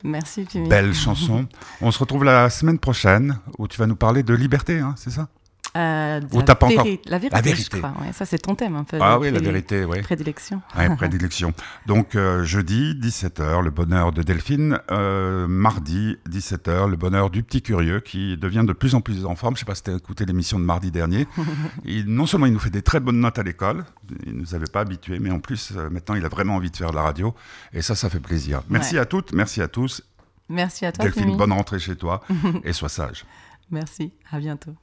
Merci, 0.04 0.44
Pimi. 0.44 0.68
Belle 0.68 0.94
chanson. 0.94 1.48
On 1.80 1.90
se 1.90 1.98
retrouve 1.98 2.24
la 2.24 2.48
semaine 2.48 2.78
prochaine 2.78 3.38
où 3.58 3.66
tu 3.66 3.76
vas 3.78 3.86
nous 3.86 3.96
parler 3.96 4.22
de 4.22 4.34
liberté, 4.34 4.78
hein, 4.78 4.94
c'est 4.96 5.10
ça? 5.10 5.28
Euh, 5.76 6.20
Ou 6.32 6.38
la, 6.38 6.44
t'as 6.44 6.54
pas 6.54 6.66
encore- 6.66 6.78
la 6.78 6.82
vérité, 6.84 7.08
La 7.36 7.40
vérité. 7.42 7.62
je 7.74 7.76
crois. 7.78 7.92
Ouais, 8.00 8.12
ça, 8.12 8.24
c'est 8.24 8.38
ton 8.38 8.54
thème 8.54 8.76
un 8.76 8.84
peu. 8.84 8.98
Ah 9.00 9.18
oui, 9.18 9.30
la 9.30 9.40
vérité, 9.40 9.84
oui. 9.84 10.00
Prédilection. 10.00 10.62
Ouais, 10.76 10.88
prédilection. 10.96 11.52
Donc 11.86 12.14
euh, 12.14 12.44
jeudi 12.44 12.94
17h, 12.94 13.62
le 13.62 13.70
bonheur 13.70 14.12
de 14.12 14.22
Delphine. 14.22 14.78
Euh, 14.90 15.46
mardi 15.46 16.16
17h, 16.30 16.88
le 16.88 16.96
bonheur 16.96 17.28
du 17.30 17.42
petit 17.42 17.60
curieux 17.62 18.00
qui 18.00 18.36
devient 18.38 18.64
de 18.66 18.72
plus 18.72 18.94
en 18.94 19.00
plus 19.00 19.26
en 19.26 19.36
forme. 19.36 19.54
Je 19.56 19.60
sais 19.60 19.66
pas 19.66 19.74
si 19.74 19.82
tu 19.82 19.90
as 19.90 19.94
écouté 19.96 20.24
l'émission 20.24 20.58
de 20.58 20.64
mardi 20.64 20.90
dernier. 20.90 21.26
il, 21.84 22.06
non 22.06 22.26
seulement 22.26 22.46
il 22.46 22.52
nous 22.52 22.58
fait 22.58 22.70
des 22.70 22.82
très 22.82 23.00
bonnes 23.00 23.20
notes 23.20 23.38
à 23.38 23.42
l'école, 23.42 23.84
il 24.24 24.32
nous 24.34 24.54
avait 24.54 24.66
pas 24.72 24.80
habitués, 24.80 25.18
mais 25.18 25.30
en 25.30 25.40
plus 25.40 25.72
maintenant 25.90 26.14
il 26.14 26.24
a 26.24 26.28
vraiment 26.28 26.54
envie 26.56 26.70
de 26.70 26.76
faire 26.76 26.90
de 26.90 26.96
la 26.96 27.02
radio. 27.02 27.34
Et 27.72 27.82
ça, 27.82 27.94
ça 27.94 28.08
fait 28.08 28.20
plaisir. 28.20 28.62
Merci 28.70 28.94
Ouais. 28.94 29.00
à 29.00 29.04
toutes, 29.04 29.32
merci 29.32 29.60
à 29.60 29.68
tous. 29.68 30.02
Merci 30.48 30.86
à 30.86 30.92
toi, 30.92 31.04
Delphine, 31.04 31.36
bonne 31.36 31.52
rentrée 31.52 31.78
chez 31.80 31.96
toi 31.96 32.22
et 32.64 32.72
sois 32.72 32.88
sage. 32.88 33.24
Merci. 33.70 34.12
À 34.30 34.38
bientôt. 34.38 34.74